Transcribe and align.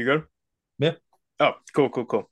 You 0.00 0.06
good? 0.06 0.24
Yeah. 0.78 0.94
Oh, 1.40 1.52
cool, 1.74 1.90
cool, 1.90 2.06
cool. 2.06 2.30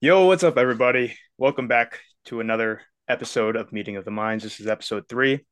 Yo, 0.00 0.26
what's 0.26 0.42
up, 0.42 0.58
everybody? 0.58 1.16
Welcome 1.38 1.68
back 1.68 2.00
to 2.24 2.40
another 2.40 2.80
episode 3.06 3.54
of 3.54 3.72
Meeting 3.72 3.94
of 3.94 4.04
the 4.04 4.10
Minds. 4.10 4.42
This 4.42 4.58
is 4.58 4.66
episode 4.66 5.04
three. 5.08 5.46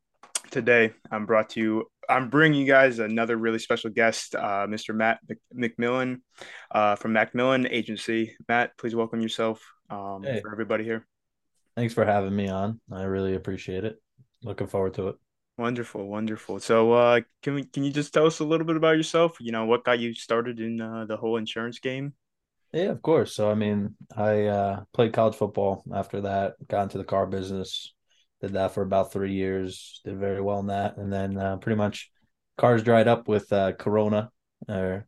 Today, 0.51 0.93
I'm 1.09 1.27
brought 1.27 1.51
to 1.51 1.61
you. 1.61 1.85
I'm 2.09 2.31
bringing 2.31 2.59
you 2.61 2.67
guys 2.67 2.99
another 2.99 3.37
really 3.37 3.61
special 3.61 3.91
guest, 3.91 4.35
uh, 4.35 4.67
Mr. 4.67 4.93
Matt 4.93 5.21
MacMillan 5.57 6.17
uh, 6.73 6.97
from 6.97 7.13
MacMillan 7.13 7.69
Agency. 7.71 8.35
Matt, 8.49 8.77
please 8.77 8.97
welcome 8.97 9.21
yourself 9.21 9.63
um, 9.89 10.25
Hey. 10.25 10.41
for 10.41 10.51
everybody 10.51 10.83
here. 10.83 11.07
Thanks 11.77 11.95
for 11.95 12.05
having 12.05 12.35
me 12.35 12.49
on. 12.49 12.81
I 12.91 13.05
really 13.05 13.37
appreciate 13.37 13.85
it. 13.85 14.03
Looking 14.43 14.67
forward 14.67 14.95
to 14.95 15.11
it. 15.11 15.15
Wonderful, 15.61 16.09
wonderful. 16.09 16.59
So, 16.59 16.93
uh, 16.93 17.21
can 17.43 17.53
we 17.53 17.65
can 17.65 17.85
you 17.85 17.93
just 17.93 18.15
tell 18.15 18.25
us 18.25 18.41
a 18.41 18.45
little 18.47 18.67
bit 18.67 18.77
about 18.77 18.97
yourself? 18.97 19.37
You 19.41 19.53
know, 19.53 19.67
what 19.67 19.85
got 19.85 19.99
you 19.99 20.15
started 20.15 20.59
in 20.59 20.81
uh, 20.81 21.05
the 21.05 21.19
whole 21.19 21.37
insurance 21.37 21.79
game? 21.79 22.15
Yeah, 22.73 22.85
of 22.85 23.03
course. 23.03 23.35
So 23.35 23.51
I 23.51 23.55
mean, 23.55 23.95
I 24.17 24.47
uh, 24.47 24.85
played 24.95 25.13
college 25.13 25.35
football. 25.35 25.85
After 25.93 26.23
that, 26.23 26.55
got 26.67 26.85
into 26.85 26.97
the 26.97 27.05
car 27.05 27.27
business. 27.27 27.93
Did 28.41 28.55
that 28.55 28.73
for 28.73 28.81
about 28.81 29.13
three 29.13 29.35
years. 29.35 30.01
Did 30.03 30.17
very 30.17 30.41
well 30.41 30.61
in 30.61 30.69
that, 30.69 30.97
and 30.97 31.13
then 31.13 31.37
uh, 31.37 31.59
pretty 31.59 31.77
much 31.77 32.11
cars 32.57 32.83
dried 32.83 33.07
up 33.07 33.29
with 33.29 33.53
uh, 33.53 33.73
Corona. 33.73 34.31
Or 34.67 35.07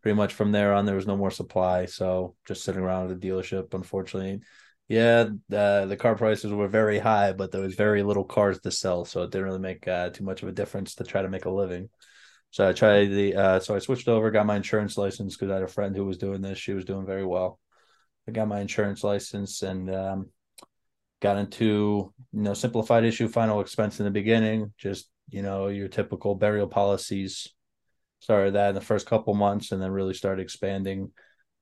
pretty 0.00 0.14
much 0.14 0.32
from 0.32 0.52
there 0.52 0.74
on, 0.74 0.86
there 0.86 0.94
was 0.94 1.08
no 1.08 1.16
more 1.16 1.32
supply. 1.32 1.86
So 1.86 2.36
just 2.46 2.62
sitting 2.62 2.82
around 2.82 3.10
at 3.10 3.20
the 3.20 3.28
dealership. 3.28 3.74
Unfortunately, 3.74 4.42
yeah, 4.88 5.24
the 5.50 5.86
the 5.86 5.96
car 5.96 6.16
prices 6.16 6.50
were 6.50 6.68
very 6.68 6.98
high, 6.98 7.32
but 7.32 7.52
there 7.52 7.60
was 7.60 7.74
very 7.74 8.02
little 8.02 8.24
cars 8.24 8.58
to 8.60 8.70
sell, 8.70 9.04
so 9.04 9.22
it 9.22 9.30
didn't 9.30 9.46
really 9.46 9.58
make 9.58 9.86
uh, 9.86 10.08
too 10.10 10.24
much 10.24 10.42
of 10.42 10.48
a 10.48 10.52
difference 10.52 10.94
to 10.94 11.04
try 11.04 11.20
to 11.20 11.28
make 11.28 11.44
a 11.44 11.50
living. 11.50 11.90
So 12.50 12.66
I 12.66 12.72
tried 12.72 13.06
the 13.06 13.34
uh, 13.34 13.60
so 13.60 13.76
I 13.76 13.80
switched 13.80 14.08
over, 14.08 14.30
got 14.30 14.46
my 14.46 14.56
insurance 14.56 14.96
license 14.96 15.36
because 15.36 15.50
I 15.50 15.54
had 15.54 15.62
a 15.62 15.68
friend 15.68 15.94
who 15.94 16.06
was 16.06 16.16
doing 16.16 16.40
this. 16.40 16.58
She 16.58 16.72
was 16.72 16.86
doing 16.86 17.04
very 17.04 17.26
well. 17.26 17.60
I 18.26 18.30
got 18.30 18.48
my 18.48 18.60
insurance 18.60 19.04
license 19.04 19.62
and 19.62 19.94
um, 19.94 20.30
got 21.20 21.36
into 21.36 22.12
you 22.32 22.42
know 22.42 22.54
simplified 22.54 23.04
issue 23.04 23.28
final 23.28 23.60
expense 23.60 23.98
in 24.00 24.06
the 24.06 24.10
beginning, 24.10 24.72
just 24.78 25.10
you 25.28 25.42
know 25.42 25.68
your 25.68 25.88
typical 25.88 26.34
burial 26.34 26.68
policies. 26.68 27.48
Started 28.20 28.54
that 28.54 28.70
in 28.70 28.74
the 28.74 28.80
first 28.80 29.06
couple 29.06 29.34
months, 29.34 29.70
and 29.70 29.82
then 29.82 29.90
really 29.90 30.14
started 30.14 30.42
expanding 30.42 31.12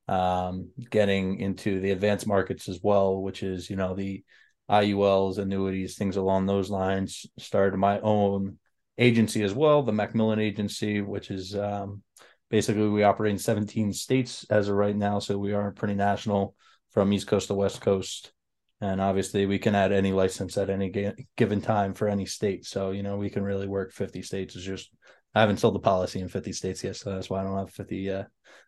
um, 0.08 0.70
getting 0.90 1.40
into 1.40 1.80
the 1.80 1.90
advanced 1.90 2.26
markets 2.26 2.68
as 2.68 2.80
well, 2.82 3.20
which 3.20 3.42
is, 3.42 3.68
you 3.68 3.76
know, 3.76 3.94
the 3.94 4.24
IULs, 4.70 5.38
annuities, 5.38 5.96
things 5.96 6.16
along 6.16 6.46
those 6.46 6.70
lines. 6.70 7.26
Started 7.38 7.76
my 7.76 8.00
own 8.00 8.58
agency 8.98 9.42
as 9.42 9.54
well, 9.54 9.82
the 9.82 9.92
MacMillan 9.92 10.40
Agency, 10.40 11.00
which 11.00 11.30
is 11.30 11.54
um, 11.54 12.02
basically 12.50 12.88
we 12.88 13.02
operate 13.02 13.32
in 13.32 13.38
17 13.38 13.92
states 13.92 14.44
as 14.50 14.68
of 14.68 14.76
right 14.76 14.96
now. 14.96 15.18
So 15.18 15.38
we 15.38 15.52
are 15.52 15.72
pretty 15.72 15.94
national 15.94 16.54
from 16.92 17.12
East 17.12 17.26
Coast 17.26 17.48
to 17.48 17.54
West 17.54 17.80
Coast. 17.80 18.32
And 18.80 19.00
obviously, 19.00 19.46
we 19.46 19.58
can 19.58 19.74
add 19.74 19.90
any 19.90 20.12
license 20.12 20.58
at 20.58 20.68
any 20.68 20.92
given 21.36 21.62
time 21.62 21.94
for 21.94 22.08
any 22.08 22.26
state. 22.26 22.66
So, 22.66 22.90
you 22.90 23.02
know, 23.02 23.16
we 23.16 23.30
can 23.30 23.42
really 23.42 23.66
work 23.66 23.90
50 23.92 24.20
states. 24.20 24.54
It's 24.54 24.64
just, 24.66 24.90
I 25.36 25.40
haven't 25.40 25.58
sold 25.58 25.74
the 25.74 25.80
policy 25.80 26.20
in 26.20 26.28
50 26.28 26.50
states 26.54 26.82
yet. 26.82 26.96
So 26.96 27.10
that's 27.10 27.28
why 27.28 27.40
I 27.40 27.44
don't 27.44 27.58
have 27.58 27.70
50 27.70 28.10
uh, 28.10 28.24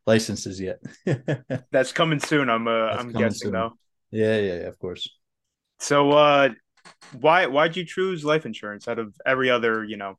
licenses 0.06 0.60
yet. 0.60 0.82
That's 1.72 1.92
coming 1.92 2.20
soon. 2.20 2.50
I'm 2.50 2.68
uh, 2.68 2.88
I'm 2.90 3.10
guessing 3.10 3.46
soon. 3.46 3.52
though. 3.52 3.72
Yeah, 4.10 4.36
yeah, 4.36 4.54
yeah, 4.60 4.66
of 4.66 4.78
course. 4.78 5.08
So, 5.78 6.10
uh, 6.10 6.50
why 7.18 7.46
why'd 7.46 7.74
you 7.74 7.86
choose 7.86 8.22
life 8.22 8.44
insurance 8.44 8.86
out 8.86 8.98
of 8.98 9.14
every 9.24 9.48
other 9.48 9.82
you 9.82 9.96
know 9.96 10.18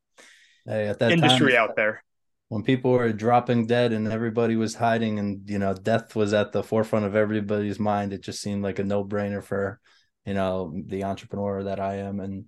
Hey, 0.66 0.88
at 0.88 0.98
that 1.00 1.12
industry 1.12 1.52
time, 1.52 1.62
out 1.62 1.76
there? 1.76 2.04
when 2.48 2.64
people 2.64 2.90
were 2.92 3.14
dropping 3.14 3.68
dead 3.68 3.94
and 3.94 4.12
everybody 4.12 4.56
was 4.56 4.74
hiding 4.74 5.20
and 5.20 5.48
you 5.48 5.60
know 5.60 5.76
death 5.76 6.16
was 6.16 6.34
at 6.34 6.52
the 6.52 6.64
forefront 6.64 7.06
of 7.06 7.16
everybody's 7.16 7.80
mind, 7.80 8.12
it 8.12 8.24
just 8.24 8.42
seemed 8.42 8.64
like 8.64 8.80
a 8.80 8.84
no-brainer 8.84 9.44
for 9.44 9.80
you 10.26 10.34
know 10.34 10.74
the 10.88 11.04
entrepreneur 11.04 11.64
that 11.66 11.80
I 11.80 11.98
am 11.98 12.20
and 12.20 12.46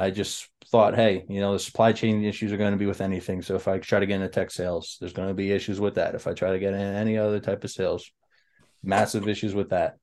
I 0.00 0.10
just 0.10 0.48
thought, 0.68 0.94
hey, 0.94 1.26
you 1.28 1.40
know, 1.40 1.52
the 1.52 1.58
supply 1.58 1.92
chain 1.92 2.24
issues 2.24 2.52
are 2.52 2.56
going 2.56 2.72
to 2.72 2.78
be 2.78 2.86
with 2.86 3.00
anything. 3.00 3.42
So 3.42 3.54
if 3.54 3.68
I 3.68 3.78
try 3.78 4.00
to 4.00 4.06
get 4.06 4.14
into 4.14 4.28
tech 4.28 4.50
sales, 4.50 4.96
there's 4.98 5.12
going 5.12 5.28
to 5.28 5.34
be 5.34 5.52
issues 5.52 5.78
with 5.78 5.96
that. 5.96 6.14
If 6.14 6.26
I 6.26 6.32
try 6.32 6.52
to 6.52 6.58
get 6.58 6.72
in 6.72 6.80
any 6.80 7.18
other 7.18 7.38
type 7.38 7.64
of 7.64 7.70
sales, 7.70 8.10
massive 8.82 9.28
issues 9.28 9.54
with 9.54 9.70
that. 9.70 9.96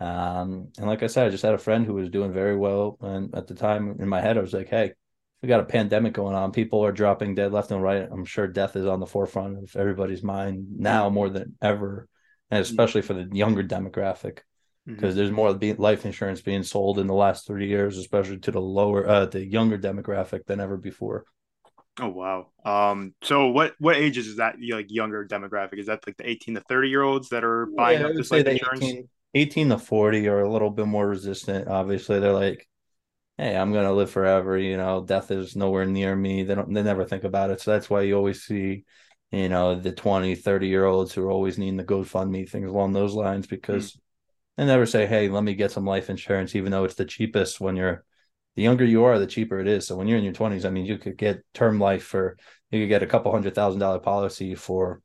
Um, 0.00 0.68
and 0.78 0.86
like 0.86 1.02
I 1.02 1.08
said, 1.08 1.26
I 1.26 1.30
just 1.30 1.44
had 1.44 1.54
a 1.54 1.58
friend 1.58 1.84
who 1.84 1.94
was 1.94 2.08
doing 2.08 2.32
very 2.32 2.56
well. 2.56 2.96
And 3.00 3.34
at 3.34 3.46
the 3.46 3.54
time 3.54 3.96
in 3.98 4.08
my 4.08 4.20
head, 4.20 4.38
I 4.38 4.40
was 4.40 4.54
like, 4.54 4.68
hey, 4.68 4.94
we 5.42 5.48
got 5.48 5.60
a 5.60 5.64
pandemic 5.64 6.14
going 6.14 6.34
on. 6.34 6.52
People 6.52 6.82
are 6.84 6.92
dropping 6.92 7.34
dead 7.34 7.52
left 7.52 7.70
and 7.70 7.82
right. 7.82 8.08
I'm 8.10 8.24
sure 8.24 8.46
death 8.46 8.76
is 8.76 8.86
on 8.86 9.00
the 9.00 9.06
forefront 9.06 9.58
of 9.58 9.76
everybody's 9.76 10.22
mind 10.22 10.78
now 10.78 11.10
more 11.10 11.28
than 11.28 11.56
ever, 11.60 12.08
and 12.50 12.60
especially 12.60 13.02
for 13.02 13.12
the 13.12 13.28
younger 13.30 13.62
demographic 13.62 14.38
Because 14.86 15.16
there's 15.16 15.30
more 15.30 15.52
life 15.52 16.06
insurance 16.06 16.40
being 16.42 16.62
sold 16.62 16.98
in 16.98 17.06
the 17.06 17.14
last 17.14 17.46
three 17.46 17.68
years, 17.68 17.98
especially 17.98 18.38
to 18.40 18.50
the 18.50 18.60
lower, 18.60 19.06
uh, 19.06 19.26
the 19.26 19.44
younger 19.44 19.78
demographic 19.78 20.46
than 20.46 20.60
ever 20.60 20.76
before. 20.76 21.24
Oh 22.00 22.08
wow. 22.08 22.50
Um. 22.64 23.14
So 23.22 23.48
what 23.48 23.74
what 23.78 23.96
ages 23.96 24.26
is 24.26 24.36
that 24.36 24.56
like 24.60 24.86
younger 24.90 25.24
demographic? 25.26 25.78
Is 25.78 25.86
that 25.86 26.04
like 26.06 26.16
the 26.16 26.28
18 26.28 26.54
to 26.54 26.60
30 26.60 26.88
year 26.88 27.02
olds 27.02 27.28
that 27.28 27.44
are 27.44 27.66
buying 27.76 28.02
Yeah, 28.02 28.04
up 28.04 28.16
this 28.16 28.32
life 28.32 28.48
insurance? 28.48 28.96
18, 28.98 29.08
18 29.34 29.68
to 29.70 29.78
40 29.78 30.28
are 30.28 30.40
a 30.40 30.50
little 30.50 30.70
bit 30.70 30.86
more 30.86 31.08
resistant. 31.08 31.68
Obviously, 31.68 32.20
they're 32.20 32.32
like, 32.32 32.68
hey, 33.38 33.56
I'm 33.56 33.72
going 33.72 33.86
to 33.86 33.92
live 33.94 34.10
forever. 34.10 34.58
You 34.58 34.76
know, 34.78 35.04
death 35.04 35.30
is 35.30 35.56
nowhere 35.56 35.86
near 35.86 36.16
me. 36.16 36.44
They 36.44 36.54
don't, 36.56 36.72
they 36.74 36.82
never 36.82 37.04
think 37.04 37.24
about 37.24 37.50
it. 37.50 37.60
So 37.60 37.72
that's 37.72 37.90
why 37.90 38.02
you 38.02 38.16
always 38.16 38.44
see, 38.44 38.84
you 39.32 39.48
know, 39.50 39.76
the 39.76 39.92
20, 39.92 40.34
30 40.36 40.68
year 40.68 40.86
olds 40.86 41.14
who 41.14 41.24
are 41.24 41.30
always 41.32 41.58
needing 41.58 41.76
the 41.78 41.84
GoFundMe, 41.84 42.48
things 42.48 42.70
along 42.70 42.92
those 42.94 43.14
lines, 43.14 43.46
because 43.46 43.98
they 44.56 44.64
never 44.64 44.86
say, 44.86 45.06
hey, 45.06 45.28
let 45.28 45.44
me 45.44 45.54
get 45.54 45.72
some 45.72 45.84
life 45.84 46.10
insurance, 46.10 46.54
even 46.54 46.70
though 46.72 46.84
it's 46.84 46.94
the 46.94 47.04
cheapest 47.04 47.60
when 47.60 47.76
you're, 47.76 48.04
the 48.56 48.62
younger 48.62 48.84
you 48.84 49.04
are, 49.04 49.18
the 49.18 49.26
cheaper 49.26 49.58
it 49.58 49.66
is. 49.66 49.86
So 49.86 49.96
when 49.96 50.06
you're 50.06 50.18
in 50.18 50.24
your 50.24 50.32
20s, 50.32 50.64
I 50.64 50.70
mean, 50.70 50.86
you 50.86 50.96
could 50.96 51.16
get 51.16 51.42
term 51.54 51.80
life 51.80 52.04
for, 52.04 52.36
you 52.70 52.82
could 52.82 52.88
get 52.88 53.02
a 53.02 53.06
couple 53.06 53.32
hundred 53.32 53.54
thousand 53.54 53.80
dollar 53.80 53.98
policy 53.98 54.54
for, 54.54 55.00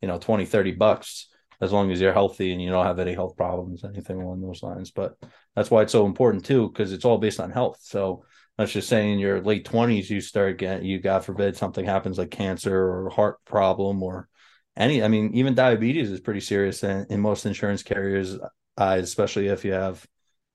you 0.00 0.08
know, 0.08 0.18
20, 0.18 0.46
30 0.46 0.72
bucks 0.72 1.28
as 1.60 1.72
long 1.72 1.90
as 1.90 2.00
you're 2.00 2.12
healthy 2.12 2.52
and 2.52 2.62
you 2.62 2.70
don't 2.70 2.86
have 2.86 2.98
any 2.98 3.14
health 3.14 3.36
problems, 3.36 3.84
anything 3.84 4.20
along 4.20 4.40
those 4.40 4.62
lines. 4.62 4.90
But 4.90 5.16
that's 5.54 5.70
why 5.70 5.82
it's 5.82 5.92
so 5.92 6.06
important 6.06 6.44
too, 6.44 6.68
because 6.68 6.92
it's 6.92 7.04
all 7.04 7.18
based 7.18 7.40
on 7.40 7.50
health. 7.50 7.78
So 7.82 8.24
let's 8.58 8.72
just 8.72 8.88
say 8.88 9.10
in 9.10 9.18
your 9.18 9.40
late 9.40 9.64
twenties, 9.64 10.10
you 10.10 10.20
start 10.20 10.58
getting, 10.58 10.86
you 10.86 10.98
God 11.00 11.24
forbid, 11.24 11.56
something 11.56 11.84
happens 11.84 12.18
like 12.18 12.30
cancer 12.30 12.76
or 12.76 13.10
heart 13.10 13.38
problem 13.44 14.02
or 14.02 14.28
any. 14.76 15.02
I 15.02 15.08
mean, 15.08 15.32
even 15.34 15.54
diabetes 15.54 16.10
is 16.10 16.20
pretty 16.20 16.40
serious 16.40 16.82
in, 16.84 17.06
in 17.08 17.20
most 17.20 17.46
insurance 17.46 17.82
carriers' 17.82 18.38
eyes, 18.78 19.04
especially 19.04 19.48
if 19.48 19.64
you 19.64 19.72
have 19.72 20.06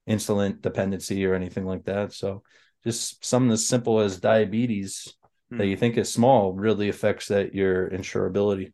insulin 0.09 0.61
dependency 0.61 1.25
or 1.25 1.35
anything 1.35 1.65
like 1.65 1.85
that. 1.85 2.13
So 2.13 2.43
just 2.83 3.23
something 3.25 3.51
as 3.51 3.67
simple 3.67 3.99
as 3.99 4.19
diabetes 4.19 5.13
that 5.57 5.67
Hmm. 5.67 5.67
you 5.67 5.77
think 5.77 5.97
is 5.97 6.11
small 6.13 6.53
really 6.53 6.89
affects 6.89 7.27
that 7.29 7.55
your 7.55 7.89
insurability. 7.89 8.73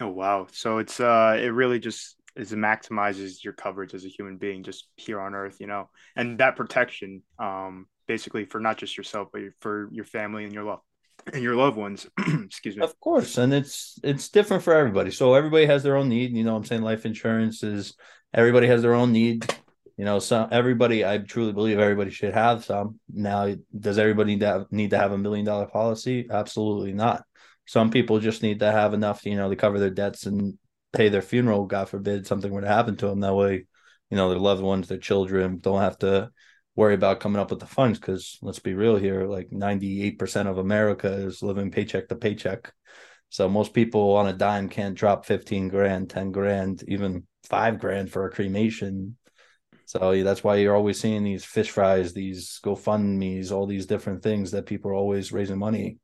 Oh 0.00 0.08
wow. 0.08 0.46
So 0.52 0.78
it's 0.78 1.00
uh 1.00 1.38
it 1.40 1.48
really 1.48 1.78
just 1.78 2.16
is 2.36 2.52
it 2.52 2.58
maximizes 2.58 3.44
your 3.44 3.52
coverage 3.52 3.94
as 3.94 4.04
a 4.04 4.08
human 4.08 4.36
being 4.38 4.62
just 4.64 4.88
here 4.96 5.20
on 5.20 5.34
earth, 5.34 5.56
you 5.60 5.66
know. 5.66 5.88
And 6.16 6.38
that 6.38 6.56
protection 6.56 7.22
um 7.38 7.86
basically 8.06 8.44
for 8.44 8.60
not 8.60 8.76
just 8.78 8.96
yourself 8.96 9.28
but 9.32 9.42
for 9.60 9.88
your 9.92 10.04
family 10.04 10.44
and 10.44 10.52
your 10.52 10.64
love 10.64 10.80
and 11.32 11.42
your 11.42 11.56
loved 11.56 11.76
ones. 11.76 12.06
Excuse 12.44 12.76
me. 12.76 12.82
Of 12.82 12.98
course, 13.00 13.38
and 13.38 13.52
it's 13.52 13.98
it's 14.02 14.28
different 14.28 14.62
for 14.62 14.74
everybody. 14.74 15.10
So 15.10 15.34
everybody 15.34 15.66
has 15.66 15.82
their 15.82 15.96
own 15.96 16.08
need. 16.08 16.36
You 16.36 16.44
know, 16.44 16.56
I'm 16.56 16.64
saying 16.64 16.82
life 16.82 17.06
insurance 17.06 17.62
is 17.62 17.94
everybody 18.32 18.66
has 18.66 18.82
their 18.82 18.94
own 18.94 19.12
need. 19.12 19.46
You 19.96 20.04
know, 20.04 20.18
so 20.18 20.48
everybody, 20.50 21.04
I 21.04 21.18
truly 21.18 21.52
believe 21.52 21.78
everybody 21.78 22.10
should 22.10 22.34
have 22.34 22.64
some. 22.64 22.98
Now, 23.12 23.54
does 23.78 23.96
everybody 23.96 24.32
need 24.32 24.40
to 24.40 24.46
have, 24.46 24.72
need 24.72 24.90
to 24.90 24.98
have 24.98 25.12
a 25.12 25.18
million 25.18 25.44
dollar 25.44 25.66
policy? 25.66 26.26
Absolutely 26.28 26.92
not. 26.92 27.22
Some 27.66 27.90
people 27.90 28.18
just 28.18 28.42
need 28.42 28.58
to 28.58 28.72
have 28.72 28.92
enough, 28.92 29.24
you 29.24 29.36
know, 29.36 29.48
to 29.48 29.54
cover 29.54 29.78
their 29.78 29.90
debts 29.90 30.26
and 30.26 30.58
pay 30.92 31.10
their 31.10 31.22
funeral. 31.22 31.66
God 31.66 31.88
forbid 31.88 32.26
something 32.26 32.50
were 32.50 32.62
to 32.62 32.66
happen 32.66 32.96
to 32.96 33.06
them. 33.06 33.20
That 33.20 33.34
way, 33.34 33.66
you 34.10 34.16
know, 34.16 34.30
their 34.30 34.38
loved 34.38 34.62
ones, 34.62 34.88
their 34.88 34.98
children 34.98 35.60
don't 35.60 35.80
have 35.80 35.98
to 35.98 36.30
worry 36.76 36.94
about 36.94 37.20
coming 37.20 37.40
up 37.40 37.50
with 37.50 37.60
the 37.60 37.66
funds. 37.66 37.98
Because 37.98 38.38
let's 38.42 38.58
be 38.58 38.74
real 38.74 38.96
here, 38.96 39.26
like 39.26 39.52
98% 39.52 40.48
of 40.48 40.58
America 40.58 41.12
is 41.12 41.42
living 41.42 41.70
paycheck 41.70 42.08
to 42.08 42.16
paycheck. 42.16 42.72
So 43.30 43.48
most 43.48 43.72
people 43.74 44.16
on 44.16 44.28
a 44.28 44.32
dime 44.32 44.68
can't 44.68 44.94
drop 44.96 45.26
15 45.26 45.68
grand, 45.68 46.10
10 46.10 46.32
grand, 46.32 46.84
even 46.88 47.26
five 47.44 47.78
grand 47.80 48.10
for 48.10 48.26
a 48.26 48.30
cremation. 48.30 49.16
So 49.86 50.22
that's 50.22 50.42
why 50.42 50.56
you're 50.56 50.76
always 50.76 50.98
seeing 51.00 51.24
these 51.24 51.44
fish 51.44 51.70
fries, 51.70 52.12
these 52.12 52.58
GoFundMe's, 52.64 53.52
all 53.52 53.66
these 53.66 53.86
different 53.86 54.22
things 54.22 54.52
that 54.52 54.66
people 54.66 54.90
are 54.90 54.94
always 54.94 55.32
raising 55.32 55.58
money. 55.58 55.98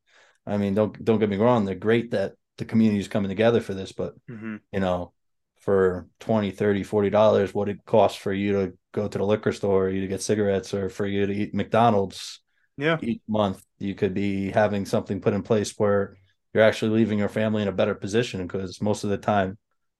I 0.46 0.56
mean, 0.56 0.74
don't 0.74 1.02
don't 1.04 1.18
get 1.18 1.30
me 1.30 1.36
wrong, 1.36 1.64
they're 1.64 1.74
great 1.74 2.10
that 2.10 2.34
the 2.58 2.64
community 2.64 3.00
is 3.00 3.08
coming 3.08 3.28
together 3.28 3.60
for 3.60 3.74
this, 3.74 3.92
but 3.92 4.14
hmm 4.28 4.56
you 4.72 4.80
know, 4.80 5.12
for 5.60 6.08
20, 6.20 6.50
30, 6.50 6.82
40 6.82 7.10
dollars, 7.10 7.54
what 7.54 7.68
it 7.68 7.84
costs 7.84 8.18
for 8.18 8.32
you 8.32 8.52
to 8.54 8.72
go 8.92 9.08
to 9.08 9.18
the 9.18 9.24
liquor 9.24 9.52
store, 9.52 9.86
or 9.86 9.90
you 9.90 10.00
to 10.02 10.08
get 10.08 10.22
cigarettes, 10.22 10.74
or 10.74 10.88
for 10.88 11.06
you 11.06 11.26
to 11.26 11.32
eat 11.32 11.54
McDonald's 11.54 12.40
Yeah. 12.76 12.98
each 13.00 13.22
month, 13.28 13.64
you 13.78 13.94
could 13.94 14.14
be 14.14 14.50
having 14.50 14.86
something 14.86 15.20
put 15.20 15.34
in 15.34 15.42
place 15.42 15.74
where 15.78 16.16
you're 16.52 16.64
actually 16.64 16.92
leaving 16.92 17.18
your 17.18 17.28
family 17.28 17.62
in 17.62 17.68
a 17.68 17.72
better 17.72 17.94
position 17.94 18.46
because 18.46 18.80
most 18.80 19.04
of 19.04 19.10
the 19.10 19.18
time 19.18 19.58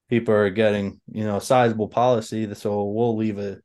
people 0.08 0.34
are 0.34 0.50
getting, 0.50 1.00
you 1.12 1.24
know, 1.24 1.36
a 1.36 1.40
sizable 1.40 1.88
policy. 1.88 2.52
So 2.54 2.84
we'll 2.84 3.16
leave 3.16 3.38
a, 3.38 3.58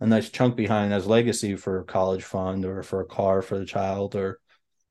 a 0.00 0.06
nice 0.06 0.30
chunk 0.30 0.56
behind 0.56 0.92
as 0.92 1.06
legacy 1.06 1.56
for 1.56 1.80
a 1.80 1.84
college 1.84 2.24
fund 2.24 2.64
or 2.64 2.82
for 2.82 3.00
a 3.00 3.06
car 3.06 3.42
for 3.42 3.58
the 3.58 3.64
child 3.64 4.14
or 4.14 4.38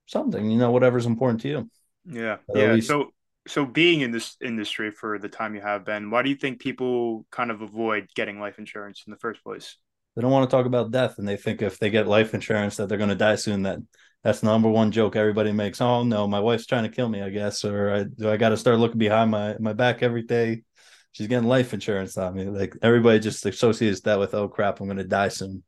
something, 0.08 0.50
you 0.50 0.58
know, 0.58 0.72
whatever's 0.72 1.06
important 1.06 1.42
to 1.42 1.48
you. 1.50 1.70
Yeah. 2.06 2.38
But 2.48 2.58
yeah. 2.58 2.80
So 2.80 3.14
so 3.48 3.66
being 3.66 4.02
in 4.02 4.12
this 4.12 4.38
industry 4.42 4.92
for 4.92 5.20
the 5.20 5.30
time 5.30 5.56
you 5.56 5.62
have 5.62 5.86
been, 5.86 6.10
why 6.10 6.24
do 6.24 6.30
you 6.30 6.36
think 6.36 6.60
people 6.60 7.26
kind 7.32 7.52
of 7.52 7.62
avoid 7.62 8.10
getting 8.16 8.40
life 8.40 8.58
insurance 8.58 9.04
in 9.06 9.12
the 9.12 9.18
first 9.18 9.44
place? 9.44 9.78
They 10.16 10.22
don't 10.22 10.32
want 10.32 10.50
to 10.50 10.56
talk 10.56 10.66
about 10.66 10.92
death 10.92 11.18
and 11.18 11.28
they 11.28 11.38
think 11.38 11.62
if 11.62 11.78
they 11.78 11.90
get 11.90 12.08
life 12.08 12.34
insurance 12.34 12.78
that 12.78 12.90
they're 12.90 12.98
going 12.98 13.10
to 13.10 13.16
die 13.16 13.36
soon 13.36 13.64
that 13.64 13.80
that's 14.24 14.40
the 14.40 14.48
number 14.48 14.70
one 14.70 14.92
joke 14.92 15.16
everybody 15.16 15.52
makes. 15.52 15.80
Oh 15.82 16.04
no, 16.04 16.28
my 16.28 16.40
wife's 16.40 16.66
trying 16.66 16.84
to 16.84 16.90
kill 16.90 17.08
me, 17.08 17.22
I 17.22 17.30
guess, 17.30 17.64
or 17.64 17.94
I, 17.94 18.04
do 18.06 18.32
I 18.32 18.38
got 18.38 18.50
to 18.50 18.58
start 18.58 18.80
looking 18.80 18.98
behind 18.98 19.30
my 19.30 19.56
my 19.60 19.74
back 19.74 20.02
every 20.02 20.24
day? 20.24 20.64
She's 21.12 21.28
getting 21.28 21.48
life 21.48 21.76
insurance 21.76 22.18
on 22.18 22.34
me. 22.34 22.46
Like 22.46 22.76
everybody 22.82 23.20
just 23.20 23.46
associates 23.46 24.02
that 24.02 24.18
with 24.18 24.34
oh 24.34 24.48
crap, 24.48 24.80
I'm 24.80 24.88
going 24.88 24.98
to 24.98 25.04
die 25.04 25.28
soon. 25.28 25.64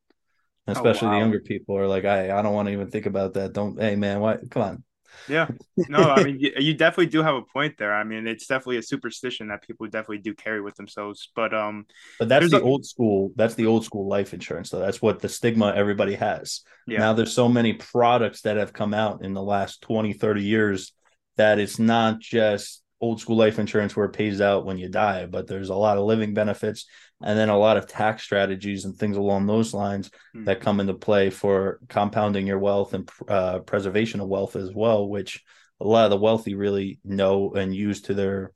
Oh, 0.68 0.72
Especially 0.72 1.08
oh, 1.08 1.12
wow. 1.12 1.16
the 1.16 1.20
younger 1.20 1.40
people 1.40 1.78
are 1.78 1.88
like, 1.88 2.06
I 2.06 2.36
I 2.36 2.42
don't 2.42 2.54
want 2.54 2.68
to 2.68 2.74
even 2.74 2.90
think 2.90 3.06
about 3.06 3.36
that. 3.36 3.54
Don't 3.54 3.80
hey 3.80 3.96
man, 3.96 4.22
why 4.22 4.38
come 4.50 4.64
on. 4.64 4.84
Yeah. 5.28 5.48
No, 5.90 6.00
I 6.00 6.24
mean, 6.24 6.40
you, 6.40 6.74
definitely 6.74 7.08
do 7.08 7.22
have 7.22 7.36
a 7.36 7.42
point 7.42 7.78
there. 7.78 7.94
I 7.94 8.04
mean, 8.04 8.28
it's 8.28 8.48
definitely 8.48 8.78
a 8.78 8.82
superstition 8.82 9.48
that 9.50 9.62
people 9.62 9.86
definitely 9.88 10.20
do 10.20 10.34
carry 10.34 10.62
with 10.62 10.76
themselves. 10.76 11.30
But 11.36 11.54
um, 11.54 11.86
but 12.20 12.30
that's 12.30 12.52
the 12.52 12.62
a... 12.62 12.64
old 12.64 12.86
school. 12.86 13.32
That's 13.36 13.56
the 13.56 13.66
old 13.66 13.86
school 13.86 14.08
life 14.08 14.34
insurance, 14.34 14.70
though. 14.70 14.80
That's 14.80 15.02
what 15.02 15.20
the 15.20 15.30
stigma 15.30 15.74
everybody 15.76 16.16
has. 16.16 16.62
Yeah. 16.88 17.00
Now 17.00 17.14
there's 17.14 17.34
so 17.34 17.48
many 17.48 17.74
products 17.74 18.42
that 18.42 18.58
have 18.58 18.74
come 18.74 18.94
out 18.94 19.24
in 19.24 19.34
the 19.34 19.44
last 19.44 19.82
20, 19.82 20.14
30 20.14 20.44
years 20.44 20.94
that 21.38 21.60
it's 21.60 21.80
not 21.80 22.20
just 22.20 22.82
old 23.00 23.20
school 23.20 23.36
life 23.38 23.60
insurance 23.60 23.96
where 23.96 24.08
it 24.08 24.14
pays 24.14 24.42
out 24.42 24.66
when 24.66 24.78
you 24.78 24.90
die, 24.90 25.26
but 25.26 25.48
there's 25.48 25.70
a 25.70 25.76
lot 25.76 25.98
of 25.98 26.06
living 26.06 26.34
benefits 26.34 26.86
and 27.22 27.38
then 27.38 27.50
a 27.50 27.58
lot 27.58 27.78
of 27.78 27.88
tax 27.88 28.24
strategies 28.24 28.86
and 28.86 28.96
things 28.96 29.18
along 29.18 29.46
those 29.46 29.74
lines 29.74 30.10
mm-hmm. 30.10 30.46
that 30.46 30.62
come 30.62 30.80
into 30.80 30.94
play 30.94 31.30
for 31.30 31.80
compounding 31.90 32.48
your 32.48 32.60
wealth 32.60 32.94
and 32.94 33.10
uh, 33.28 33.60
preservation 33.60 34.20
of 34.20 34.28
wealth 34.28 34.56
as 34.56 34.72
well, 34.74 35.08
which 35.08 35.44
a 35.80 35.88
lot 35.88 36.06
of 36.06 36.12
the 36.12 36.18
wealthy 36.18 36.56
really 36.56 37.00
know 37.04 37.54
and 37.54 37.76
use 37.76 38.02
to 38.04 38.14
their 38.14 38.52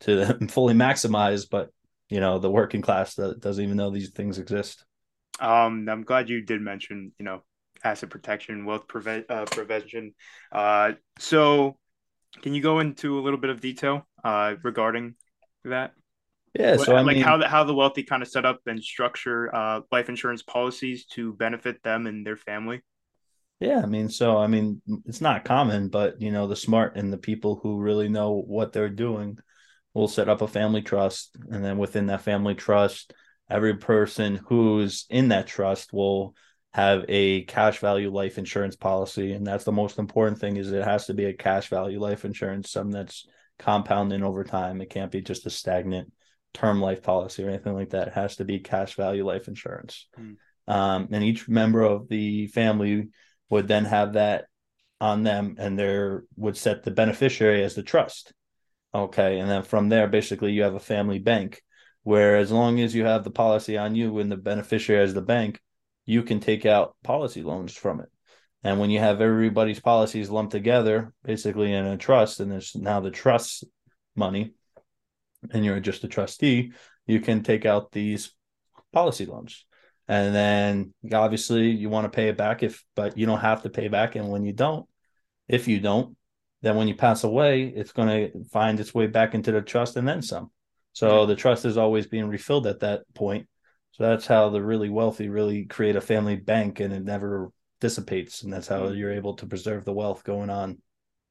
to 0.00 0.38
fully 0.48 0.74
maximize, 0.74 1.48
but 1.48 1.70
you 2.08 2.20
know 2.20 2.38
the 2.38 2.50
working 2.50 2.82
class 2.82 3.14
that 3.14 3.40
doesn't 3.40 3.64
even 3.64 3.76
know 3.76 3.90
these 3.90 4.10
things 4.10 4.38
exist. 4.38 4.84
Um, 5.40 5.88
I'm 5.88 6.02
glad 6.02 6.28
you 6.28 6.42
did 6.42 6.60
mention 6.60 7.12
you 7.18 7.24
know 7.24 7.42
asset 7.82 8.10
protection, 8.10 8.64
wealth 8.64 8.88
prevent 8.88 9.30
uh, 9.30 9.44
prevention. 9.46 10.14
Uh, 10.52 10.92
so 11.18 11.76
can 12.42 12.54
you 12.54 12.62
go 12.62 12.80
into 12.80 13.18
a 13.18 13.22
little 13.22 13.38
bit 13.38 13.50
of 13.50 13.60
detail 13.60 14.06
uh, 14.22 14.54
regarding 14.62 15.14
that? 15.64 15.92
Yeah, 16.58 16.76
so 16.76 16.94
like 16.94 17.16
mean, 17.16 17.24
how 17.24 17.36
the, 17.38 17.48
how 17.48 17.64
the 17.64 17.74
wealthy 17.74 18.04
kind 18.04 18.22
of 18.22 18.28
set 18.28 18.44
up 18.44 18.60
and 18.66 18.82
structure 18.82 19.52
uh, 19.52 19.80
life 19.90 20.08
insurance 20.08 20.42
policies 20.42 21.04
to 21.06 21.32
benefit 21.32 21.82
them 21.82 22.06
and 22.06 22.24
their 22.24 22.36
family. 22.36 22.82
Yeah, 23.58 23.80
I 23.80 23.86
mean, 23.86 24.08
so 24.08 24.38
I 24.38 24.46
mean, 24.46 24.80
it's 25.06 25.20
not 25.20 25.44
common, 25.44 25.88
but 25.88 26.20
you 26.20 26.30
know, 26.30 26.46
the 26.46 26.56
smart 26.56 26.96
and 26.96 27.12
the 27.12 27.18
people 27.18 27.58
who 27.62 27.78
really 27.80 28.08
know 28.08 28.42
what 28.46 28.72
they're 28.72 28.88
doing 28.88 29.38
will 29.94 30.08
set 30.08 30.28
up 30.28 30.42
a 30.42 30.48
family 30.48 30.82
trust, 30.82 31.36
and 31.50 31.64
then 31.64 31.78
within 31.78 32.06
that 32.06 32.22
family 32.22 32.54
trust, 32.54 33.12
every 33.48 33.76
person 33.76 34.40
who's 34.48 35.06
in 35.08 35.28
that 35.28 35.46
trust 35.46 35.92
will 35.92 36.34
have 36.74 37.04
a 37.08 37.42
cash 37.44 37.78
value 37.78 38.10
life 38.10 38.36
insurance 38.36 38.74
policy 38.74 39.32
and 39.32 39.46
that's 39.46 39.64
the 39.64 39.72
most 39.72 39.98
important 39.98 40.40
thing 40.40 40.56
is 40.56 40.72
it 40.72 40.84
has 40.84 41.06
to 41.06 41.14
be 41.14 41.26
a 41.26 41.32
cash 41.32 41.68
value 41.68 42.00
life 42.00 42.24
insurance 42.24 42.70
something 42.70 42.90
that's 42.90 43.26
compounding 43.58 44.22
over 44.22 44.44
time. 44.44 44.80
It 44.80 44.90
can't 44.90 45.12
be 45.12 45.20
just 45.20 45.46
a 45.46 45.50
stagnant 45.50 46.12
term 46.52 46.80
life 46.80 47.02
policy 47.02 47.44
or 47.44 47.48
anything 47.48 47.74
like 47.74 47.90
that. 47.90 48.08
It 48.08 48.14
has 48.14 48.36
to 48.36 48.44
be 48.44 48.60
cash 48.60 48.94
value 48.94 49.24
life 49.24 49.48
insurance. 49.48 50.06
Mm. 50.18 50.36
um, 50.66 51.08
and 51.12 51.22
each 51.22 51.48
member 51.48 51.82
of 51.82 52.08
the 52.08 52.46
family 52.48 53.08
would 53.50 53.68
then 53.68 53.84
have 53.84 54.14
that 54.14 54.46
on 55.00 55.22
them 55.22 55.56
and 55.58 55.78
there 55.78 56.24
would 56.36 56.56
set 56.56 56.82
the 56.82 56.90
beneficiary 56.90 57.62
as 57.62 57.74
the 57.74 57.82
trust. 57.82 58.32
Okay 58.94 59.38
and 59.38 59.50
then 59.50 59.62
from 59.62 59.88
there 59.88 60.06
basically 60.06 60.52
you 60.52 60.62
have 60.62 60.74
a 60.74 60.80
family 60.80 61.18
bank 61.18 61.60
where 62.04 62.36
as 62.36 62.52
long 62.52 62.80
as 62.80 62.94
you 62.94 63.04
have 63.04 63.24
the 63.24 63.30
policy 63.30 63.76
on 63.76 63.94
you 63.94 64.18
and 64.18 64.30
the 64.30 64.36
beneficiary 64.36 65.02
as 65.02 65.14
the 65.14 65.22
bank 65.22 65.60
you 66.06 66.22
can 66.22 66.40
take 66.40 66.66
out 66.66 66.96
policy 67.02 67.42
loans 67.42 67.74
from 67.74 68.00
it. 68.00 68.08
And 68.62 68.80
when 68.80 68.90
you 68.90 68.98
have 68.98 69.20
everybody's 69.20 69.80
policies 69.80 70.30
lumped 70.30 70.52
together, 70.52 71.12
basically 71.22 71.72
in 71.72 71.84
a 71.84 71.98
trust, 71.98 72.40
and 72.40 72.50
there's 72.50 72.74
now 72.74 73.00
the 73.00 73.10
trust 73.10 73.64
money, 74.16 74.54
and 75.50 75.64
you're 75.64 75.80
just 75.80 76.04
a 76.04 76.08
trustee, 76.08 76.72
you 77.06 77.20
can 77.20 77.42
take 77.42 77.66
out 77.66 77.92
these 77.92 78.32
policy 78.92 79.26
loans. 79.26 79.66
And 80.08 80.34
then 80.34 80.94
obviously 81.12 81.70
you 81.70 81.90
want 81.90 82.04
to 82.04 82.14
pay 82.14 82.28
it 82.28 82.36
back 82.36 82.62
if 82.62 82.84
but 82.94 83.16
you 83.16 83.26
don't 83.26 83.40
have 83.40 83.62
to 83.62 83.70
pay 83.70 83.88
back. 83.88 84.16
And 84.16 84.28
when 84.28 84.44
you 84.44 84.52
don't, 84.52 84.86
if 85.48 85.68
you 85.68 85.80
don't, 85.80 86.16
then 86.62 86.76
when 86.76 86.88
you 86.88 86.94
pass 86.94 87.24
away, 87.24 87.64
it's 87.64 87.92
going 87.92 88.08
to 88.08 88.44
find 88.50 88.80
its 88.80 88.94
way 88.94 89.06
back 89.06 89.34
into 89.34 89.52
the 89.52 89.60
trust 89.60 89.96
and 89.96 90.08
then 90.08 90.22
some. 90.22 90.50
So 90.92 91.26
the 91.26 91.34
trust 91.34 91.64
is 91.64 91.76
always 91.76 92.06
being 92.06 92.28
refilled 92.28 92.66
at 92.66 92.80
that 92.80 93.02
point 93.14 93.48
so 93.94 94.02
that's 94.02 94.26
how 94.26 94.48
the 94.50 94.60
really 94.60 94.88
wealthy 94.88 95.28
really 95.28 95.66
create 95.66 95.94
a 95.94 96.00
family 96.00 96.34
bank 96.34 96.80
and 96.80 96.92
it 96.92 97.04
never 97.04 97.50
dissipates. 97.80 98.42
And 98.42 98.52
that's 98.52 98.66
how 98.66 98.80
mm. 98.80 98.98
you're 98.98 99.12
able 99.12 99.34
to 99.34 99.46
preserve 99.46 99.84
the 99.84 99.92
wealth 99.92 100.24
going 100.24 100.50
on. 100.50 100.78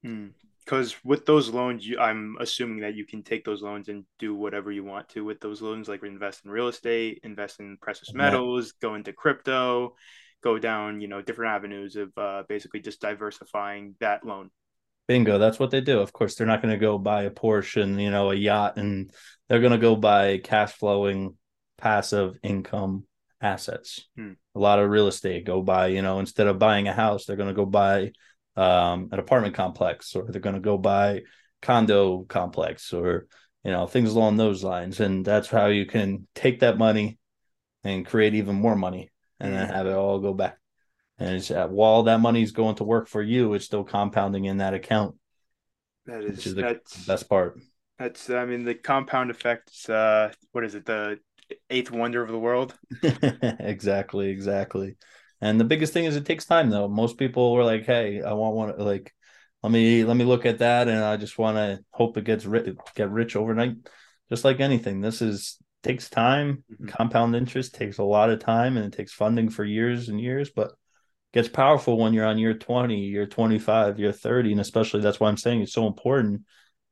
Because 0.02 0.94
mm. 0.94 0.98
with 1.04 1.26
those 1.26 1.50
loans, 1.50 1.86
you, 1.86 2.00
I'm 2.00 2.38
assuming 2.40 2.80
that 2.80 2.96
you 2.96 3.06
can 3.06 3.22
take 3.22 3.44
those 3.44 3.62
loans 3.62 3.90
and 3.90 4.06
do 4.18 4.34
whatever 4.34 4.72
you 4.72 4.86
want 4.86 5.10
to 5.10 5.26
with 5.26 5.42
those 5.42 5.62
loans, 5.62 5.90
like 5.90 6.04
invest 6.06 6.46
in 6.46 6.52
real 6.52 6.70
estate, 6.70 7.20
invest 7.24 7.60
in 7.60 7.78
precious 7.82 8.14
metals, 8.14 8.72
go 8.82 8.96
into 8.96 9.12
crypto, 9.12 9.96
go 10.42 10.58
down, 10.58 11.02
you 11.02 11.10
know, 11.10 11.22
different 11.22 11.52
avenues 11.52 11.98
of 11.98 12.18
uh, 12.18 12.44
basically 12.48 12.80
just 12.80 13.02
diversifying 13.02 13.96
that 14.00 14.26
loan. 14.26 14.52
Bingo. 15.10 15.38
That's 15.38 15.60
what 15.60 15.70
they 15.70 15.82
do. 15.82 16.00
Of 16.00 16.14
course, 16.14 16.36
they're 16.36 16.48
not 16.48 16.62
going 16.62 16.74
to 16.74 16.80
go 16.80 16.98
buy 16.98 17.24
a 17.24 17.30
Porsche 17.30 17.84
and, 17.84 18.02
you 18.02 18.10
know, 18.10 18.32
a 18.32 18.36
yacht 18.36 18.78
and 18.78 19.12
they're 19.50 19.60
going 19.60 19.74
to 19.74 19.78
go 19.78 19.98
buy 19.98 20.38
cash 20.38 20.72
flowing 20.72 21.36
passive 21.78 22.36
income 22.44 23.06
assets. 23.42 24.08
Hmm. 24.16 24.34
A 24.56 24.60
lot 24.60 24.80
of 24.80 24.90
real 24.90 25.08
estate 25.08 25.46
go 25.46 25.62
buy, 25.62 25.88
you 25.88 26.02
know, 26.02 26.20
instead 26.20 26.48
of 26.48 26.60
buying 26.60 26.88
a 26.88 26.94
house, 26.94 27.26
they're 27.26 27.36
going 27.36 27.50
to 27.50 27.54
go 27.54 27.66
buy 27.66 28.12
um, 28.56 29.10
an 29.12 29.20
apartment 29.20 29.56
complex 29.56 30.16
or 30.16 30.26
they're 30.30 30.42
going 30.42 30.56
to 30.56 30.62
go 30.62 30.78
buy 30.78 31.22
condo 31.62 32.24
complex 32.24 32.94
or, 32.94 33.28
you 33.64 33.72
know, 33.72 33.88
things 33.88 34.14
along 34.14 34.38
those 34.38 34.64
lines. 34.64 35.00
And 35.00 35.26
that's 35.26 35.50
how 35.50 35.68
you 35.68 35.86
can 35.86 36.28
take 36.36 36.62
that 36.62 36.78
money 36.78 37.18
and 37.84 38.06
create 38.06 38.36
even 38.36 38.56
more 38.56 38.76
money 38.76 39.12
and 39.40 39.52
hmm. 39.52 39.58
then 39.58 39.70
have 39.70 39.88
it 39.88 39.94
all 39.94 40.20
go 40.20 40.34
back. 40.34 40.58
And 41.20 41.36
it's, 41.36 41.52
uh, 41.52 41.68
while 41.68 42.04
that 42.04 42.20
money 42.20 42.42
is 42.42 42.52
going 42.52 42.76
to 42.76 42.84
work 42.84 43.08
for 43.08 43.22
you, 43.22 43.54
it's 43.54 43.66
still 43.66 43.84
compounding 43.84 44.46
in 44.46 44.58
that 44.58 44.74
account. 44.74 45.16
That 46.06 46.24
is, 46.24 46.46
is 46.46 46.56
the 46.56 46.80
best 47.08 47.30
part. 47.30 47.60
That's, 48.00 48.30
I 48.30 48.46
mean, 48.46 48.66
the 48.66 48.74
compound 48.74 49.32
effect. 49.32 49.72
Uh, 49.88 50.30
what 50.52 50.64
is 50.64 50.76
it? 50.76 50.86
The 50.86 51.20
eighth 51.70 51.92
wonder 51.92 52.24
of 52.24 52.32
the 52.32 52.40
world. 52.40 52.78
exactly, 53.04 54.30
exactly. 54.30 54.96
And 55.42 55.60
the 55.60 55.66
biggest 55.66 55.94
thing 55.94 56.06
is 56.06 56.16
it 56.16 56.26
takes 56.26 56.46
time 56.46 56.70
though. 56.70 56.88
Most 56.88 57.18
people 57.18 57.54
were 57.54 57.66
like, 57.66 57.86
"Hey, 57.86 58.22
I 58.22 58.34
want 58.34 58.56
one 58.56 58.78
like 58.78 59.14
let 59.62 59.72
me 59.72 60.04
let 60.04 60.16
me 60.18 60.24
look 60.26 60.46
at 60.46 60.60
that 60.60 60.88
and 60.88 61.04
I 61.04 61.18
just 61.18 61.38
want 61.38 61.58
to 61.58 61.84
hope 61.92 62.18
it 62.18 62.24
gets 62.24 62.46
rich 62.46 62.76
get 62.96 63.10
rich 63.10 63.36
overnight." 63.36 63.76
Just 64.30 64.46
like 64.46 64.60
anything, 64.60 65.02
this 65.02 65.22
is 65.22 65.58
takes 65.84 66.10
time. 66.10 66.64
Mm-hmm. 66.72 66.88
Compound 66.88 67.36
interest 67.36 67.76
takes 67.76 67.98
a 67.98 68.04
lot 68.04 68.30
of 68.30 68.40
time 68.40 68.78
and 68.78 68.86
it 68.86 68.96
takes 68.96 69.12
funding 69.12 69.50
for 69.50 69.66
years 69.66 70.10
and 70.10 70.20
years, 70.20 70.50
but 70.50 70.72
gets 71.34 71.50
powerful 71.50 71.98
when 71.98 72.14
you're 72.14 72.26
on 72.26 72.38
year 72.38 72.54
20, 72.54 72.98
year 72.98 73.26
25, 73.26 74.00
year 74.00 74.12
30 74.12 74.52
and 74.52 74.62
especially 74.62 75.02
that's 75.02 75.20
why 75.20 75.28
I'm 75.28 75.38
saying 75.38 75.62
it's 75.62 75.74
so 75.74 75.88
important 75.88 76.44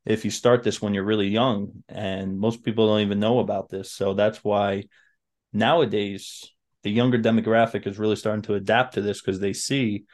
if 0.05 0.25
you 0.25 0.31
start 0.31 0.63
this 0.63 0.81
when 0.81 0.93
you're 0.93 1.03
really 1.03 1.27
young 1.27 1.84
and 1.88 2.38
most 2.38 2.63
people 2.63 2.88
don't 2.88 3.01
even 3.01 3.20
know 3.20 3.39
about 3.39 3.70
this. 3.70 3.91
So 3.91 4.13
that's 4.13 4.43
why 4.43 4.86
nowadays 5.53 6.50
the 6.84 6.91
younger 6.91 7.20
demographic 7.20 7.86
is 7.86 8.00
really 8.00 8.15
starting 8.15 8.41
to 8.43 8.55
adapt 8.55 8.96
to 8.96 9.01
this 9.01 9.22
because 9.22 9.39
they 9.39 9.53
see 9.53 10.05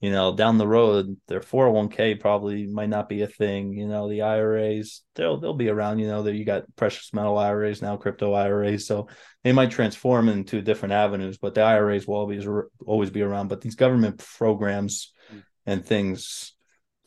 you 0.00 0.10
know 0.10 0.34
down 0.34 0.58
the 0.58 0.66
road 0.66 1.16
their 1.28 1.40
401k 1.40 2.20
probably 2.20 2.66
might 2.66 2.88
not 2.88 3.08
be 3.08 3.22
a 3.22 3.26
thing 3.26 3.72
you 3.72 3.86
know 3.86 4.08
the 4.08 4.22
iras 4.22 5.02
they'll 5.14 5.38
they'll 5.38 5.54
be 5.54 5.68
around 5.68 6.00
you 6.00 6.08
know 6.08 6.24
that 6.24 6.34
you 6.34 6.44
got 6.44 6.64
precious 6.76 7.14
metal 7.14 7.38
iras 7.38 7.80
now 7.80 7.96
crypto 7.96 8.34
iras 8.34 8.86
so 8.86 9.08
they 9.44 9.52
might 9.52 9.70
transform 9.70 10.28
into 10.28 10.60
different 10.60 10.92
avenues 10.92 11.38
but 11.38 11.54
the 11.54 11.62
iras 11.62 12.06
will 12.06 12.16
always 12.16 12.46
always 12.86 13.10
be 13.10 13.22
around. 13.22 13.48
But 13.48 13.60
these 13.60 13.74
government 13.74 14.18
programs 14.36 15.12
mm. 15.32 15.42
and 15.66 15.84
things 15.84 16.54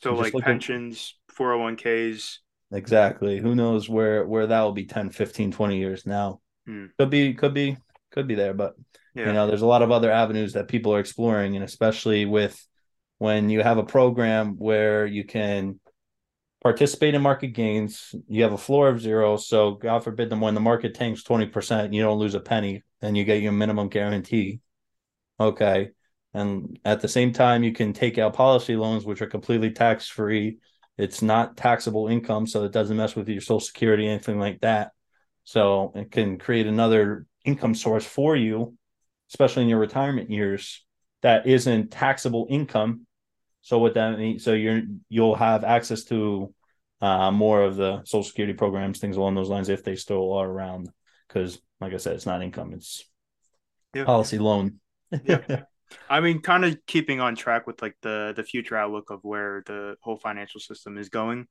so 0.01 0.13
like 0.13 0.33
pensions 0.33 1.15
401ks. 1.37 2.37
Exactly. 2.71 3.39
Who 3.39 3.55
knows 3.55 3.87
where 3.87 4.25
where 4.25 4.47
that 4.47 4.61
will 4.61 4.71
be 4.71 4.85
10, 4.85 5.11
15, 5.11 5.51
20 5.51 5.77
years 5.77 6.05
now. 6.05 6.41
Hmm. 6.65 6.87
Could 6.97 7.09
be 7.09 7.33
could 7.33 7.53
be 7.53 7.77
could 8.11 8.27
be 8.27 8.35
there, 8.35 8.53
but 8.53 8.75
yeah. 9.13 9.27
you 9.27 9.33
know, 9.33 9.47
there's 9.47 9.61
a 9.61 9.67
lot 9.67 9.81
of 9.81 9.91
other 9.91 10.11
avenues 10.11 10.53
that 10.53 10.67
people 10.67 10.93
are 10.93 10.99
exploring 10.99 11.55
and 11.55 11.63
especially 11.63 12.25
with 12.25 12.65
when 13.17 13.49
you 13.49 13.61
have 13.61 13.77
a 13.77 13.83
program 13.83 14.57
where 14.57 15.05
you 15.05 15.23
can 15.23 15.79
participate 16.65 17.13
in 17.13 17.21
market 17.21 17.49
gains. 17.49 18.15
You 18.27 18.43
have 18.43 18.53
a 18.53 18.57
floor 18.57 18.89
of 18.89 18.99
zero. 18.99 19.37
So 19.37 19.73
God 19.75 20.03
forbid 20.03 20.29
them 20.29 20.41
when 20.41 20.55
the 20.55 20.59
market 20.59 20.95
tanks 20.95 21.23
20%, 21.23 21.93
you 21.93 22.01
don't 22.01 22.17
lose 22.17 22.33
a 22.33 22.39
penny 22.39 22.83
and 23.01 23.15
you 23.15 23.23
get 23.23 23.41
your 23.41 23.51
minimum 23.51 23.87
guarantee. 23.87 24.61
Okay. 25.39 25.91
And 26.33 26.79
at 26.83 27.01
the 27.01 27.07
same 27.07 27.33
time, 27.33 27.63
you 27.63 27.71
can 27.71 27.93
take 27.93 28.17
out 28.17 28.33
policy 28.33 28.75
loans, 28.75 29.05
which 29.05 29.21
are 29.21 29.27
completely 29.27 29.71
tax 29.71 30.07
free. 30.07 30.57
It's 30.97 31.21
not 31.21 31.57
taxable 31.57 32.07
income, 32.07 32.47
so 32.47 32.63
it 32.63 32.71
doesn't 32.71 32.95
mess 32.95 33.15
with 33.15 33.27
your 33.27 33.41
social 33.41 33.59
security, 33.59 34.07
anything 34.07 34.39
like 34.39 34.61
that. 34.61 34.91
So 35.43 35.91
it 35.95 36.11
can 36.11 36.37
create 36.37 36.67
another 36.67 37.25
income 37.43 37.75
source 37.75 38.05
for 38.05 38.35
you, 38.35 38.77
especially 39.29 39.63
in 39.63 39.69
your 39.69 39.79
retirement 39.79 40.29
years, 40.29 40.83
that 41.21 41.47
isn't 41.47 41.91
taxable 41.91 42.47
income. 42.49 43.05
So 43.61 43.79
what 43.79 43.95
that 43.95 44.17
means, 44.17 44.43
so 44.43 44.53
you're 44.53 44.83
you'll 45.09 45.35
have 45.35 45.63
access 45.63 46.03
to 46.05 46.53
uh, 47.01 47.31
more 47.31 47.63
of 47.63 47.75
the 47.75 48.03
social 48.05 48.23
security 48.23 48.53
programs, 48.53 48.99
things 48.99 49.17
along 49.17 49.35
those 49.35 49.49
lines, 49.49 49.69
if 49.69 49.83
they 49.83 49.95
still 49.95 50.33
are 50.33 50.47
around. 50.47 50.89
Because, 51.27 51.59
like 51.81 51.93
I 51.93 51.97
said, 51.97 52.15
it's 52.15 52.25
not 52.25 52.41
income; 52.41 52.73
it's 52.73 53.03
yeah. 53.93 54.05
policy 54.05 54.37
loan. 54.37 54.79
yeah. 55.23 55.63
I 56.09 56.19
mean, 56.19 56.41
kind 56.41 56.65
of 56.65 56.77
keeping 56.85 57.19
on 57.19 57.35
track 57.35 57.67
with 57.67 57.81
like 57.81 57.95
the 58.01 58.33
the 58.35 58.43
future 58.43 58.77
outlook 58.77 59.09
of 59.09 59.19
where 59.23 59.63
the 59.65 59.95
whole 60.01 60.17
financial 60.17 60.59
system 60.59 60.97
is 60.97 61.09
going. 61.09 61.47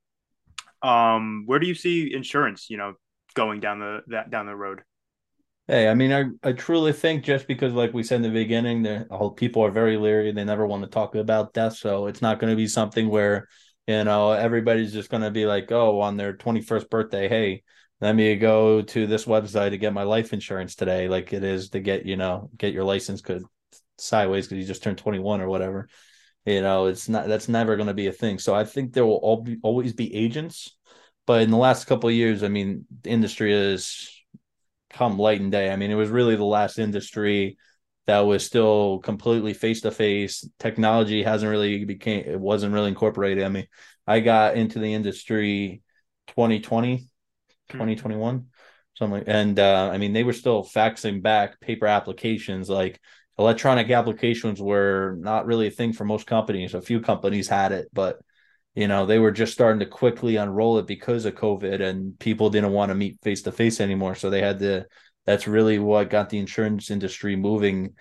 Um, 0.81 1.43
where 1.45 1.59
do 1.59 1.67
you 1.67 1.75
see 1.75 2.13
insurance? 2.13 2.69
You 2.69 2.77
know, 2.77 2.93
going 3.33 3.59
down 3.59 3.79
the 3.79 4.01
that 4.07 4.29
down 4.29 4.45
the 4.45 4.55
road. 4.55 4.81
Hey, 5.67 5.89
I 5.89 5.95
mean, 5.95 6.13
I, 6.13 6.25
I 6.47 6.51
truly 6.51 6.93
think 6.93 7.23
just 7.23 7.47
because, 7.47 7.73
like 7.73 7.91
we 7.91 8.03
said 8.03 8.17
in 8.17 8.21
the 8.21 8.29
beginning, 8.29 8.83
the 8.83 9.07
all 9.09 9.31
people 9.31 9.63
are 9.65 9.71
very 9.71 9.97
leery. 9.97 10.31
They 10.31 10.43
never 10.43 10.67
want 10.67 10.83
to 10.83 10.89
talk 10.89 11.15
about 11.15 11.53
death, 11.53 11.75
so 11.77 12.05
it's 12.05 12.21
not 12.21 12.39
going 12.39 12.51
to 12.51 12.57
be 12.57 12.67
something 12.67 13.09
where 13.09 13.47
you 13.87 14.03
know 14.03 14.31
everybody's 14.31 14.93
just 14.93 15.09
going 15.09 15.23
to 15.23 15.31
be 15.31 15.45
like, 15.45 15.71
oh, 15.71 16.01
on 16.01 16.17
their 16.17 16.33
twenty 16.33 16.61
first 16.61 16.89
birthday, 16.89 17.27
hey, 17.27 17.63
let 17.99 18.15
me 18.15 18.35
go 18.35 18.83
to 18.83 19.07
this 19.07 19.25
website 19.25 19.71
to 19.71 19.77
get 19.77 19.93
my 19.93 20.03
life 20.03 20.33
insurance 20.33 20.75
today, 20.75 21.07
like 21.07 21.33
it 21.33 21.43
is 21.43 21.69
to 21.71 21.79
get 21.79 22.05
you 22.05 22.15
know 22.15 22.49
get 22.57 22.73
your 22.73 22.83
license 22.83 23.21
could 23.21 23.43
sideways 23.97 24.47
because 24.47 24.61
you 24.61 24.67
just 24.67 24.83
turned 24.83 24.97
21 24.97 25.41
or 25.41 25.47
whatever 25.47 25.87
you 26.45 26.61
know 26.61 26.85
it's 26.85 27.09
not 27.09 27.27
that's 27.27 27.49
never 27.49 27.75
going 27.75 27.87
to 27.87 27.93
be 27.93 28.07
a 28.07 28.11
thing. 28.11 28.39
So 28.39 28.53
i 28.53 28.63
think 28.63 28.93
there 28.93 29.05
will 29.05 29.15
all 29.15 29.41
be, 29.41 29.57
always 29.63 29.93
be 29.93 30.13
agents 30.13 30.77
but 31.25 31.41
in 31.41 31.51
the 31.51 31.57
last 31.57 31.85
couple 31.85 32.09
of 32.09 32.15
years 32.15 32.43
i 32.43 32.47
mean 32.47 32.85
the 33.01 33.09
industry 33.09 33.51
has 33.51 34.09
come 34.95 35.19
light 35.19 35.41
and 35.41 35.51
day. 35.51 35.69
I 35.69 35.75
mean 35.75 35.91
it 35.91 35.95
was 35.95 36.09
really 36.09 36.35
the 36.35 36.45
last 36.45 36.79
industry 36.79 37.57
that 38.07 38.19
was 38.19 38.45
still 38.45 38.99
completely 38.99 39.53
face 39.53 39.81
to 39.81 39.91
face 39.91 40.47
technology 40.59 41.23
hasn't 41.23 41.49
really 41.49 41.83
became 41.85 42.23
it 42.25 42.39
wasn't 42.39 42.73
really 42.73 42.89
incorporated. 42.89 43.43
I 43.43 43.49
mean 43.49 43.67
i 44.07 44.19
got 44.19 44.55
into 44.55 44.79
the 44.79 44.93
industry 44.93 45.81
2020 46.27 47.07
2021 47.69 48.45
something 48.93 49.23
and 49.27 49.59
uh, 49.59 49.89
i 49.91 49.97
mean 49.97 50.13
they 50.13 50.23
were 50.23 50.33
still 50.33 50.63
faxing 50.63 51.21
back 51.21 51.59
paper 51.59 51.87
applications 51.87 52.69
like 52.69 52.99
electronic 53.37 53.89
applications 53.89 54.61
were 54.61 55.17
not 55.19 55.45
really 55.45 55.67
a 55.67 55.71
thing 55.71 55.93
for 55.93 56.05
most 56.05 56.27
companies. 56.27 56.73
A 56.73 56.81
few 56.81 57.01
companies 57.01 57.47
had 57.47 57.71
it, 57.71 57.89
but 57.93 58.19
you 58.75 58.87
know 58.87 59.05
they 59.05 59.19
were 59.19 59.31
just 59.31 59.53
starting 59.53 59.79
to 59.79 59.85
quickly 59.85 60.35
unroll 60.35 60.77
it 60.77 60.87
because 60.87 61.25
of 61.25 61.35
COVID, 61.35 61.81
and 61.81 62.17
people 62.19 62.49
didn't 62.49 62.71
want 62.71 62.89
to 62.89 62.95
meet 62.95 63.21
face 63.21 63.41
to 63.43 63.51
face 63.51 63.79
anymore. 63.81 64.15
So 64.15 64.29
they 64.29 64.41
had 64.41 64.59
to. 64.59 64.85
That's 65.25 65.47
really 65.47 65.79
what 65.79 66.11
got 66.11 66.29
the 66.29 66.37
insurance 66.37 66.91
industry 66.91 67.35
moving 67.35 67.95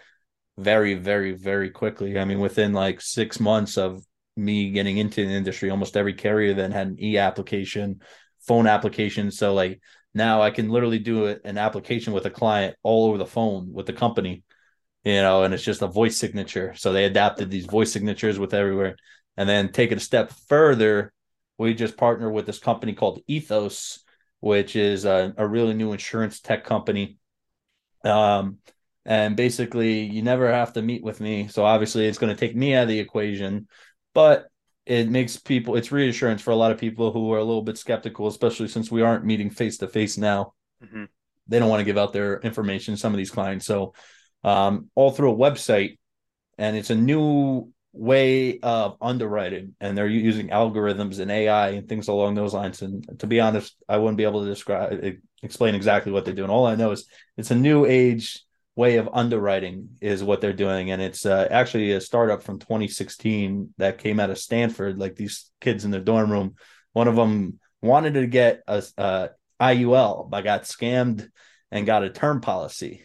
very, 0.59 0.95
very, 0.95 1.33
very 1.33 1.71
quickly. 1.71 2.19
I 2.19 2.25
mean, 2.27 2.39
within 2.39 2.73
like 2.75 3.01
six 3.01 3.41
months 3.41 3.79
of 3.79 4.05
me 4.37 4.71
getting 4.71 4.99
into 4.99 5.27
the 5.27 5.33
industry, 5.33 5.71
almost 5.71 5.97
every 5.97 6.15
carrier 6.15 6.55
then 6.55 6.71
had 6.71 6.89
an 6.89 6.97
e 7.01 7.19
application, 7.19 8.01
phone 8.47 8.67
application. 8.67 9.31
So 9.31 9.55
like 9.55 9.81
now 10.13 10.43
I 10.43 10.51
can 10.51 10.69
literally 10.69 10.99
do 10.99 11.27
an 11.27 11.59
application 11.59 12.13
with 12.13 12.27
a 12.27 12.31
client 12.31 12.77
all 12.83 13.09
over 13.09 13.19
the 13.19 13.27
phone 13.27 13.73
with 13.73 13.87
the 13.87 13.93
company 13.93 14.43
you 15.05 15.21
know, 15.21 15.43
and 15.43 15.53
it's 15.53 15.63
just 15.63 15.83
a 15.83 15.87
voice 15.87 16.17
signature. 16.17 16.75
So 16.77 16.93
they 16.93 17.05
adapted 17.05 17.51
these 17.51 17.67
voice 17.67 17.93
signatures 17.93 18.39
with 18.39 18.55
everywhere. 18.55 18.97
And 19.37 19.49
then 19.49 19.73
take 19.73 19.93
it 19.93 19.99
a 19.99 20.01
step 20.01 20.33
further, 20.49 21.13
we 21.59 21.75
just 21.75 21.97
partner 21.97 22.31
with 22.31 22.47
this 22.47 22.59
company 22.59 22.95
called 22.95 23.21
Ethos, 23.27 24.03
which 24.41 24.77
is 24.77 25.05
a, 25.05 25.35
a 25.37 25.47
really 25.47 25.75
new 25.75 25.93
insurance 25.93 26.41
tech 26.41 26.65
company. 26.65 27.19
Um, 28.05 28.59
and 29.05 29.37
basically, 29.37 30.01
you 30.01 30.23
never 30.23 30.51
have 30.51 30.73
to 30.75 30.83
meet 30.83 31.03
with 31.03 31.21
me. 31.21 31.49
So 31.49 31.65
obviously, 31.65 32.07
it's 32.07 32.19
going 32.19 32.35
to 32.35 32.39
take 32.39 32.57
me 32.57 32.75
out 32.75 32.85
of 32.85 32.89
the 32.89 33.01
equation, 33.01 33.69
but 34.15 34.47
it 34.87 35.11
makes 35.11 35.37
people 35.37 35.77
it's 35.77 35.93
reassurance 35.93 36.43
for 36.43 36.51
a 36.51 36.57
lot 36.57 36.71
of 36.71 36.79
people 36.79 37.11
who 37.11 37.33
are 37.33 37.39
a 37.39 37.45
little 37.45 37.63
bit 37.63 37.79
skeptical, 37.79 38.27
especially 38.27 38.69
since 38.69 38.91
we 38.91 39.03
aren't 39.03 39.25
meeting 39.25 39.51
face 39.51 39.79
to 39.79 39.89
face 39.89 40.17
now. 40.17 40.55
Mm-hmm. 40.83 41.05
They 41.49 41.59
don't 41.59 41.69
want 41.69 41.81
to 41.81 41.85
give 41.85 41.99
out 41.99 42.13
their 42.13 42.41
information. 42.41 42.97
Some 42.97 43.13
of 43.13 43.19
these 43.19 43.31
clients, 43.31 43.67
so 43.67 43.95
um, 44.45 44.91
all 44.95 45.11
through 45.11 45.33
a 45.33 45.37
website, 45.37 45.99
and 46.59 46.77
it's 46.77 46.91
a 46.91 46.95
new 46.95 47.73
way 47.93 48.59
of 48.61 48.97
underwriting, 49.01 49.75
and 49.81 49.97
they're 49.97 50.07
using 50.07 50.49
algorithms 50.49 51.19
and 51.19 51.31
AI 51.31 51.71
and 51.71 51.89
things 51.89 52.09
along 52.09 52.35
those 52.35 52.55
lines. 52.55 52.83
And 52.83 53.19
to 53.21 53.27
be 53.27 53.41
honest, 53.41 53.75
I 53.89 53.99
wouldn't 53.99 54.19
be 54.19 54.25
able 54.25 54.43
to 54.43 54.49
describe 54.49 55.19
explain 55.43 55.75
exactly 55.75 56.11
what 56.11 56.25
they're 56.25 56.35
doing. 56.35 56.51
All 56.51 56.67
I 56.67 56.75
know 56.75 56.91
is 56.93 57.07
it's 57.37 57.51
a 57.51 57.57
new 57.57 57.85
age 57.85 58.45
way 58.77 58.97
of 58.97 59.09
underwriting 59.13 59.91
is 60.01 60.25
what 60.25 60.41
they're 60.41 60.53
doing 60.53 60.91
and 60.91 61.01
it's 61.01 61.25
uh, 61.25 61.47
actually 61.51 61.93
a 61.93 62.01
startup 62.01 62.43
from 62.43 62.59
2016 62.59 63.73
that 63.79 63.99
came 63.99 64.19
out 64.19 64.31
of 64.31 64.39
stanford 64.39 64.99
like 64.99 65.15
these 65.15 65.51
kids 65.61 65.85
in 65.85 65.93
the 65.93 66.01
dorm 66.01 66.31
room 66.31 66.57
one 66.93 67.07
of 67.07 67.15
them 67.15 67.61
wanted 67.83 68.15
to 68.15 68.27
get 68.27 68.63
a, 68.67 68.83
a 68.99 69.31
iul 69.61 70.29
but 70.29 70.43
got 70.43 70.65
scammed 70.65 71.29
and 71.71 71.87
got 71.87 72.03
a 72.03 72.11
term 72.11 72.41
policy 72.41 73.05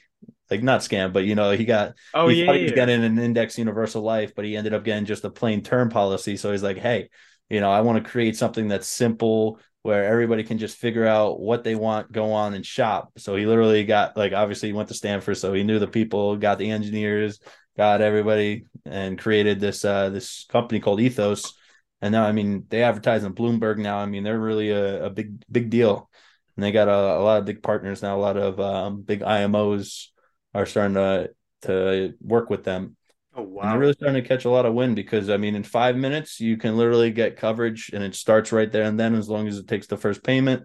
like 0.49 0.63
not 0.63 0.81
scam, 0.81 1.13
but 1.13 1.25
you 1.25 1.35
know, 1.35 1.51
he 1.51 1.65
got 1.65 1.93
oh 2.13 2.27
he 2.27 2.43
yeah, 2.43 2.53
he 2.53 2.63
was 2.63 2.71
getting 2.71 3.03
an 3.03 3.19
index 3.19 3.57
universal 3.57 4.01
life, 4.01 4.33
but 4.35 4.45
he 4.45 4.57
ended 4.57 4.73
up 4.73 4.83
getting 4.83 5.05
just 5.05 5.23
a 5.23 5.29
plain 5.29 5.61
term 5.61 5.89
policy. 5.89 6.37
So 6.37 6.51
he's 6.51 6.63
like, 6.63 6.77
hey, 6.77 7.09
you 7.49 7.59
know, 7.59 7.71
I 7.71 7.81
want 7.81 8.03
to 8.03 8.09
create 8.09 8.37
something 8.37 8.67
that's 8.67 8.87
simple 8.87 9.59
where 9.81 10.05
everybody 10.05 10.43
can 10.43 10.57
just 10.57 10.77
figure 10.77 11.05
out 11.05 11.39
what 11.39 11.63
they 11.63 11.75
want, 11.75 12.11
go 12.11 12.33
on 12.33 12.53
and 12.53 12.65
shop. 12.65 13.11
So 13.17 13.35
he 13.35 13.45
literally 13.45 13.83
got 13.85 14.17
like 14.17 14.33
obviously 14.33 14.69
he 14.69 14.73
went 14.73 14.89
to 14.89 14.93
Stanford, 14.95 15.37
so 15.37 15.53
he 15.53 15.63
knew 15.63 15.79
the 15.79 15.87
people, 15.87 16.35
got 16.37 16.57
the 16.57 16.71
engineers, 16.71 17.39
got 17.77 18.01
everybody, 18.01 18.65
and 18.85 19.17
created 19.19 19.59
this 19.59 19.85
uh 19.85 20.09
this 20.09 20.45
company 20.49 20.79
called 20.79 20.99
Ethos. 20.99 21.53
And 22.01 22.11
now 22.11 22.25
I 22.25 22.31
mean 22.31 22.65
they 22.69 22.83
advertise 22.83 23.23
on 23.23 23.35
Bloomberg 23.35 23.77
now. 23.77 23.97
I 23.97 24.05
mean 24.05 24.23
they're 24.23 24.39
really 24.39 24.71
a, 24.71 25.05
a 25.05 25.09
big 25.09 25.43
big 25.51 25.69
deal. 25.69 26.09
And 26.55 26.63
they 26.63 26.73
got 26.73 26.89
a, 26.89 27.19
a 27.19 27.23
lot 27.23 27.39
of 27.39 27.45
big 27.45 27.63
partners 27.63 28.01
now, 28.01 28.17
a 28.17 28.19
lot 28.19 28.35
of 28.35 28.59
um, 28.59 29.01
big 29.01 29.21
IMOs 29.21 30.09
are 30.53 30.65
starting 30.65 30.95
to 30.95 31.31
to 31.63 32.13
work 32.21 32.49
with 32.49 32.63
them. 32.63 32.95
Oh 33.35 33.43
wow! 33.43 33.61
And 33.61 33.71
they're 33.71 33.79
really 33.79 33.93
starting 33.93 34.21
to 34.21 34.27
catch 34.27 34.45
a 34.45 34.49
lot 34.49 34.65
of 34.65 34.73
wind 34.73 34.95
because 34.95 35.29
I 35.29 35.37
mean, 35.37 35.55
in 35.55 35.63
five 35.63 35.95
minutes 35.95 36.39
you 36.39 36.57
can 36.57 36.77
literally 36.77 37.11
get 37.11 37.37
coverage, 37.37 37.91
and 37.93 38.03
it 38.03 38.15
starts 38.15 38.51
right 38.51 38.71
there 38.71 38.83
and 38.83 38.99
then. 38.99 39.15
As 39.15 39.29
long 39.29 39.47
as 39.47 39.57
it 39.57 39.67
takes 39.67 39.87
the 39.87 39.97
first 39.97 40.23
payment, 40.23 40.63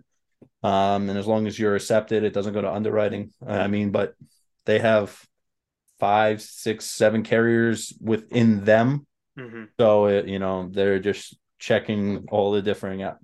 um, 0.62 1.08
and 1.08 1.18
as 1.18 1.26
long 1.26 1.46
as 1.46 1.58
you're 1.58 1.76
accepted, 1.76 2.24
it 2.24 2.32
doesn't 2.32 2.54
go 2.54 2.62
to 2.62 2.72
underwriting. 2.72 3.32
I 3.46 3.66
mean, 3.66 3.90
but 3.90 4.14
they 4.64 4.78
have 4.78 5.22
five, 6.00 6.40
six, 6.40 6.86
seven 6.86 7.22
carriers 7.22 7.92
within 8.00 8.64
them, 8.64 9.06
mm-hmm. 9.38 9.64
so 9.78 10.06
it, 10.06 10.26
you 10.26 10.38
know 10.38 10.68
they're 10.70 10.98
just 10.98 11.36
checking 11.58 12.26
all 12.30 12.52
the 12.52 12.62
different 12.62 13.02
uh, 13.02 13.14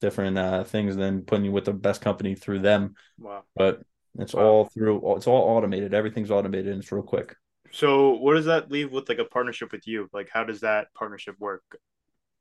different 0.00 0.36
uh, 0.36 0.64
things, 0.64 0.96
then 0.96 1.22
putting 1.22 1.46
you 1.46 1.52
with 1.52 1.64
the 1.64 1.72
best 1.72 2.02
company 2.02 2.34
through 2.34 2.58
them. 2.58 2.94
Wow! 3.18 3.44
But 3.56 3.82
it's 4.18 4.34
wow. 4.34 4.42
all 4.42 4.64
through. 4.66 5.16
It's 5.16 5.26
all 5.26 5.56
automated. 5.56 5.94
Everything's 5.94 6.30
automated 6.30 6.72
and 6.72 6.82
it's 6.82 6.92
real 6.92 7.02
quick. 7.02 7.36
So, 7.70 8.10
what 8.10 8.34
does 8.34 8.44
that 8.46 8.70
leave 8.70 8.92
with 8.92 9.08
like 9.08 9.18
a 9.18 9.24
partnership 9.24 9.72
with 9.72 9.86
you? 9.86 10.08
Like, 10.12 10.28
how 10.32 10.44
does 10.44 10.60
that 10.60 10.92
partnership 10.94 11.36
work? 11.38 11.62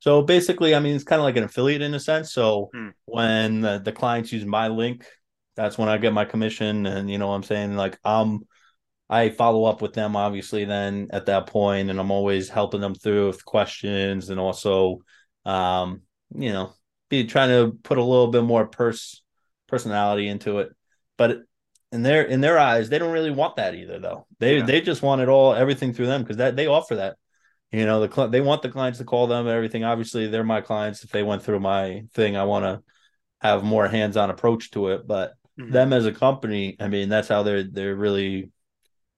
So 0.02 0.24
basically, 0.24 0.74
I 0.74 0.80
mean, 0.80 0.96
it's 0.96 1.04
kind 1.04 1.20
of 1.20 1.24
like 1.24 1.38
an 1.38 1.44
affiliate 1.44 1.84
in 1.84 1.94
a 1.94 2.00
sense. 2.00 2.34
So 2.34 2.72
hmm. 2.74 2.90
when 3.06 3.62
the, 3.62 3.78
the, 3.78 3.92
clients 3.92 4.34
use 4.34 4.44
my 4.44 4.68
link, 4.68 5.06
that's 5.56 5.78
when 5.78 5.90
I 5.90 6.00
get 6.00 6.12
my 6.12 6.26
commission, 6.26 6.88
and 6.88 7.10
you 7.10 7.20
know, 7.20 7.28
what 7.28 7.36
I'm 7.36 7.44
saying 7.44 7.76
like 7.76 8.00
I'm, 8.04 8.40
I 9.10 9.30
follow 9.30 9.66
up 9.66 9.82
with 9.82 9.94
them 9.94 10.16
obviously. 10.16 10.66
Then 10.66 11.10
at 11.12 11.28
that 11.28 11.48
point, 11.48 11.92
and 11.92 12.00
I'm 12.00 12.10
always 12.10 12.50
helping 12.50 12.82
them 12.82 12.96
through 12.96 13.28
with 13.28 13.46
questions, 13.46 14.30
and 14.32 14.40
also, 14.40 15.02
um, 15.46 16.02
you 16.36 16.52
know, 16.52 16.74
be 17.10 17.26
trying 17.26 17.50
to 17.50 17.78
put 17.84 18.00
a 18.00 18.04
little 18.04 18.30
bit 18.30 18.44
more 18.44 18.66
purse 18.66 19.22
personality 19.68 20.28
into 20.28 20.60
it. 20.60 20.76
But 21.16 21.42
in 21.92 22.04
their 22.04 22.24
in 22.24 22.42
their 22.42 22.58
eyes, 22.58 22.90
they 22.90 23.00
don't 23.00 23.12
really 23.12 23.32
want 23.32 23.58
that 23.58 23.76
either, 23.76 24.00
though. 24.00 24.26
They 24.40 24.58
yeah. 24.58 24.66
they 24.66 24.82
just 24.82 25.02
want 25.02 25.22
it 25.22 25.30
all 25.30 25.54
everything 25.54 25.94
through 25.94 26.08
them 26.08 26.22
because 26.22 26.38
that 26.38 26.56
they 26.56 26.68
offer 26.68 26.96
that. 26.96 27.18
You 27.72 27.86
know, 27.86 28.06
the 28.06 28.28
they 28.28 28.42
want 28.42 28.62
the 28.62 28.70
clients 28.70 29.00
to 29.00 29.06
call 29.06 29.28
them 29.28 29.48
and 29.48 29.56
everything. 29.56 29.84
Obviously, 29.84 30.28
they're 30.28 30.44
my 30.44 30.62
clients. 30.62 31.04
If 31.04 31.12
they 31.12 31.24
went 31.24 31.44
through 31.44 31.62
my 31.62 32.04
thing, 32.14 32.36
I 32.36 32.44
want 32.44 32.66
to 32.66 32.84
have 33.40 33.64
more 33.64 33.88
hands 33.88 34.18
on 34.18 34.30
approach 34.30 34.72
to 34.72 34.90
it. 34.90 35.08
But 35.08 35.34
mm-hmm. 35.60 35.72
them 35.72 35.94
as 35.94 36.06
a 36.06 36.12
company, 36.12 36.76
I 36.80 36.90
mean, 36.90 37.08
that's 37.08 37.30
how 37.30 37.44
they're 37.44 37.64
they're 37.64 37.96
really 37.96 38.52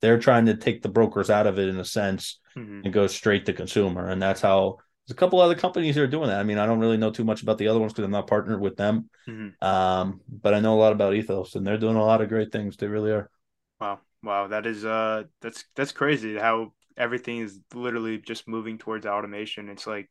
they're 0.02 0.20
trying 0.20 0.48
to 0.48 0.56
take 0.56 0.82
the 0.82 0.90
brokers 0.90 1.30
out 1.30 1.48
of 1.48 1.58
it 1.58 1.68
in 1.68 1.80
a 1.80 1.86
sense 1.86 2.40
mm-hmm. 2.56 2.82
and 2.84 2.94
go 2.94 3.08
straight 3.08 3.48
to 3.48 3.54
consumer, 3.54 4.10
and 4.10 4.22
that's 4.22 4.42
how 4.42 4.78
there's 5.06 5.16
a 5.16 5.20
couple 5.20 5.42
other 5.42 5.56
companies 5.56 5.96
that 5.96 6.04
are 6.04 6.08
doing 6.08 6.30
that. 6.30 6.40
I 6.40 6.44
mean, 6.44 6.58
I 6.58 6.66
don't 6.66 6.80
really 6.80 6.98
know 6.98 7.12
too 7.12 7.26
much 7.26 7.42
about 7.42 7.58
the 7.58 7.68
other 7.68 7.80
ones 7.80 7.92
because 7.92 8.06
I'm 8.06 8.12
not 8.12 8.28
partnered 8.28 8.62
with 8.62 8.78
them. 8.78 9.10
Mm-hmm. 9.28 9.66
Um, 9.66 10.22
but 10.44 10.54
I 10.54 10.60
know 10.60 10.76
a 10.76 10.80
lot 10.80 10.92
about 10.92 11.16
Ethos, 11.16 11.56
and 11.56 11.66
they're 11.66 11.78
doing 11.78 11.96
a 11.96 12.06
lot 12.06 12.22
of 12.22 12.30
great 12.30 12.52
things. 12.52 12.78
They 12.78 12.88
really 12.88 13.12
are. 13.12 13.30
Wow, 13.80 14.02
wow, 14.22 14.48
that 14.50 14.68
is 14.68 14.86
uh, 14.86 15.24
that's 15.42 15.64
that's 15.76 15.94
crazy 15.94 16.38
how 16.38 16.74
everything 16.96 17.40
is 17.40 17.60
literally 17.74 18.20
just 18.20 18.48
moving 18.48 18.78
towards 18.78 19.06
automation. 19.06 19.70
It's 19.70 19.88
like 19.88 20.10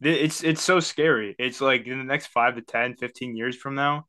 it's 0.00 0.44
it's 0.44 0.62
so 0.62 0.80
scary. 0.80 1.34
It's 1.38 1.60
like 1.60 1.86
in 1.86 1.98
the 1.98 2.04
next 2.04 2.26
5 2.26 2.56
to 2.56 2.62
10, 2.62 2.96
15 2.96 3.36
years 3.36 3.56
from 3.56 3.74
now, 3.74 4.06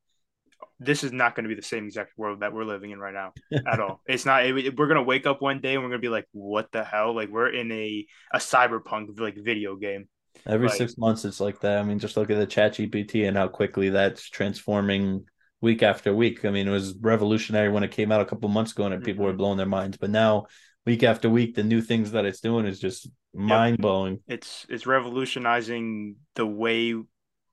this 0.79 1.03
is 1.03 1.13
not 1.13 1.35
going 1.35 1.45
to 1.45 1.49
be 1.49 1.55
the 1.55 1.61
same 1.61 1.85
exact 1.85 2.11
world 2.17 2.41
that 2.41 2.53
we're 2.53 2.65
living 2.65 2.91
in 2.91 2.99
right 2.99 3.13
now 3.13 3.31
at 3.67 3.79
all. 3.79 4.01
It's 4.05 4.25
not. 4.25 4.45
It, 4.45 4.77
we're 4.77 4.87
going 4.87 4.95
to 4.95 5.03
wake 5.03 5.25
up 5.25 5.41
one 5.41 5.61
day 5.61 5.73
and 5.73 5.83
we're 5.83 5.89
going 5.89 6.01
to 6.01 6.05
be 6.05 6.09
like, 6.09 6.27
"What 6.33 6.71
the 6.73 6.83
hell?" 6.83 7.15
Like 7.15 7.29
we're 7.29 7.49
in 7.49 7.71
a 7.71 8.05
a 8.33 8.39
cyberpunk 8.39 9.19
like 9.19 9.37
video 9.37 9.77
game. 9.77 10.09
Every 10.45 10.67
like, 10.67 10.77
six 10.77 10.97
months, 10.97 11.23
it's 11.23 11.39
like 11.39 11.61
that. 11.61 11.79
I 11.79 11.83
mean, 11.83 11.97
just 11.97 12.17
look 12.17 12.29
at 12.29 12.37
the 12.37 12.45
Chat 12.45 12.73
GPT 12.73 13.27
and 13.27 13.37
how 13.37 13.47
quickly 13.47 13.89
that's 13.89 14.29
transforming 14.29 15.25
week 15.65 15.83
after 15.83 16.15
week. 16.15 16.45
I 16.45 16.51
mean, 16.51 16.67
it 16.67 16.71
was 16.71 16.95
revolutionary 17.01 17.69
when 17.69 17.83
it 17.83 17.91
came 17.91 18.11
out 18.11 18.21
a 18.21 18.25
couple 18.25 18.47
months 18.47 18.71
ago, 18.71 18.85
and 18.85 19.03
people 19.03 19.23
mm-hmm. 19.23 19.31
were 19.31 19.37
blowing 19.37 19.57
their 19.57 19.65
minds. 19.65 19.97
But 19.97 20.11
now, 20.11 20.45
week 20.85 21.03
after 21.03 21.29
week, 21.29 21.55
the 21.55 21.63
new 21.63 21.81
things 21.81 22.11
that 22.11 22.23
it's 22.23 22.39
doing 22.39 22.65
is 22.65 22.79
just 22.79 23.09
mind 23.33 23.79
blowing. 23.79 24.13
Yep. 24.13 24.21
It's 24.27 24.65
it's 24.69 24.87
revolutionizing 24.87 26.15
the 26.35 26.45
way 26.45 26.95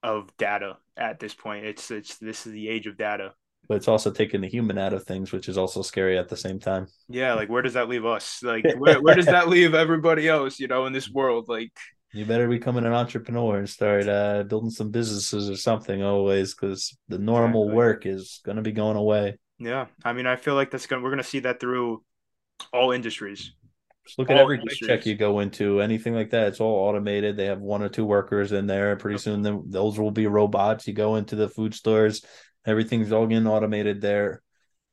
of 0.02 0.36
data 0.36 0.76
at 0.96 1.18
this 1.18 1.34
point. 1.34 1.64
It's 1.64 1.90
it's 1.90 2.18
this 2.18 2.46
is 2.46 2.52
the 2.52 2.68
age 2.68 2.86
of 2.86 2.96
data. 2.96 3.32
But 3.68 3.76
it's 3.76 3.88
also 3.88 4.10
taking 4.10 4.40
the 4.40 4.48
human 4.48 4.76
out 4.76 4.92
of 4.92 5.04
things, 5.04 5.32
which 5.32 5.48
is 5.48 5.56
also 5.56 5.82
scary 5.82 6.18
at 6.18 6.28
the 6.28 6.36
same 6.36 6.58
time. 6.58 6.88
Yeah, 7.08 7.34
like 7.34 7.48
where 7.48 7.62
does 7.62 7.74
that 7.74 7.88
leave 7.88 8.04
us? 8.04 8.42
Like 8.42 8.64
where, 8.76 9.00
where 9.00 9.14
does 9.14 9.26
that 9.26 9.48
leave 9.48 9.74
everybody 9.74 10.28
else, 10.28 10.60
you 10.60 10.68
know, 10.68 10.86
in 10.86 10.92
this 10.92 11.10
world? 11.10 11.48
Like 11.48 11.72
you 12.12 12.26
better 12.26 12.48
become 12.48 12.76
an 12.76 12.86
entrepreneur 12.86 13.58
and 13.58 13.68
start 13.68 14.08
uh, 14.08 14.42
building 14.42 14.70
some 14.70 14.90
businesses 14.90 15.48
or 15.48 15.56
something 15.56 16.02
always 16.02 16.54
because 16.54 16.96
the 17.08 17.18
normal 17.18 17.62
exactly. 17.64 17.76
work 17.76 18.06
is 18.06 18.40
going 18.44 18.56
to 18.56 18.62
be 18.62 18.72
going 18.72 18.96
away. 18.96 19.38
Yeah. 19.58 19.86
I 20.04 20.12
mean, 20.12 20.26
I 20.26 20.36
feel 20.36 20.54
like 20.54 20.70
that's 20.70 20.86
going 20.86 21.00
to, 21.00 21.04
we're 21.04 21.10
going 21.10 21.22
to 21.22 21.28
see 21.28 21.40
that 21.40 21.60
through 21.60 22.02
all 22.72 22.92
industries. 22.92 23.52
Just 24.04 24.18
look 24.18 24.30
at 24.30 24.36
every 24.36 24.60
check 24.66 25.06
you 25.06 25.14
go 25.14 25.38
into, 25.40 25.80
anything 25.80 26.12
like 26.14 26.30
that. 26.30 26.48
It's 26.48 26.60
all 26.60 26.88
automated. 26.88 27.36
They 27.36 27.46
have 27.46 27.60
one 27.60 27.82
or 27.82 27.88
two 27.88 28.04
workers 28.04 28.50
in 28.50 28.66
there. 28.66 28.96
Pretty 28.96 29.18
soon, 29.18 29.42
then 29.42 29.62
those 29.66 29.98
will 29.98 30.10
be 30.10 30.26
robots. 30.26 30.88
You 30.88 30.92
go 30.92 31.14
into 31.14 31.36
the 31.36 31.48
food 31.48 31.72
stores, 31.72 32.24
everything's 32.66 33.12
all 33.12 33.28
getting 33.28 33.46
automated 33.46 34.00
there. 34.00 34.42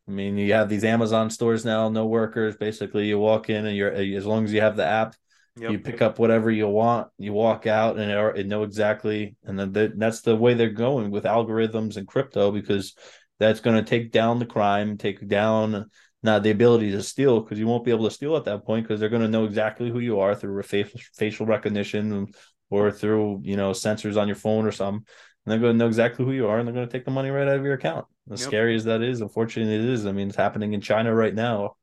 I 0.08 0.12
mean, 0.12 0.38
you 0.38 0.54
have 0.54 0.70
these 0.70 0.84
Amazon 0.84 1.32
stores 1.32 1.66
now, 1.66 1.90
no 1.90 2.06
workers. 2.06 2.56
Basically, 2.58 3.08
you 3.08 3.18
walk 3.18 3.50
in 3.50 3.66
and 3.66 3.76
you're 3.76 3.92
as 3.92 4.26
long 4.28 4.46
as 4.46 4.54
you 4.54 4.62
have 4.62 4.76
the 4.76 4.86
app, 4.86 5.16
yep. 5.60 5.72
you 5.72 5.80
pick 5.80 6.02
up 6.02 6.20
whatever 6.20 6.50
you 6.50 6.68
want. 6.68 7.08
You 7.18 7.34
walk 7.34 7.68
out 7.68 7.98
and 7.98 8.12
it, 8.38 8.48
know 8.48 8.64
exactly. 8.64 9.36
And 9.44 9.60
then 9.60 9.94
that's 9.98 10.22
the 10.22 10.36
way 10.36 10.54
they're 10.54 10.70
going 10.70 11.12
with 11.12 11.24
algorithms 11.24 11.98
and 11.98 12.08
crypto 12.08 12.52
because 12.52 12.96
that's 13.40 13.60
going 13.60 13.78
to 13.78 13.90
take 13.90 14.12
down 14.12 14.40
the 14.40 14.46
crime, 14.46 14.98
take 14.98 15.28
down 15.28 15.90
not 16.22 16.44
the 16.44 16.52
ability 16.52 16.92
to 16.92 17.02
steal 17.02 17.40
because 17.40 17.58
you 17.58 17.68
won't 17.68 17.86
be 17.86 17.92
able 17.92 18.04
to 18.06 18.14
steal 18.14 18.36
at 18.36 18.44
that 18.46 18.66
point 18.66 18.86
because 18.86 19.00
they're 19.00 19.10
going 19.10 19.22
to 19.22 19.28
know 19.28 19.46
exactly 19.46 19.90
who 19.90 20.00
you 20.00 20.20
are 20.20 20.36
through 20.36 20.62
facial 20.64 21.00
facial 21.16 21.46
recognition 21.46 22.28
or 22.70 22.92
through 22.92 23.40
you 23.44 23.56
know 23.56 23.72
sensors 23.72 24.20
on 24.20 24.28
your 24.28 24.36
phone 24.36 24.66
or 24.66 24.72
something. 24.72 25.06
And 25.46 25.52
they're 25.52 25.60
going 25.60 25.74
to 25.74 25.78
know 25.80 25.88
exactly 25.88 26.26
who 26.26 26.34
you 26.34 26.48
are 26.48 26.60
and 26.60 26.68
they're 26.68 26.76
going 26.76 26.88
to 26.88 26.92
take 26.92 27.06
the 27.06 27.12
money 27.12 27.30
right 27.30 27.48
out 27.48 27.58
of 27.58 27.64
your 27.64 27.74
account. 27.74 28.06
As 28.32 28.42
yep. 28.42 28.50
scary 28.50 28.76
as 28.76 28.84
that 28.84 29.02
is, 29.02 29.22
unfortunately, 29.22 29.74
it 29.74 29.82
is. 29.82 30.06
I 30.06 30.12
mean, 30.12 30.28
it's 30.28 30.38
happening 30.38 30.74
in 30.74 30.82
China 30.82 31.14
right 31.14 31.34
now. 31.34 31.76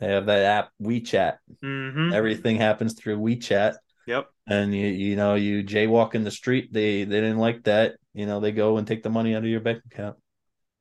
They 0.00 0.08
have 0.08 0.26
that 0.26 0.44
app 0.44 0.70
WeChat. 0.82 1.36
Mm-hmm. 1.62 2.12
Everything 2.12 2.56
happens 2.56 2.94
through 2.94 3.18
WeChat. 3.18 3.76
Yep. 4.06 4.28
And 4.46 4.74
you 4.74 4.86
you 4.86 5.14
know 5.14 5.34
you 5.34 5.62
jaywalk 5.62 6.14
in 6.14 6.24
the 6.24 6.30
street. 6.30 6.72
They 6.72 7.04
they 7.04 7.20
didn't 7.20 7.38
like 7.38 7.64
that. 7.64 7.96
You 8.14 8.26
know 8.26 8.40
they 8.40 8.52
go 8.52 8.78
and 8.78 8.86
take 8.86 9.02
the 9.02 9.10
money 9.10 9.34
out 9.34 9.44
of 9.44 9.48
your 9.48 9.60
bank 9.60 9.82
account. 9.90 10.16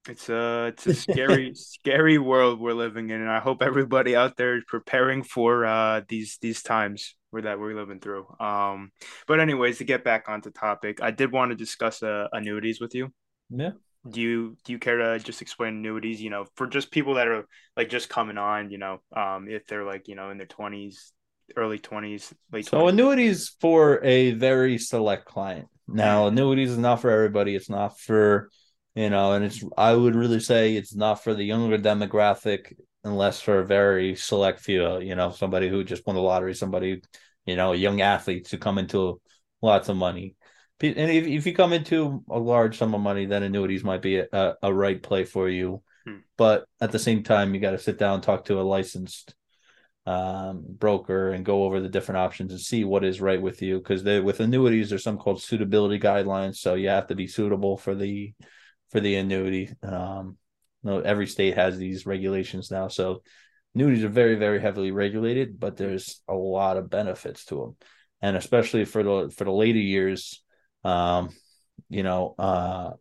It's 0.07 0.29
a 0.29 0.67
it's 0.67 0.87
a 0.87 0.93
scary 0.95 1.51
scary 1.55 2.17
world 2.17 2.59
we're 2.59 2.73
living 2.73 3.09
in, 3.09 3.21
and 3.21 3.29
I 3.29 3.39
hope 3.39 3.61
everybody 3.61 4.15
out 4.15 4.37
there 4.37 4.57
is 4.57 4.63
preparing 4.67 5.23
for 5.23 5.65
uh, 5.65 6.01
these 6.07 6.37
these 6.41 6.63
times 6.63 7.15
where 7.31 7.43
that 7.43 7.59
we're 7.59 7.75
living 7.75 7.99
through. 7.99 8.25
Um, 8.39 8.91
but 9.27 9.39
anyways, 9.39 9.77
to 9.79 9.83
get 9.83 10.03
back 10.03 10.29
onto 10.29 10.49
topic, 10.49 11.01
I 11.03 11.11
did 11.11 11.31
want 11.31 11.51
to 11.51 11.55
discuss 11.55 12.01
uh, 12.01 12.27
annuities 12.31 12.79
with 12.79 12.95
you. 12.95 13.13
Yeah. 13.49 13.71
Do 14.09 14.21
you 14.21 14.57
do 14.63 14.73
you 14.73 14.79
care 14.79 14.97
to 14.97 15.19
just 15.19 15.41
explain 15.41 15.75
annuities? 15.75 16.21
You 16.21 16.29
know, 16.29 16.45
for 16.55 16.67
just 16.67 16.91
people 16.91 17.15
that 17.15 17.27
are 17.27 17.45
like 17.77 17.89
just 17.89 18.09
coming 18.09 18.37
on, 18.37 18.71
you 18.71 18.77
know, 18.77 19.01
um, 19.15 19.47
if 19.49 19.65
they're 19.67 19.85
like 19.85 20.07
you 20.07 20.15
know 20.15 20.29
in 20.29 20.37
their 20.37 20.47
twenties, 20.47 21.13
early 21.55 21.79
twenties, 21.79 22.33
late. 22.51 22.65
20s. 22.65 22.69
So 22.69 22.87
annuities 22.87 23.55
for 23.59 24.03
a 24.03 24.31
very 24.31 24.77
select 24.77 25.25
client. 25.25 25.67
Now, 25.87 26.27
annuities 26.27 26.69
is 26.69 26.77
not 26.77 27.01
for 27.01 27.09
everybody. 27.09 27.55
It's 27.55 27.69
not 27.69 27.99
for 27.99 28.49
you 28.95 29.09
know, 29.09 29.33
and 29.33 29.45
it's 29.45 29.63
I 29.77 29.93
would 29.93 30.15
really 30.15 30.39
say 30.39 30.75
it's 30.75 30.95
not 30.95 31.23
for 31.23 31.33
the 31.33 31.43
younger 31.43 31.77
demographic 31.77 32.73
unless 33.03 33.41
for 33.41 33.59
a 33.59 33.65
very 33.65 34.15
select 34.15 34.59
few, 34.59 34.99
you 34.99 35.15
know, 35.15 35.31
somebody 35.31 35.69
who 35.69 35.83
just 35.83 36.05
won 36.05 36.15
the 36.15 36.21
lottery, 36.21 36.53
somebody, 36.53 37.01
you 37.45 37.55
know, 37.55 37.71
young 37.71 38.01
athletes 38.01 38.51
who 38.51 38.57
come 38.57 38.77
into 38.77 39.21
lots 39.61 39.89
of 39.89 39.95
money. 39.95 40.35
And 40.81 41.11
if, 41.11 41.27
if 41.27 41.45
you 41.45 41.53
come 41.53 41.73
into 41.73 42.23
a 42.29 42.39
large 42.39 42.77
sum 42.77 42.95
of 42.95 43.01
money, 43.01 43.25
then 43.25 43.43
annuities 43.43 43.83
might 43.83 44.01
be 44.01 44.17
a, 44.17 44.55
a 44.61 44.73
right 44.73 45.01
play 45.01 45.25
for 45.25 45.49
you. 45.49 45.81
Hmm. 46.05 46.17
But 46.37 46.65
at 46.79 46.91
the 46.91 46.99
same 46.99 47.23
time, 47.23 47.53
you 47.53 47.59
got 47.59 47.71
to 47.71 47.79
sit 47.79 47.99
down 47.99 48.15
and 48.15 48.23
talk 48.23 48.45
to 48.45 48.59
a 48.59 48.63
licensed 48.63 49.35
um, 50.05 50.63
broker 50.67 51.31
and 51.31 51.45
go 51.45 51.65
over 51.65 51.81
the 51.81 51.89
different 51.89 52.17
options 52.17 52.51
and 52.51 52.59
see 52.59 52.83
what 52.83 53.03
is 53.03 53.21
right 53.21 53.41
with 53.41 53.61
you. 53.61 53.77
Because 53.77 54.03
with 54.03 54.39
annuities, 54.39 54.89
there's 54.89 55.03
some 55.03 55.17
called 55.17 55.41
suitability 55.41 55.99
guidelines, 55.99 56.55
so 56.55 56.73
you 56.73 56.89
have 56.89 57.07
to 57.07 57.15
be 57.15 57.27
suitable 57.27 57.77
for 57.77 57.93
the 57.93 58.33
for 58.89 58.99
the 58.99 59.15
annuity. 59.15 59.69
Um, 59.83 60.37
you 60.83 60.89
know, 60.89 60.99
every 61.01 61.27
state 61.27 61.55
has 61.55 61.77
these 61.77 62.05
regulations 62.05 62.71
now, 62.71 62.87
so 62.87 63.21
annuities 63.75 64.03
are 64.03 64.09
very, 64.09 64.35
very 64.35 64.59
heavily 64.59 64.91
regulated, 64.91 65.59
but 65.59 65.77
there's 65.77 66.21
a 66.27 66.33
lot 66.33 66.77
of 66.77 66.89
benefits 66.89 67.45
to 67.45 67.55
them, 67.55 67.75
and 68.21 68.35
especially 68.35 68.85
for 68.85 69.03
the 69.03 69.33
for 69.35 69.43
the 69.43 69.51
later 69.51 69.77
years, 69.77 70.41
um, 70.83 71.29
you 71.89 72.03
know, 72.03 72.35
uh, 72.37 72.91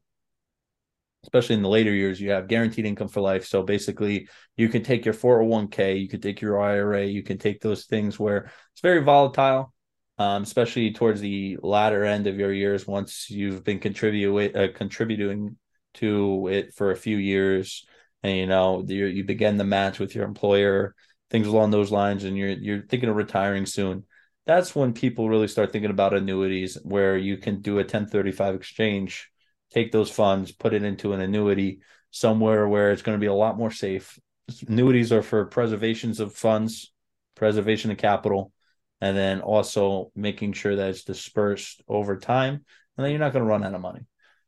especially 1.25 1.57
in 1.57 1.63
the 1.63 1.69
later 1.69 1.93
years, 1.93 2.21
you 2.21 2.31
have 2.31 2.49
guaranteed 2.49 2.87
income 2.87 3.09
for 3.09 3.21
life. 3.21 3.45
So 3.47 3.63
basically, 3.63 4.29
you 4.57 4.69
can 4.69 4.83
take 4.83 5.05
your 5.05 5.15
401k, 5.15 6.01
you 6.01 6.09
can 6.09 6.21
take 6.21 6.41
your 6.41 6.61
IRA, 6.61 7.05
you 7.05 7.23
can 7.23 7.39
take 7.39 7.61
those 7.61 7.87
things 7.87 8.19
where 8.19 8.51
it's 8.73 8.81
very 8.83 9.03
volatile. 9.03 9.73
Um, 10.21 10.43
especially 10.43 10.93
towards 10.93 11.21
the 11.21 11.59
latter 11.63 12.05
end 12.05 12.27
of 12.27 12.41
your 12.41 12.53
years, 12.53 12.89
once 12.89 13.31
you've 13.31 13.63
been 13.63 13.79
contributing 13.79 14.57
uh, 14.57 14.67
contributing 14.75 15.57
to 15.95 16.49
it 16.49 16.75
for 16.75 16.91
a 16.91 16.97
few 16.97 17.17
years 17.17 17.87
and 18.23 18.37
you 18.37 18.47
know 18.47 18.85
you 18.87 19.07
you 19.07 19.25
begin 19.25 19.57
the 19.57 19.65
match 19.65 19.99
with 19.99 20.15
your 20.15 20.25
employer 20.25 20.95
things 21.31 21.47
along 21.47 21.71
those 21.71 21.91
lines 21.91 22.25
and 22.25 22.37
you're 22.37 22.51
you're 22.51 22.83
thinking 22.83 23.09
of 23.09 23.17
retiring 23.17 23.67
soon 23.67 24.05
that's 24.49 24.75
when 24.75 24.93
people 24.93 25.29
really 25.29 25.47
start 25.47 25.71
thinking 25.71 25.93
about 25.93 26.15
annuities 26.15 26.77
where 26.83 27.17
you 27.17 27.37
can 27.37 27.61
do 27.61 27.75
a 27.75 27.85
1035 27.85 28.57
exchange 28.57 29.31
take 29.73 29.93
those 29.93 30.11
funds 30.11 30.51
put 30.51 30.75
it 30.75 30.83
into 30.83 31.13
an 31.13 31.21
annuity 31.21 31.81
somewhere 32.11 32.67
where 32.67 32.91
it's 32.91 33.03
going 33.03 33.17
to 33.17 33.21
be 33.21 33.27
a 33.27 33.35
lot 33.35 33.57
more 33.57 33.71
safe 33.71 34.19
annuities 34.67 35.13
are 35.13 35.23
for 35.23 35.45
preservations 35.45 36.19
of 36.19 36.35
funds 36.35 36.93
preservation 37.37 37.93
of 37.93 37.99
capital 37.99 38.53
and 39.01 39.17
then 39.17 39.41
also 39.41 40.11
making 40.17 40.53
sure 40.53 40.75
that 40.75 40.91
it's 40.91 41.05
dispersed 41.05 41.83
over 41.87 42.17
time 42.17 42.55
and 42.97 43.05
then 43.05 43.13
you're 43.13 43.21
not 43.21 43.33
going 43.33 43.45
to 43.45 43.49
run 43.49 43.63
out 43.63 43.75
of 43.75 43.81
money 43.81 44.07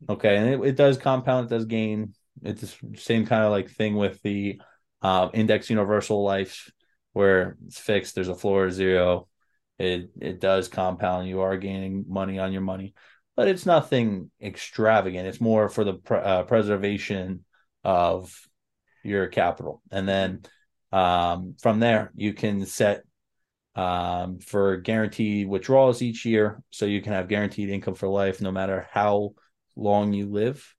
Okay, 0.09 0.37
and 0.37 0.49
it, 0.49 0.69
it 0.69 0.77
does 0.77 0.97
compound, 0.97 1.47
it 1.47 1.55
does 1.55 1.67
gain. 1.67 2.15
It's 2.43 2.63
the 2.63 2.97
same 2.97 3.27
kind 3.27 3.45
of 3.45 3.51
like 3.51 3.71
thing 3.71 3.97
with 3.97 4.21
the 4.23 4.61
uh, 5.03 5.29
index 5.35 5.69
universal 5.69 6.25
life 6.25 6.71
where 7.13 7.57
it's 7.67 7.79
fixed. 7.79 8.15
There's 8.15 8.29
a 8.29 8.35
floor 8.35 8.71
zero. 8.71 9.29
It 9.81 10.11
it 10.21 10.41
does 10.41 10.69
compound. 10.69 11.29
You 11.29 11.41
are 11.41 11.57
gaining 11.57 12.05
money 12.07 12.39
on 12.39 12.53
your 12.53 12.63
money, 12.63 12.95
but 13.35 13.49
it's 13.49 13.65
nothing 13.65 14.31
extravagant. 14.41 15.27
It's 15.27 15.41
more 15.41 15.69
for 15.69 15.85
the 15.85 15.95
pre- 15.95 16.19
uh, 16.19 16.43
preservation 16.43 17.45
of 17.83 18.39
your 19.03 19.27
capital, 19.29 19.83
and 19.91 20.07
then 20.07 20.43
um, 20.93 21.55
from 21.61 21.81
there 21.81 22.13
you 22.15 22.35
can 22.35 22.67
set 22.67 23.03
um, 23.75 24.41
for 24.41 24.77
guaranteed 24.77 25.49
withdrawals 25.49 26.03
each 26.03 26.27
year, 26.27 26.63
so 26.71 26.85
you 26.85 27.01
can 27.01 27.15
have 27.15 27.29
guaranteed 27.29 27.71
income 27.71 27.95
for 27.95 28.09
life, 28.09 28.43
no 28.43 28.53
matter 28.53 28.87
how 28.91 29.35
long 29.77 30.13
you 30.13 30.29
live. 30.29 30.75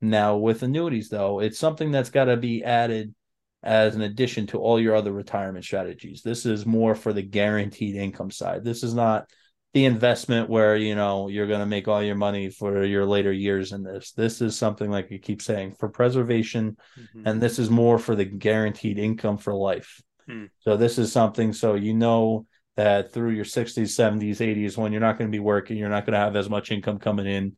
Now, 0.00 0.38
with 0.38 0.62
annuities, 0.62 1.10
though, 1.10 1.40
it's 1.40 1.58
something 1.58 1.90
that's 1.90 2.10
got 2.10 2.24
to 2.24 2.36
be 2.36 2.64
added 2.64 3.14
as 3.62 3.94
an 3.94 4.02
addition 4.02 4.46
to 4.48 4.58
all 4.58 4.80
your 4.80 4.94
other 4.94 5.12
retirement 5.12 5.64
strategies. 5.64 6.22
This 6.22 6.46
is 6.46 6.64
more 6.64 6.94
for 6.94 7.12
the 7.12 7.22
guaranteed 7.22 7.96
income 7.96 8.30
side. 8.30 8.64
This 8.64 8.82
is 8.82 8.94
not 8.94 9.28
the 9.72 9.84
investment 9.84 10.50
where 10.50 10.76
you 10.76 10.94
know 10.94 11.28
you're 11.28 11.46
going 11.46 11.60
to 11.60 11.66
make 11.66 11.86
all 11.86 12.02
your 12.02 12.16
money 12.16 12.50
for 12.50 12.84
your 12.84 13.06
later 13.06 13.32
years 13.32 13.72
in 13.72 13.82
this. 13.82 14.12
This 14.12 14.40
is 14.40 14.56
something 14.56 14.90
like 14.90 15.10
you 15.10 15.18
keep 15.18 15.42
saying 15.42 15.76
for 15.78 15.88
preservation, 15.88 16.76
mm-hmm. 16.98 17.26
and 17.26 17.40
this 17.40 17.58
is 17.58 17.70
more 17.70 17.98
for 17.98 18.16
the 18.16 18.24
guaranteed 18.24 18.98
income 18.98 19.38
for 19.38 19.54
life. 19.54 20.00
Hmm. 20.26 20.46
So 20.60 20.76
this 20.76 20.98
is 20.98 21.12
something 21.12 21.52
so 21.52 21.74
you 21.74 21.94
know 21.94 22.46
that 22.76 23.12
through 23.12 23.30
your 23.30 23.44
60s, 23.44 23.76
70s, 23.76 24.38
80s, 24.38 24.76
when 24.76 24.92
you're 24.92 25.00
not 25.00 25.18
going 25.18 25.30
to 25.30 25.34
be 25.34 25.40
working, 25.40 25.76
you're 25.76 25.88
not 25.88 26.06
going 26.06 26.14
to 26.14 26.20
have 26.20 26.36
as 26.36 26.48
much 26.48 26.70
income 26.70 26.98
coming 26.98 27.26
in, 27.26 27.56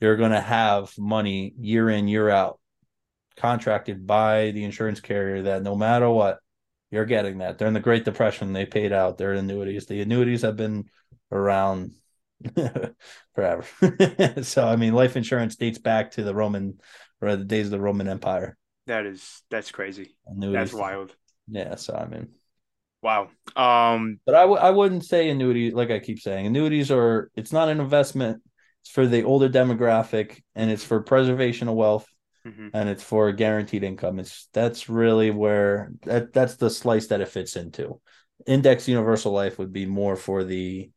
you're 0.00 0.16
going 0.16 0.30
to 0.30 0.40
have 0.40 0.92
money 0.96 1.52
year 1.58 1.90
in, 1.90 2.08
year 2.08 2.30
out, 2.30 2.60
contracted 3.40 4.06
by 4.06 4.50
the 4.50 4.64
insurance 4.64 5.00
carrier 5.00 5.42
that 5.42 5.62
no 5.62 5.74
matter 5.74 6.08
what, 6.10 6.38
you're 6.90 7.06
getting 7.06 7.38
that. 7.38 7.58
During 7.58 7.74
the 7.74 7.80
Great 7.80 8.04
Depression, 8.04 8.52
they 8.52 8.66
paid 8.66 8.92
out 8.92 9.16
their 9.16 9.32
annuities. 9.32 9.86
The 9.86 10.00
annuities 10.00 10.42
have 10.42 10.56
been 10.56 10.90
around 11.32 11.92
forever. 13.34 13.64
so, 14.42 14.66
I 14.66 14.76
mean, 14.76 14.92
life 14.92 15.16
insurance 15.16 15.56
dates 15.56 15.78
back 15.78 16.12
to 16.12 16.22
the 16.22 16.34
Roman 16.34 16.80
or 17.20 17.36
the 17.36 17.44
days 17.44 17.66
of 17.66 17.70
the 17.70 17.80
Roman 17.80 18.08
Empire. 18.08 18.56
That 18.86 19.06
is 19.06 19.42
that's 19.50 19.70
crazy. 19.70 20.16
Annuities. 20.26 20.70
That's 20.70 20.80
wild. 20.80 21.14
Yeah. 21.48 21.76
So, 21.76 21.94
I 21.94 22.06
mean, 22.06 22.28
Wow. 23.02 23.30
Um, 23.56 24.20
but 24.26 24.34
I 24.34 24.42
w- 24.42 24.60
I 24.60 24.70
wouldn't 24.70 25.04
say 25.04 25.30
annuity 25.30 25.70
like 25.70 25.90
I 25.90 26.00
keep 26.00 26.20
saying. 26.20 26.46
Annuities 26.46 26.90
are 26.90 27.30
it's 27.34 27.52
not 27.52 27.68
an 27.68 27.80
investment. 27.80 28.42
It's 28.82 28.90
for 28.90 29.06
the 29.06 29.22
older 29.22 29.48
demographic 29.48 30.42
and 30.54 30.70
it's 30.70 30.84
for 30.84 31.00
preservation 31.00 31.68
of 31.68 31.74
wealth 31.74 32.06
mm-hmm. 32.46 32.68
and 32.72 32.88
it's 32.88 33.02
for 33.02 33.32
guaranteed 33.32 33.84
income. 33.84 34.18
It's 34.18 34.48
that's 34.52 34.88
really 34.88 35.30
where 35.30 35.92
that 36.02 36.32
that's 36.32 36.56
the 36.56 36.70
slice 36.70 37.08
that 37.08 37.20
it 37.20 37.28
fits 37.28 37.56
into. 37.56 38.00
Index 38.46 38.88
universal 38.88 39.32
life 39.32 39.58
would 39.58 39.72
be 39.72 39.86
more 39.86 40.16
for 40.16 40.44
the 40.44 40.90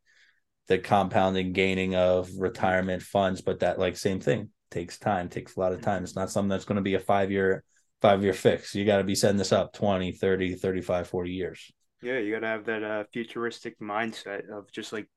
the 0.68 0.78
compounding 0.78 1.54
gaining 1.54 1.96
of 1.96 2.30
retirement 2.38 3.02
funds, 3.02 3.42
but 3.42 3.60
that 3.60 3.80
like 3.80 3.98
same 3.98 4.20
thing 4.20 4.50
takes 4.72 4.98
time, 4.98 5.30
takes 5.30 5.56
a 5.56 5.60
lot 5.60 5.74
of 5.74 5.82
time. 5.82 6.04
It's 6.04 6.16
not 6.16 6.32
something 6.32 6.50
that's 6.50 6.66
going 6.66 6.78
to 6.78 6.82
be 6.82 6.96
a 6.96 7.00
five 7.00 7.32
year 7.32 7.64
five 8.02 8.24
year 8.24 8.34
fix. 8.34 8.76
You 8.76 8.86
got 8.86 8.98
to 8.98 9.04
be 9.04 9.16
setting 9.16 9.38
this 9.38 9.52
up 9.54 9.74
20, 9.74 10.12
30, 10.12 10.56
35, 10.56 11.08
40 11.08 11.32
years. 11.32 11.72
Yeah, 12.02 12.20
you 12.20 12.34
got 12.34 12.42
to 12.42 12.48
have 12.48 12.66
that 12.66 12.84
uh, 12.84 13.04
futuristic 13.14 13.80
mindset 13.80 14.50
of 14.50 14.70
just 14.72 14.92
like 14.92 15.08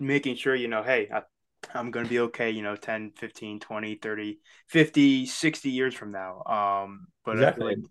making 0.00 0.34
sure, 0.34 0.54
you 0.54 0.66
know, 0.66 0.82
hey, 0.82 1.08
I, 1.12 1.22
I'm 1.74 1.90
going 1.90 2.06
to 2.06 2.10
be 2.10 2.20
okay, 2.20 2.50
you 2.50 2.62
know, 2.62 2.76
10, 2.76 3.12
15, 3.16 3.60
20, 3.60 3.94
30, 3.96 4.38
50, 4.68 5.26
60 5.26 5.70
years 5.70 5.94
from 5.94 6.12
now. 6.12 6.42
Um, 6.44 7.06
but 7.24 7.32
exactly. 7.32 7.76
like... 7.76 7.84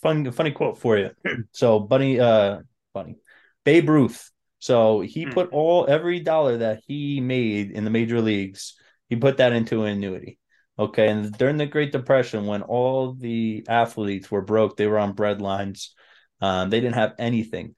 funny, 0.00 0.30
funny 0.30 0.50
quote 0.52 0.78
for 0.78 0.98
you. 0.98 1.10
So 1.52 1.80
Bunny, 1.80 2.20
uh, 2.20 2.60
Bunny, 2.94 3.16
Babe 3.64 3.88
Ruth. 3.88 4.30
So 4.58 5.00
he 5.00 5.26
mm. 5.26 5.34
put 5.34 5.50
all, 5.52 5.86
every 5.88 6.20
dollar 6.20 6.58
that 6.58 6.82
he 6.86 7.20
made 7.20 7.72
in 7.72 7.84
the 7.84 7.90
major 7.90 8.20
leagues, 8.20 8.74
he 9.08 9.16
put 9.16 9.38
that 9.38 9.52
into 9.52 9.84
an 9.84 9.92
annuity. 9.92 10.38
Okay. 10.78 11.08
And 11.08 11.32
during 11.32 11.58
the 11.58 11.66
Great 11.66 11.92
Depression, 11.92 12.46
when 12.46 12.62
all 12.62 13.12
the 13.12 13.66
athletes 13.68 14.30
were 14.30 14.42
broke, 14.42 14.76
they 14.76 14.86
were 14.86 14.98
on 14.98 15.12
bread 15.12 15.42
lines 15.42 15.94
um, 16.42 16.70
they 16.70 16.80
didn't 16.80 16.96
have 16.96 17.14
anything. 17.18 17.76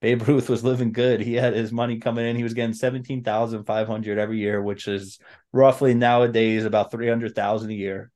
Babe 0.00 0.26
Ruth 0.26 0.48
was 0.48 0.64
living 0.64 0.92
good. 0.92 1.20
He 1.20 1.34
had 1.34 1.54
his 1.54 1.72
money 1.72 1.98
coming 1.98 2.26
in. 2.26 2.36
He 2.36 2.42
was 2.42 2.54
getting 2.54 2.72
seventeen 2.72 3.22
thousand 3.22 3.64
five 3.64 3.86
hundred 3.86 4.18
every 4.18 4.38
year, 4.38 4.62
which 4.62 4.88
is 4.88 5.18
roughly 5.52 5.94
nowadays 5.94 6.64
about 6.64 6.90
three 6.90 7.08
hundred 7.08 7.34
thousand 7.34 7.70
a 7.70 7.74
year. 7.74 8.10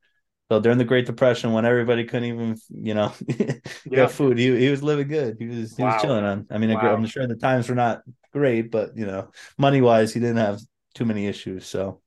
So 0.51 0.59
during 0.59 0.77
the 0.77 0.85
Great 0.85 1.07
Depression, 1.07 1.53
when 1.53 1.65
everybody 1.65 2.03
couldn't 2.05 2.29
even, 2.29 2.57
you 2.69 2.93
know, 2.93 3.11
get 3.27 3.61
yeah. 3.89 4.07
food, 4.07 4.37
he, 4.37 4.55
he 4.59 4.69
was 4.69 4.83
living 4.83 5.07
good. 5.07 5.37
He 5.39 5.47
was 5.47 5.75
he 5.75 5.83
wow. 5.83 5.93
was 5.93 6.01
chilling 6.01 6.23
on. 6.23 6.47
I 6.51 6.57
mean, 6.59 6.73
wow. 6.73 6.93
I'm 6.93 7.05
sure 7.07 7.25
the 7.27 7.35
times 7.35 7.67
were 7.67 7.75
not 7.75 8.03
great, 8.31 8.71
but 8.71 8.95
you 8.95 9.05
know, 9.05 9.31
money 9.57 9.81
wise, 9.81 10.13
he 10.13 10.19
didn't 10.19 10.37
have 10.37 10.59
too 10.93 11.05
many 11.05 11.27
issues. 11.27 11.65
So, 11.65 12.01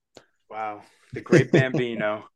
wow, 0.49 0.83
the 1.13 1.21
great 1.21 1.51
Bambino, 1.51 2.29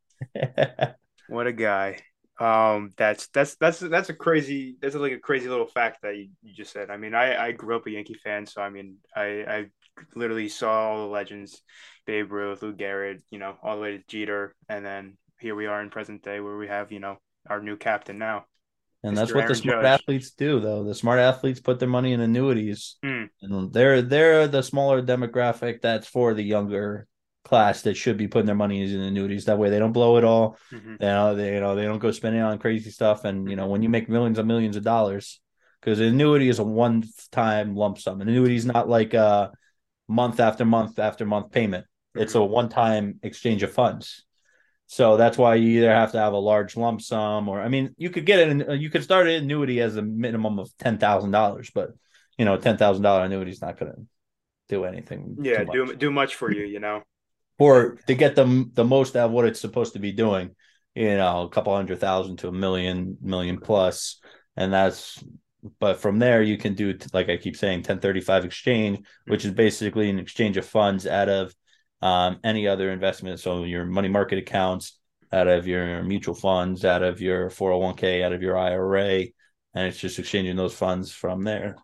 what 1.28 1.46
a 1.46 1.52
guy. 1.52 1.98
Um, 2.40 2.90
that's 2.96 3.28
that's 3.28 3.56
that's 3.56 3.78
that's 3.78 4.08
a 4.08 4.14
crazy 4.14 4.76
that's 4.80 4.94
like 4.94 5.12
a 5.12 5.18
crazy 5.18 5.48
little 5.48 5.66
fact 5.66 6.02
that 6.02 6.16
you, 6.16 6.28
you 6.42 6.54
just 6.54 6.72
said. 6.72 6.90
I 6.90 6.96
mean, 6.96 7.14
I 7.14 7.36
I 7.48 7.52
grew 7.52 7.76
up 7.76 7.86
a 7.86 7.90
Yankee 7.90 8.18
fan, 8.24 8.46
so 8.46 8.62
I 8.62 8.70
mean, 8.70 8.96
I 9.14 9.24
I 9.24 9.66
literally 10.14 10.48
saw 10.48 10.90
all 10.90 11.06
the 11.06 11.12
legends, 11.12 11.62
Babe 12.06 12.32
Ruth, 12.32 12.62
Lou 12.62 12.74
Gehrig, 12.74 13.20
you 13.30 13.38
know, 13.38 13.56
all 13.62 13.76
the 13.76 13.82
way 13.82 13.96
to 13.96 14.02
Jeter, 14.08 14.54
and 14.68 14.84
then 14.84 15.18
here 15.40 15.54
we 15.54 15.66
are 15.66 15.82
in 15.82 15.90
present 15.90 16.22
day 16.22 16.40
where 16.40 16.56
we 16.56 16.68
have 16.68 16.90
you 16.90 17.00
know 17.00 17.18
our 17.48 17.60
new 17.60 17.76
captain 17.76 18.18
now. 18.18 18.46
And 19.04 19.14
Mr. 19.14 19.20
that's 19.20 19.34
what 19.34 19.40
Aaron 19.40 19.48
the 19.48 19.54
smart 19.56 19.82
Judge. 19.82 20.00
athletes 20.00 20.30
do, 20.30 20.60
though. 20.60 20.84
The 20.84 20.94
smart 20.94 21.18
athletes 21.18 21.60
put 21.60 21.80
their 21.80 21.88
money 21.88 22.12
in 22.12 22.20
annuities, 22.20 22.96
mm. 23.04 23.28
and 23.42 23.72
they're 23.72 24.00
they're 24.00 24.48
the 24.48 24.62
smaller 24.62 25.02
demographic 25.02 25.80
that's 25.80 26.06
for 26.06 26.34
the 26.34 26.44
younger 26.44 27.06
class 27.44 27.82
that 27.82 27.96
should 27.96 28.16
be 28.16 28.28
putting 28.28 28.46
their 28.46 28.54
money 28.54 28.82
in 28.82 29.00
annuities. 29.00 29.46
That 29.46 29.58
way 29.58 29.70
they 29.70 29.78
don't 29.78 29.92
blow 29.92 30.16
it 30.16 30.24
all. 30.24 30.58
Mm-hmm. 30.72 30.92
You 30.92 30.96
know, 31.00 31.34
they 31.34 31.54
you 31.54 31.60
know 31.60 31.74
they 31.74 31.84
don't 31.84 31.98
go 31.98 32.10
spending 32.10 32.42
on 32.42 32.58
crazy 32.58 32.90
stuff. 32.90 33.24
And 33.24 33.48
you 33.50 33.56
know, 33.56 33.66
when 33.66 33.82
you 33.82 33.88
make 33.88 34.08
millions 34.08 34.38
and 34.38 34.48
millions 34.48 34.76
of 34.76 34.84
dollars, 34.84 35.40
because 35.80 36.00
an 36.00 36.06
annuity 36.06 36.48
is 36.48 36.58
a 36.58 36.64
one 36.64 37.04
time 37.30 37.74
lump 37.74 37.98
sum. 37.98 38.20
An 38.20 38.28
annuity 38.28 38.56
is 38.56 38.66
not 38.66 38.88
like 38.88 39.14
a 39.14 39.52
month 40.08 40.40
after 40.40 40.64
month 40.64 40.98
after 40.98 41.26
month 41.26 41.50
payment. 41.50 41.84
Mm-hmm. 41.84 42.22
It's 42.22 42.34
a 42.34 42.42
one 42.42 42.68
time 42.68 43.18
exchange 43.22 43.62
of 43.62 43.72
funds. 43.72 44.24
So 44.86 45.16
that's 45.16 45.38
why 45.38 45.54
you 45.54 45.78
either 45.78 45.90
have 45.90 46.12
to 46.12 46.18
have 46.18 46.34
a 46.34 46.38
large 46.38 46.76
lump 46.76 47.00
sum, 47.00 47.48
or 47.48 47.62
I 47.62 47.68
mean, 47.68 47.94
you 47.96 48.10
could 48.10 48.26
get 48.26 48.40
it. 48.40 48.80
You 48.80 48.90
could 48.90 49.02
start 49.02 49.26
an 49.26 49.42
annuity 49.42 49.80
as 49.80 49.96
a 49.96 50.02
minimum 50.02 50.58
of 50.58 50.70
ten 50.78 50.98
thousand 50.98 51.30
dollars, 51.30 51.70
but 51.74 51.90
you 52.36 52.44
know, 52.44 52.56
ten 52.58 52.76
thousand 52.76 53.02
dollar 53.02 53.24
annuity 53.24 53.50
is 53.50 53.62
not 53.62 53.78
going 53.78 53.92
to 53.92 53.98
do 54.68 54.84
anything. 54.84 55.36
Yeah, 55.40 55.64
do 55.64 55.96
do 55.96 56.10
much 56.10 56.34
for 56.34 56.52
you, 56.52 56.64
you 56.64 56.78
know 56.78 57.02
or 57.62 57.96
to 58.08 58.14
get 58.14 58.34
them 58.34 58.70
the 58.74 58.84
most 58.84 59.14
out 59.14 59.26
of 59.26 59.32
what 59.32 59.44
it's 59.44 59.60
supposed 59.60 59.92
to 59.92 60.00
be 60.00 60.12
doing 60.12 60.50
you 60.94 61.16
know 61.16 61.42
a 61.42 61.48
couple 61.48 61.74
hundred 61.74 62.00
thousand 62.00 62.36
to 62.38 62.48
a 62.48 62.52
million 62.52 63.16
million 63.20 63.58
plus. 63.58 64.20
And 64.56 64.72
that's 64.72 65.22
but 65.78 66.00
from 66.00 66.18
there 66.18 66.42
you 66.42 66.58
can 66.58 66.74
do 66.74 66.98
like 67.12 67.28
i 67.28 67.36
keep 67.36 67.56
saying 67.56 67.78
1035 67.78 68.44
exchange 68.44 69.06
which 69.26 69.44
is 69.44 69.52
basically 69.52 70.10
an 70.10 70.18
exchange 70.18 70.56
of 70.56 70.66
funds 70.66 71.06
out 71.06 71.28
of 71.28 71.54
um, 72.00 72.40
any 72.42 72.66
other 72.66 72.90
investment. 72.90 73.38
So 73.38 73.62
your 73.62 73.84
money 73.86 74.08
market 74.08 74.38
accounts 74.38 74.98
out 75.32 75.46
of 75.46 75.68
your 75.68 76.02
mutual 76.02 76.34
funds 76.34 76.84
out 76.84 77.02
of 77.02 77.20
your 77.20 77.48
401k 77.48 78.24
out 78.24 78.32
of 78.32 78.42
your 78.42 78.58
ira 78.58 79.26
and 79.74 79.86
it's 79.86 79.98
just 79.98 80.18
exchanging 80.18 80.56
those 80.56 80.74
funds 80.74 81.10
from 81.10 81.42
there 81.42 81.76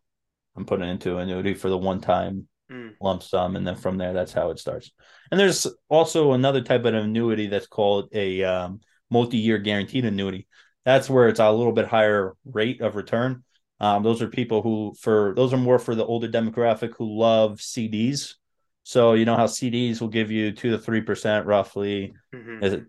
i'm 0.54 0.66
putting 0.66 0.88
into 0.88 1.16
annuity 1.16 1.54
for 1.54 1.70
the 1.70 1.78
one 1.78 2.00
time 2.00 2.46
mm. 2.70 2.92
lump 3.00 3.22
sum, 3.22 3.56
and 3.56 3.66
then 3.66 3.76
from 3.76 3.98
there, 3.98 4.12
that's 4.12 4.32
how 4.32 4.50
it 4.50 4.58
starts. 4.58 4.90
And 5.30 5.38
there's 5.38 5.66
also 5.88 6.32
another 6.32 6.62
type 6.62 6.84
of 6.84 6.94
annuity 6.94 7.46
that's 7.46 7.66
called 7.66 8.08
a 8.12 8.42
um, 8.44 8.80
multi-year 9.10 9.58
guaranteed 9.58 10.04
annuity. 10.04 10.46
That's 10.84 11.10
where 11.10 11.28
it's 11.28 11.40
a 11.40 11.50
little 11.50 11.72
bit 11.72 11.86
higher 11.86 12.34
rate 12.44 12.80
of 12.80 12.96
return. 12.96 13.44
Um, 13.80 14.02
those 14.02 14.22
are 14.22 14.28
people 14.28 14.62
who, 14.62 14.94
for 15.00 15.34
those 15.36 15.52
are 15.52 15.58
more 15.58 15.78
for 15.78 15.94
the 15.94 16.04
older 16.04 16.28
demographic 16.28 16.94
who 16.96 17.18
love 17.18 17.58
CDs. 17.58 18.34
So 18.82 19.12
you 19.12 19.24
know 19.24 19.36
how 19.36 19.46
CDs 19.46 20.00
will 20.00 20.08
give 20.08 20.30
you 20.30 20.52
two 20.52 20.70
to 20.70 20.78
three 20.78 21.02
percent 21.02 21.46
roughly, 21.46 22.14
mm-hmm. 22.34 22.84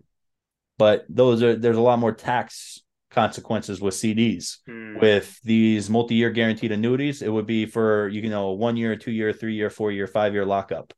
but 0.78 1.04
those 1.08 1.42
are 1.42 1.54
there's 1.54 1.76
a 1.76 1.82
lot 1.82 1.98
more 1.98 2.12
tax 2.12 2.80
consequences 3.10 3.80
with 3.80 3.94
CDs. 3.94 4.58
Mm. 4.68 5.00
With 5.00 5.38
these 5.42 5.90
multi-year 5.90 6.30
guaranteed 6.30 6.72
annuities, 6.72 7.22
it 7.22 7.28
would 7.28 7.46
be 7.46 7.66
for 7.66 8.08
you 8.08 8.28
know 8.28 8.52
one 8.52 8.76
year, 8.76 8.96
two 8.96 9.10
year, 9.10 9.32
three 9.32 9.54
year, 9.54 9.70
four 9.70 9.92
year, 9.92 10.06
five 10.06 10.32
year 10.32 10.46
lockup, 10.46 10.94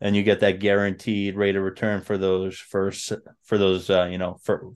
and 0.00 0.16
you 0.16 0.22
get 0.22 0.40
that 0.40 0.60
guaranteed 0.60 1.36
rate 1.36 1.56
of 1.56 1.62
return 1.62 2.00
for 2.00 2.18
those 2.18 2.58
first 2.58 3.12
for 3.44 3.58
those 3.58 3.90
uh, 3.90 4.04
you 4.10 4.18
know 4.18 4.38
for 4.42 4.72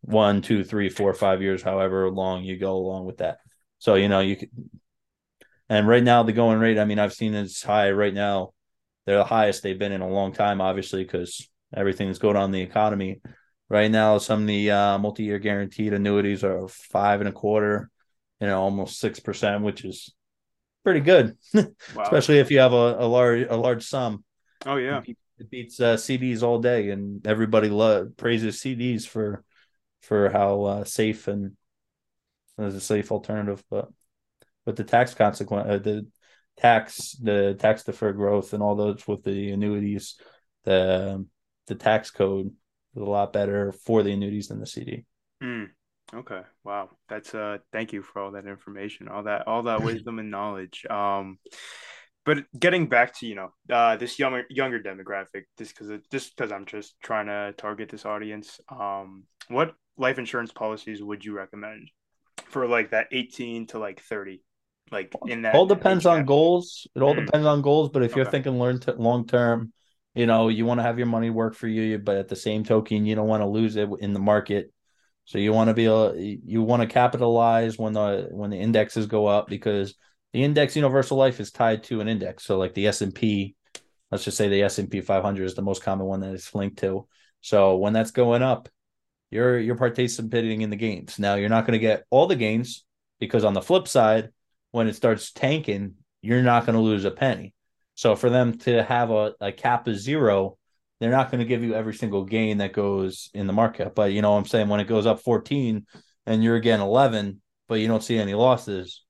one, 0.00 0.40
two, 0.40 0.64
three, 0.64 0.88
four, 0.88 1.12
five 1.14 1.42
years, 1.42 1.62
however 1.62 2.10
long 2.10 2.44
you 2.44 2.56
go 2.56 2.76
along 2.76 3.06
with 3.06 3.18
that. 3.18 3.38
So 3.78 3.94
you 3.94 4.08
know 4.08 4.20
you 4.20 4.36
could, 4.36 4.50
and 5.68 5.86
right 5.86 6.02
now 6.02 6.22
the 6.22 6.32
going 6.32 6.58
rate. 6.58 6.78
I 6.78 6.84
mean, 6.84 6.98
I've 6.98 7.14
seen 7.14 7.34
it's 7.34 7.62
high 7.62 7.90
right 7.90 8.14
now. 8.14 8.52
They're 9.04 9.18
the 9.18 9.24
highest 9.24 9.62
they've 9.62 9.78
been 9.78 9.92
in 9.92 10.00
a 10.00 10.08
long 10.08 10.32
time, 10.32 10.60
obviously, 10.60 11.04
because 11.04 11.48
everything 11.74 12.06
everything's 12.08 12.18
going 12.18 12.36
on 12.36 12.46
in 12.46 12.50
the 12.52 12.62
economy. 12.62 13.20
Right 13.68 13.90
now, 13.90 14.18
some 14.18 14.42
of 14.42 14.46
the 14.46 14.70
uh, 14.70 14.98
multi-year 14.98 15.40
guaranteed 15.40 15.92
annuities 15.92 16.44
are 16.44 16.68
five 16.68 17.20
and 17.20 17.28
a 17.28 17.32
quarter, 17.32 17.90
you 18.40 18.46
know, 18.46 18.60
almost 18.60 19.00
six 19.00 19.18
percent, 19.18 19.64
which 19.64 19.84
is 19.84 20.14
pretty 20.84 21.00
good, 21.00 21.36
wow. 21.54 21.66
especially 22.02 22.38
if 22.38 22.50
you 22.52 22.60
have 22.60 22.72
a, 22.72 22.96
a, 23.00 23.06
large 23.06 23.46
a 23.50 23.56
large 23.56 23.84
sum. 23.84 24.24
Oh 24.64 24.76
yeah, 24.76 25.02
it 25.38 25.50
beats 25.50 25.80
uh, 25.80 25.96
CDs 25.96 26.44
all 26.44 26.60
day, 26.60 26.90
and 26.90 27.26
everybody 27.26 27.68
lo- 27.68 28.08
praises 28.16 28.60
CDs 28.60 29.04
for 29.06 29.42
for 30.02 30.30
how 30.30 30.62
uh, 30.62 30.84
safe 30.84 31.26
and 31.26 31.56
as 32.58 32.76
a 32.76 32.80
safe 32.80 33.10
alternative. 33.10 33.64
But 33.68 33.88
but 34.64 34.76
the 34.76 34.84
tax 34.84 35.14
consequence, 35.14 35.68
uh, 35.68 35.78
the 35.78 36.06
tax, 36.56 37.16
the 37.20 37.54
tax 37.58 37.82
deferred 37.82 38.16
growth, 38.16 38.52
and 38.52 38.62
all 38.62 38.76
those 38.76 39.06
with 39.06 39.24
the 39.24 39.50
annuities, 39.50 40.16
the 40.64 41.26
the 41.66 41.74
tax 41.74 42.12
code 42.12 42.54
a 42.96 43.00
lot 43.04 43.32
better 43.32 43.72
for 43.72 44.02
the 44.02 44.12
annuities 44.12 44.48
than 44.48 44.60
the 44.60 44.66
CD. 44.66 45.04
Mm, 45.42 45.70
okay. 46.14 46.42
Wow. 46.64 46.90
That's 47.08 47.34
uh 47.34 47.58
thank 47.72 47.92
you 47.92 48.02
for 48.02 48.20
all 48.20 48.32
that 48.32 48.46
information, 48.46 49.08
all 49.08 49.24
that 49.24 49.46
all 49.46 49.62
that 49.64 49.82
wisdom 49.82 50.18
and 50.18 50.30
knowledge. 50.30 50.86
Um 50.88 51.38
but 52.24 52.38
getting 52.58 52.88
back 52.88 53.16
to, 53.18 53.26
you 53.26 53.34
know, 53.34 53.52
uh 53.70 53.96
this 53.96 54.18
younger 54.18 54.44
younger 54.50 54.80
demographic, 54.80 55.44
just 55.58 55.76
cuz 55.76 55.90
just 56.10 56.36
cuz 56.36 56.50
I'm 56.52 56.66
just 56.66 56.96
trying 57.02 57.26
to 57.26 57.54
target 57.56 57.88
this 57.90 58.06
audience. 58.06 58.60
Um 58.68 59.24
what 59.48 59.74
life 59.96 60.18
insurance 60.18 60.52
policies 60.52 61.02
would 61.02 61.24
you 61.24 61.34
recommend 61.34 61.90
for 62.48 62.66
like 62.66 62.90
that 62.90 63.08
18 63.12 63.66
to 63.68 63.78
like 63.78 64.00
30 64.00 64.42
like 64.92 65.12
in 65.26 65.42
that 65.42 65.54
all 65.54 65.66
depends 65.66 66.06
on 66.06 66.24
goals. 66.24 66.86
It 66.94 67.02
all 67.02 67.14
Mm. 67.14 67.26
depends 67.26 67.46
on 67.46 67.62
goals. 67.62 67.90
But 67.90 68.02
if 68.04 68.16
you're 68.16 68.24
thinking 68.24 68.58
learn 68.58 68.78
to 68.80 68.92
long 68.92 69.26
term, 69.26 69.72
you 70.16 70.26
know, 70.26 70.48
you 70.48 70.64
want 70.64 70.78
to 70.78 70.82
have 70.82 70.98
your 70.98 71.06
money 71.06 71.28
work 71.28 71.54
for 71.54 71.68
you, 71.68 71.98
but 71.98 72.16
at 72.16 72.28
the 72.28 72.36
same 72.36 72.64
token, 72.64 73.04
you 73.04 73.14
don't 73.14 73.28
want 73.28 73.42
to 73.42 73.46
lose 73.46 73.76
it 73.76 73.88
in 74.00 74.14
the 74.14 74.18
market. 74.18 74.72
So 75.26 75.36
you 75.36 75.52
want 75.52 75.68
to 75.68 75.74
be 75.74 75.84
able, 75.84 76.16
you 76.16 76.62
want 76.62 76.80
to 76.80 76.88
capitalize 76.88 77.76
when 77.78 77.92
the 77.92 78.28
when 78.30 78.48
the 78.48 78.58
indexes 78.58 79.06
go 79.06 79.26
up 79.26 79.46
because 79.46 79.94
the 80.32 80.42
index 80.42 80.74
universal 80.74 81.18
life 81.18 81.38
is 81.38 81.52
tied 81.52 81.84
to 81.84 82.00
an 82.00 82.08
index. 82.08 82.44
So 82.44 82.56
like 82.56 82.72
the 82.72 82.86
S 82.86 83.02
and 83.02 83.14
P, 83.14 83.56
let's 84.10 84.24
just 84.24 84.38
say 84.38 84.48
the 84.48 84.62
S 84.62 84.78
and 84.78 84.90
P 84.90 85.02
500 85.02 85.44
is 85.44 85.54
the 85.54 85.62
most 85.62 85.82
common 85.82 86.06
one 86.06 86.20
that 86.20 86.32
it's 86.32 86.54
linked 86.54 86.78
to. 86.78 87.06
So 87.42 87.76
when 87.76 87.92
that's 87.92 88.12
going 88.12 88.42
up, 88.42 88.70
you're 89.30 89.58
you're 89.58 89.76
participating 89.76 90.62
in 90.62 90.70
the 90.70 90.76
gains. 90.76 91.18
Now 91.18 91.34
you're 91.34 91.50
not 91.50 91.66
going 91.66 91.78
to 91.78 91.86
get 91.86 92.04
all 92.08 92.26
the 92.26 92.36
gains 92.36 92.84
because 93.20 93.44
on 93.44 93.52
the 93.52 93.60
flip 93.60 93.86
side, 93.86 94.30
when 94.70 94.88
it 94.88 94.96
starts 94.96 95.32
tanking, 95.32 95.96
you're 96.22 96.42
not 96.42 96.64
going 96.64 96.76
to 96.76 96.82
lose 96.82 97.04
a 97.04 97.10
penny. 97.10 97.52
So 97.96 98.14
for 98.14 98.30
them 98.30 98.58
to 98.58 98.84
have 98.84 99.10
a, 99.10 99.34
a 99.40 99.52
cap 99.52 99.88
of 99.88 99.98
zero, 99.98 100.58
they're 101.00 101.10
not 101.10 101.30
going 101.30 101.40
to 101.40 101.46
give 101.46 101.64
you 101.64 101.74
every 101.74 101.94
single 101.94 102.24
gain 102.24 102.58
that 102.58 102.72
goes 102.72 103.30
in 103.34 103.46
the 103.46 103.52
market. 103.52 103.94
But 103.94 104.12
you 104.12 104.22
know 104.22 104.32
what 104.32 104.38
I'm 104.38 104.46
saying? 104.46 104.68
When 104.68 104.80
it 104.80 104.86
goes 104.86 105.06
up 105.06 105.20
14 105.20 105.86
and 106.26 106.44
you're 106.44 106.56
again 106.56 106.80
11, 106.80 107.40
but 107.68 107.80
you 107.80 107.88
don't 107.88 108.02
see 108.02 108.18
any 108.18 108.34
losses, 108.34 109.02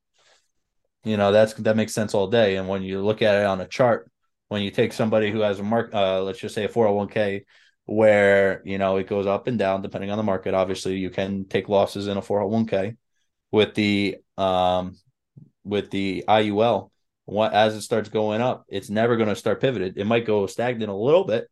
you 1.04 1.16
know, 1.16 1.30
that's 1.30 1.54
that 1.54 1.76
makes 1.76 1.94
sense 1.94 2.14
all 2.14 2.28
day. 2.28 2.56
And 2.56 2.68
when 2.68 2.82
you 2.82 3.00
look 3.02 3.22
at 3.22 3.40
it 3.40 3.46
on 3.46 3.60
a 3.60 3.68
chart, 3.68 4.10
when 4.48 4.62
you 4.62 4.70
take 4.70 4.92
somebody 4.92 5.30
who 5.30 5.40
has 5.40 5.58
a 5.60 5.62
mark, 5.62 5.94
uh, 5.94 6.22
let's 6.22 6.38
just 6.38 6.54
say 6.54 6.64
a 6.64 6.68
401k, 6.68 7.42
where 7.84 8.62
you 8.64 8.78
know 8.78 8.96
it 8.96 9.06
goes 9.06 9.26
up 9.26 9.46
and 9.46 9.58
down 9.58 9.82
depending 9.82 10.10
on 10.10 10.16
the 10.16 10.24
market. 10.24 10.54
Obviously, 10.54 10.96
you 10.96 11.10
can 11.10 11.44
take 11.44 11.68
losses 11.68 12.08
in 12.08 12.16
a 12.16 12.22
401k 12.22 12.96
with 13.52 13.74
the 13.74 14.16
um 14.36 14.96
with 15.64 15.90
the 15.90 16.24
IUL. 16.28 16.90
What 17.26 17.52
as 17.52 17.74
it 17.74 17.82
starts 17.82 18.08
going 18.08 18.40
up, 18.40 18.64
it's 18.68 18.90
never 18.90 19.16
going 19.16 19.28
to 19.28 19.36
start 19.36 19.60
pivoted. 19.60 19.98
It 19.98 20.06
might 20.06 20.26
go 20.26 20.46
stagnant 20.46 20.90
a 20.90 20.94
little 20.94 21.24
bit, 21.24 21.48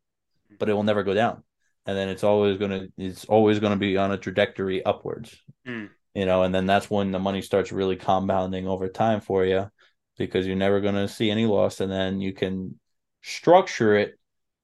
but 0.57 0.69
it 0.69 0.73
will 0.73 0.83
never 0.83 1.03
go 1.03 1.13
down. 1.13 1.43
And 1.85 1.95
then 1.95 2.09
it's 2.09 2.23
always 2.23 2.57
going 2.57 2.71
to 2.71 2.91
it's 2.97 3.25
always 3.25 3.59
going 3.59 3.73
to 3.73 3.79
be 3.79 3.97
on 3.97 4.11
a 4.11 4.17
trajectory 4.17 4.83
upwards. 4.83 5.35
Mm. 5.67 5.89
You 6.13 6.25
know, 6.25 6.43
and 6.43 6.55
then 6.55 6.65
that's 6.65 6.89
when 6.89 7.11
the 7.11 7.19
money 7.19 7.41
starts 7.41 7.71
really 7.71 7.97
compounding 7.97 8.67
over 8.67 8.87
time 8.87 9.21
for 9.21 9.45
you 9.45 9.69
because 10.17 10.47
you're 10.47 10.55
never 10.55 10.79
going 10.79 10.95
to 10.95 11.09
see 11.09 11.29
any 11.29 11.45
loss 11.45 11.81
and 11.81 11.91
then 11.91 12.21
you 12.21 12.33
can 12.33 12.79
structure 13.21 13.95
it 13.95 14.17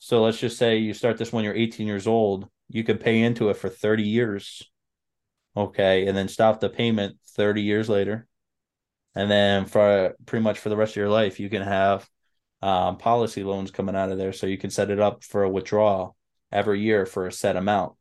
so 0.04 0.24
let's 0.24 0.40
just 0.40 0.58
say 0.58 0.78
you 0.78 0.96
start 0.96 1.20
this 1.20 1.32
when 1.32 1.44
you're 1.44 1.54
18 1.54 1.86
years 1.86 2.08
old, 2.08 2.50
you 2.70 2.84
can 2.84 2.98
pay 2.98 3.22
into 3.22 3.50
it 3.50 3.58
for 3.58 3.70
30 3.70 4.02
years. 4.02 4.64
Okay. 5.56 6.08
And 6.08 6.18
then 6.18 6.28
stop 6.28 6.60
the 6.60 6.70
payment 6.70 7.18
30 7.36 7.62
years 7.62 7.88
later. 7.88 8.28
And 9.16 9.30
then 9.30 9.66
for 9.66 10.16
pretty 10.26 10.44
much 10.44 10.60
for 10.60 10.70
the 10.70 10.78
rest 10.78 10.94
of 10.94 10.98
your 10.98 11.10
life, 11.10 11.40
you 11.40 11.50
can 11.50 11.62
have 11.62 12.08
um, 12.62 12.98
policy 12.98 13.44
loans 13.44 13.72
coming 13.72 13.96
out 13.96 14.12
of 14.12 14.18
there. 14.18 14.34
So 14.34 14.48
you 14.48 14.58
can 14.58 14.70
set 14.70 14.90
it 14.90 15.00
up 15.00 15.24
for 15.24 15.44
a 15.44 15.50
withdrawal 15.50 16.16
every 16.52 16.82
year 16.82 17.06
for 17.06 17.28
a 17.28 17.32
set 17.32 17.56
amount. 17.56 17.94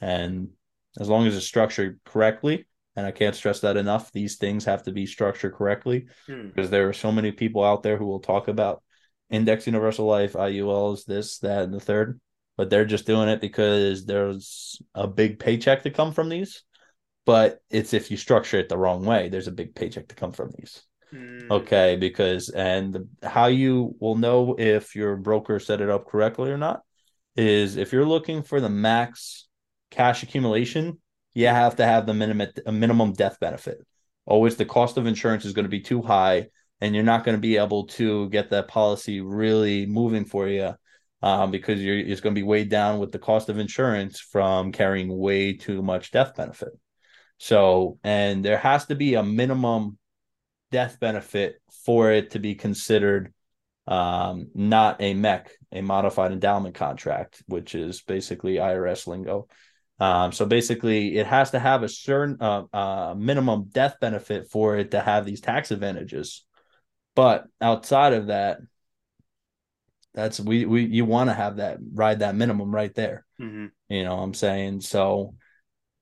And 0.00 0.50
as 0.98 1.08
long 1.08 1.26
as 1.26 1.36
it's 1.36 1.46
structured 1.46 2.00
correctly, 2.04 2.66
and 2.96 3.06
I 3.06 3.10
can't 3.10 3.36
stress 3.36 3.60
that 3.60 3.76
enough, 3.76 4.10
these 4.12 4.36
things 4.36 4.64
have 4.64 4.84
to 4.84 4.92
be 4.92 5.06
structured 5.06 5.54
correctly 5.54 6.06
Hmm. 6.26 6.48
because 6.48 6.70
there 6.70 6.88
are 6.88 6.92
so 6.94 7.12
many 7.12 7.30
people 7.32 7.62
out 7.62 7.82
there 7.82 7.96
who 7.98 8.06
will 8.06 8.20
talk 8.20 8.48
about 8.48 8.82
index 9.30 9.66
universal 9.66 10.06
life, 10.06 10.34
IULs, 10.36 11.04
this, 11.04 11.38
that, 11.40 11.64
and 11.64 11.74
the 11.74 11.80
third, 11.80 12.20
but 12.56 12.70
they're 12.70 12.84
just 12.86 13.06
doing 13.06 13.28
it 13.28 13.40
because 13.40 14.06
there's 14.06 14.80
a 14.94 15.06
big 15.06 15.38
paycheck 15.38 15.82
to 15.82 15.90
come 15.90 16.12
from 16.12 16.28
these. 16.28 16.62
But 17.26 17.60
it's 17.70 17.92
if 17.92 18.10
you 18.10 18.16
structure 18.16 18.58
it 18.58 18.68
the 18.68 18.78
wrong 18.78 19.04
way, 19.04 19.28
there's 19.28 19.48
a 19.48 19.52
big 19.52 19.74
paycheck 19.74 20.08
to 20.08 20.14
come 20.14 20.32
from 20.32 20.52
these. 20.56 20.82
Mm. 21.12 21.50
Okay, 21.50 21.96
because 21.96 22.48
and 22.48 23.08
how 23.22 23.46
you 23.46 23.94
will 24.00 24.16
know 24.16 24.54
if 24.58 24.96
your 24.96 25.16
broker 25.16 25.58
set 25.58 25.80
it 25.80 25.90
up 25.90 26.06
correctly 26.06 26.50
or 26.50 26.56
not 26.56 26.82
is 27.36 27.76
if 27.76 27.92
you're 27.92 28.06
looking 28.06 28.42
for 28.42 28.60
the 28.60 28.68
max 28.68 29.48
cash 29.90 30.22
accumulation, 30.22 30.98
you 31.34 31.46
have 31.48 31.76
to 31.76 31.84
have 31.84 32.06
the 32.06 32.14
minimum 32.14 32.48
a 32.64 32.72
minimum 32.72 33.12
death 33.12 33.38
benefit. 33.40 33.78
Always 34.24 34.56
the 34.56 34.64
cost 34.64 34.96
of 34.96 35.06
insurance 35.06 35.44
is 35.44 35.52
going 35.52 35.64
to 35.64 35.70
be 35.70 35.80
too 35.80 36.02
high, 36.02 36.46
and 36.80 36.94
you're 36.94 37.04
not 37.04 37.24
going 37.24 37.36
to 37.36 37.40
be 37.40 37.56
able 37.56 37.86
to 37.88 38.28
get 38.30 38.50
that 38.50 38.68
policy 38.68 39.20
really 39.20 39.86
moving 39.86 40.24
for 40.24 40.48
you 40.48 40.74
um, 41.22 41.50
because 41.50 41.80
you're 41.82 41.98
it's 41.98 42.20
going 42.20 42.34
to 42.34 42.40
be 42.40 42.46
weighed 42.46 42.68
down 42.68 42.98
with 42.98 43.12
the 43.12 43.18
cost 43.18 43.48
of 43.48 43.58
insurance 43.58 44.20
from 44.20 44.72
carrying 44.72 45.16
way 45.16 45.52
too 45.54 45.82
much 45.82 46.10
death 46.10 46.34
benefit. 46.36 46.70
So, 47.38 47.98
and 48.02 48.44
there 48.44 48.58
has 48.58 48.86
to 48.86 48.94
be 48.94 49.14
a 49.14 49.22
minimum 49.22 49.98
death 50.70 50.98
benefit 51.00 51.60
for 51.84 52.10
it 52.10 52.30
to 52.32 52.38
be 52.38 52.54
considered 52.54 53.32
um, 53.86 54.48
not 54.54 55.00
a 55.00 55.14
MEC, 55.14 55.48
a 55.72 55.80
modified 55.80 56.32
endowment 56.32 56.74
contract, 56.74 57.42
which 57.46 57.74
is 57.74 58.02
basically 58.02 58.54
IRS 58.54 59.06
lingo. 59.06 59.48
Um, 59.98 60.32
so 60.32 60.44
basically, 60.44 61.16
it 61.16 61.26
has 61.26 61.52
to 61.52 61.58
have 61.58 61.82
a 61.82 61.88
certain 61.88 62.36
uh, 62.40 62.64
uh, 62.72 63.14
minimum 63.16 63.68
death 63.70 63.96
benefit 64.00 64.50
for 64.50 64.76
it 64.76 64.90
to 64.90 65.00
have 65.00 65.24
these 65.24 65.40
tax 65.40 65.70
advantages. 65.70 66.44
But 67.14 67.46
outside 67.60 68.12
of 68.12 68.26
that, 68.26 68.58
that's 70.12 70.40
we 70.40 70.64
we 70.64 70.84
you 70.84 71.04
want 71.04 71.30
to 71.30 71.34
have 71.34 71.56
that 71.56 71.78
ride 71.94 72.20
that 72.20 72.34
minimum 72.34 72.74
right 72.74 72.94
there. 72.94 73.24
Mhm. 73.40 73.70
You 73.88 74.04
know 74.04 74.16
what 74.16 74.22
I'm 74.22 74.34
saying? 74.34 74.80
So 74.80 75.34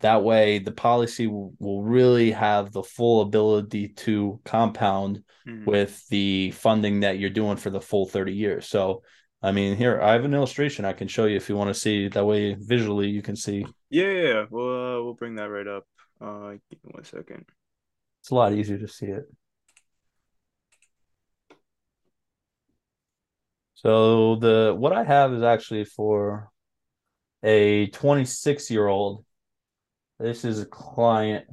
that 0.01 0.23
way 0.23 0.59
the 0.59 0.73
policy 0.73 1.27
will, 1.27 1.55
will 1.59 1.83
really 1.83 2.31
have 2.33 2.73
the 2.73 2.83
full 2.83 3.23
ability 3.23 3.89
to 3.89 4.41
compound 4.45 5.23
Mhm. 5.47 5.67
with 5.67 6.07
the 6.09 6.51
funding 6.53 7.01
that 7.01 7.19
you're 7.19 7.31
doing 7.31 7.57
for 7.57 7.71
the 7.71 7.81
full 7.81 8.07
30 8.07 8.33
years. 8.33 8.67
So 8.67 9.03
I 9.43 9.53
mean, 9.53 9.77
here 9.77 10.01
I 10.01 10.13
have 10.13 10.25
an 10.25 10.33
illustration 10.33 10.87
I 10.87 10.95
can 10.95 11.07
show 11.07 11.27
you 11.27 11.37
if 11.37 11.51
you 11.51 11.57
want 11.57 11.69
to 11.69 11.79
see. 11.79 12.09
That 12.09 12.25
way, 12.25 12.55
visually, 12.59 13.09
you 13.09 13.21
can 13.21 13.37
see. 13.37 13.67
Yeah, 13.91 14.05
yeah, 14.11 14.29
yeah. 14.29 14.45
We'll 14.51 14.99
uh, 14.99 15.03
we'll 15.05 15.15
bring 15.15 15.35
that 15.35 15.51
right 15.51 15.67
up. 15.67 15.87
Uh, 16.19 16.53
give 16.71 16.83
me 16.83 16.91
one 16.93 17.05
second. 17.05 17.45
It's 18.21 18.31
a 18.31 18.35
lot 18.35 18.55
easier 18.55 18.79
to 18.79 18.89
see 18.89 19.07
it. 19.07 19.25
So 23.75 24.37
the 24.37 24.75
what 24.77 24.93
I 24.93 25.05
have 25.05 25.33
is 25.35 25.43
actually 25.43 25.85
for 25.85 26.51
a 27.43 27.89
26 27.89 28.71
year 28.71 28.87
old. 28.87 29.24
This 30.19 30.45
is 30.45 30.61
a 30.61 30.67
client. 30.67 31.47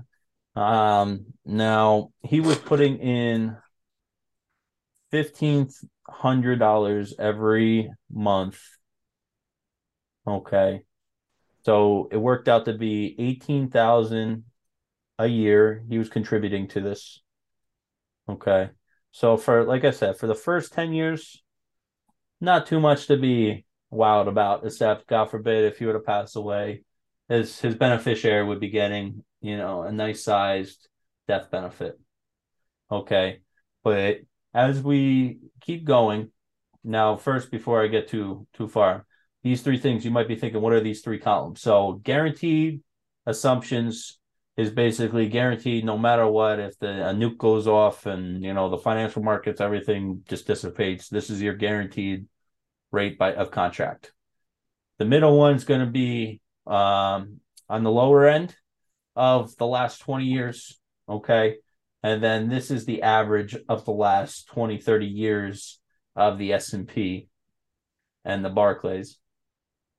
Um, 0.56 1.26
now 1.46 2.12
he 2.24 2.42
was 2.42 2.58
putting 2.58 2.98
in 2.98 3.58
fifteen 5.10 5.70
hundred 6.08 6.60
dollars 6.60 7.14
every 7.18 7.90
month. 8.12 8.62
Okay, 10.28 10.82
so 11.66 12.08
it 12.12 12.18
worked 12.18 12.48
out 12.48 12.66
to 12.66 12.74
be 12.74 13.16
eighteen 13.18 13.70
thousand 13.70 14.44
a 15.18 15.28
year. 15.28 15.84
He 15.90 15.98
was 15.98 16.10
contributing 16.10 16.68
to 16.70 16.82
this. 16.82 17.22
Okay, 18.30 18.70
so 19.12 19.38
for 19.38 19.64
like 19.64 19.86
I 19.86 19.92
said, 19.92 20.18
for 20.18 20.28
the 20.28 20.36
first 20.36 20.74
ten 20.74 20.94
years, 20.94 21.42
not 22.40 22.68
too 22.68 22.80
much 22.80 23.08
to 23.08 23.18
be 23.18 23.66
wowed 23.92 24.28
about, 24.28 24.66
except 24.66 25.08
God 25.08 25.32
forbid 25.32 25.66
if 25.66 25.80
he 25.80 25.86
were 25.86 25.94
to 25.94 26.00
pass 26.00 26.36
away, 26.36 26.84
his 27.32 27.60
his 27.62 27.76
beneficiary 27.76 28.46
would 28.46 28.60
be 28.60 28.70
getting, 28.70 29.24
you 29.42 29.58
know, 29.58 29.84
a 29.84 29.92
nice 29.92 30.24
sized 30.24 30.88
death 31.28 31.50
benefit. 31.50 31.98
Okay. 32.92 33.40
But 33.84 34.18
as 34.54 34.82
we 34.82 35.40
keep 35.62 35.86
going, 35.86 36.32
now 36.84 37.16
first 37.16 37.50
before 37.50 37.82
I 37.82 37.88
get 37.88 38.10
too 38.10 38.48
too 38.54 38.68
far, 38.68 39.06
these 39.44 39.62
three 39.62 39.78
things 39.78 40.04
you 40.04 40.12
might 40.12 40.28
be 40.28 40.36
thinking, 40.36 40.62
what 40.62 40.74
are 40.74 40.82
these 40.82 41.02
three 41.02 41.20
columns? 41.20 41.62
So 41.62 42.02
guaranteed 42.04 42.82
assumptions 43.26 44.20
is 44.58 44.70
basically 44.70 45.30
guaranteed 45.30 45.86
no 45.86 45.98
matter 45.98 46.28
what 46.28 46.60
if 46.60 46.78
the 46.80 47.10
a 47.10 47.14
nuke 47.14 47.38
goes 47.38 47.68
off 47.68 48.06
and 48.06 48.44
you 48.44 48.54
know 48.54 48.70
the 48.70 48.78
financial 48.78 49.24
markets 49.24 49.62
everything 49.62 50.22
just 50.28 50.46
dissipates 50.46 51.08
this 51.08 51.30
is 51.30 51.42
your 51.42 51.54
guaranteed 51.54 52.28
rate 52.92 53.18
by 53.18 53.34
of 53.34 53.52
contract 53.52 54.12
the 54.98 55.06
middle 55.06 55.38
one's 55.38 55.64
going 55.64 55.80
to 55.80 55.86
be 55.86 56.41
um, 56.68 57.40
on 57.70 57.84
the 57.84 57.92
lower 57.92 58.28
end 58.28 58.56
of 59.16 59.56
the 59.58 59.68
last 59.68 60.00
20 60.00 60.26
years 60.26 60.80
okay 61.10 61.58
and 62.04 62.24
then 62.24 62.50
this 62.50 62.72
is 62.72 62.86
the 62.86 63.02
average 63.02 63.56
of 63.68 63.86
the 63.86 63.92
last 63.92 64.48
20 64.48 64.80
30 64.80 65.06
years 65.06 65.80
of 66.16 66.38
the 66.38 66.54
s&p 66.54 67.28
and 68.24 68.44
the 68.46 68.50
barclays 68.50 69.18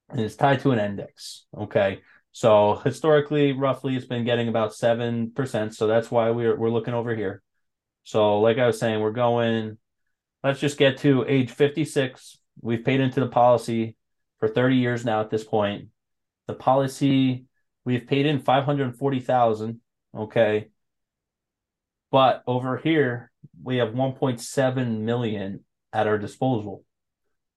and 0.09 0.20
it's 0.20 0.37
tied 0.37 0.61
to 0.61 0.70
an 0.70 0.79
index 0.79 1.44
okay 1.57 2.01
so 2.33 2.77
historically, 2.77 3.53
roughly, 3.53 3.94
it's 3.94 4.07
been 4.07 4.25
getting 4.25 4.48
about 4.48 4.75
seven 4.75 5.31
percent. 5.33 5.75
So 5.75 5.87
that's 5.87 6.11
why 6.11 6.31
we're 6.31 6.57
we're 6.57 6.70
looking 6.70 6.94
over 6.94 7.14
here. 7.14 7.42
So, 8.05 8.40
like 8.40 8.59
I 8.59 8.66
was 8.66 8.79
saying, 8.81 9.01
we're 9.01 9.12
going. 9.12 9.79
Let's 10.42 10.59
just 10.59 10.79
get 10.79 10.98
to 10.98 11.25
age 11.29 11.51
fifty 11.51 11.85
six. 11.85 12.38
We've 12.61 12.85
paid 12.85 13.01
into 13.01 13.20
the 13.20 13.29
policy 13.29 13.96
for 14.40 14.48
thirty 14.48 14.77
years 14.77 15.05
now. 15.05 15.20
At 15.20 15.31
this 15.31 15.44
point, 15.44 15.88
the 16.52 16.58
policy 16.58 17.46
we've 17.84 18.06
paid 18.06 18.26
in 18.26 18.40
five 18.40 18.64
hundred 18.64 18.94
forty 18.96 19.20
thousand. 19.20 19.80
Okay, 20.14 20.68
but 22.10 22.42
over 22.46 22.76
here 22.76 23.30
we 23.62 23.78
have 23.78 23.88
1.7 23.88 25.00
million 25.00 25.64
at 25.92 26.06
our 26.06 26.18
disposal. 26.18 26.84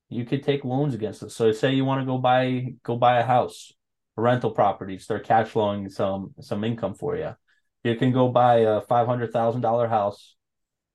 You 0.09 0.23
could 0.25 0.43
take 0.43 0.63
loans 0.63 0.93
against 0.93 1.23
it. 1.23 1.31
So 1.31 1.51
say 1.51 1.73
you 1.73 1.83
want 1.83 2.01
to 2.01 2.05
go 2.05 2.17
buy 2.17 2.75
go 2.83 2.95
buy 2.95 3.19
a 3.19 3.25
house, 3.25 3.73
a 4.17 4.21
rental 4.21 4.51
property, 4.51 4.97
start 4.97 5.25
cash 5.25 5.49
flowing 5.49 5.89
some 5.89 6.33
some 6.39 6.63
income 6.63 6.95
for 6.95 7.17
you. 7.17 7.35
You 7.83 7.95
can 7.95 8.13
go 8.13 8.29
buy 8.29 8.59
a 8.59 8.81
five 8.81 9.07
hundred 9.07 9.33
thousand 9.33 9.61
dollar 9.61 9.87
house, 9.87 10.35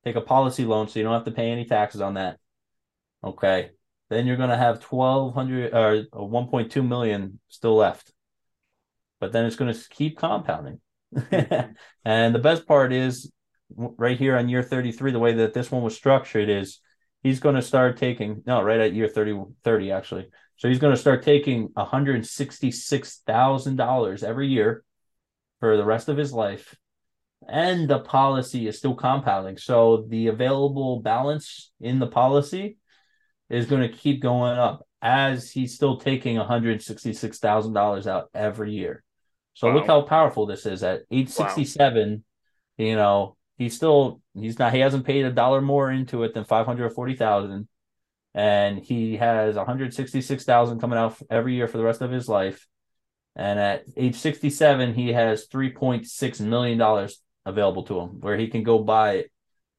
take 0.04 0.16
a 0.16 0.22
policy 0.22 0.64
loan 0.64 0.88
so 0.88 0.98
you 0.98 1.04
don't 1.04 1.14
have 1.14 1.24
to 1.24 1.32
pay 1.32 1.50
any 1.50 1.66
taxes 1.66 2.00
on 2.00 2.14
that. 2.14 2.38
Okay. 3.22 3.72
Then 4.10 4.26
you're 4.26 4.36
gonna 4.36 4.58
have 4.58 4.80
twelve 4.80 5.34
hundred 5.34 5.72
or 5.72 6.04
uh, 6.14 6.22
one 6.22 6.48
point 6.48 6.70
two 6.70 6.82
million 6.82 7.40
still 7.48 7.76
left. 7.76 8.12
But 9.20 9.32
then 9.32 9.46
it's 9.46 9.56
gonna 9.56 9.76
keep 9.90 10.18
compounding. 10.18 10.80
and 12.04 12.34
the 12.34 12.38
best 12.38 12.66
part 12.66 12.92
is 12.92 13.30
right 13.76 14.18
here 14.18 14.36
on 14.36 14.48
year 14.48 14.62
33, 14.62 15.12
the 15.12 15.18
way 15.18 15.34
that 15.34 15.52
this 15.54 15.70
one 15.70 15.82
was 15.82 15.94
structured 15.94 16.48
is 16.48 16.80
he's 17.22 17.40
going 17.40 17.54
to 17.54 17.62
start 17.62 17.96
taking, 17.96 18.42
no, 18.46 18.60
right 18.62 18.80
at 18.80 18.94
year 18.94 19.08
30, 19.08 19.42
30 19.64 19.92
actually. 19.92 20.28
So 20.56 20.68
he's 20.68 20.78
going 20.78 20.94
to 20.94 21.00
start 21.00 21.22
taking 21.22 21.68
$166,000 21.70 24.22
every 24.22 24.48
year 24.48 24.84
for 25.60 25.76
the 25.76 25.84
rest 25.84 26.08
of 26.08 26.16
his 26.16 26.32
life. 26.32 26.74
And 27.48 27.88
the 27.88 28.00
policy 28.00 28.66
is 28.66 28.76
still 28.76 28.94
compounding. 28.94 29.56
So 29.56 30.04
the 30.08 30.26
available 30.26 31.00
balance 31.00 31.70
in 31.80 31.98
the 31.98 32.06
policy 32.06 32.76
is 33.50 33.66
going 33.66 33.82
to 33.82 33.94
keep 33.96 34.22
going 34.22 34.58
up 34.58 34.86
as 35.02 35.50
he's 35.50 35.74
still 35.74 35.96
taking 35.96 36.36
$166,000 36.36 38.06
out 38.06 38.30
every 38.32 38.72
year. 38.72 39.02
So 39.54 39.68
wow. 39.68 39.74
look 39.74 39.86
how 39.86 40.02
powerful 40.02 40.46
this 40.46 40.64
is 40.66 40.82
at 40.82 41.02
age 41.10 41.28
67, 41.28 42.10
wow. 42.10 42.84
you 42.84 42.96
know, 42.96 43.36
he's 43.58 43.76
still 43.76 44.22
he's 44.34 44.58
not 44.58 44.72
he 44.72 44.80
hasn't 44.80 45.04
paid 45.04 45.24
a 45.24 45.32
dollar 45.32 45.60
more 45.60 45.90
into 45.90 46.22
it 46.22 46.32
than 46.32 46.44
540,000 46.44 47.68
and 48.34 48.78
he 48.78 49.16
has 49.16 49.56
166,000 49.56 50.80
coming 50.80 50.98
out 50.98 51.20
every 51.28 51.54
year 51.54 51.66
for 51.66 51.78
the 51.78 51.84
rest 51.84 52.00
of 52.00 52.10
his 52.10 52.28
life. 52.28 52.66
And 53.36 53.58
at 53.58 53.84
age 53.96 54.16
67, 54.16 54.94
he 54.94 55.12
has 55.12 55.48
3.6 55.48 56.40
million 56.40 56.78
dollars 56.78 57.20
available 57.44 57.82
to 57.84 57.98
him 57.98 58.20
where 58.20 58.36
he 58.36 58.48
can 58.48 58.62
go 58.62 58.78
buy 58.78 59.24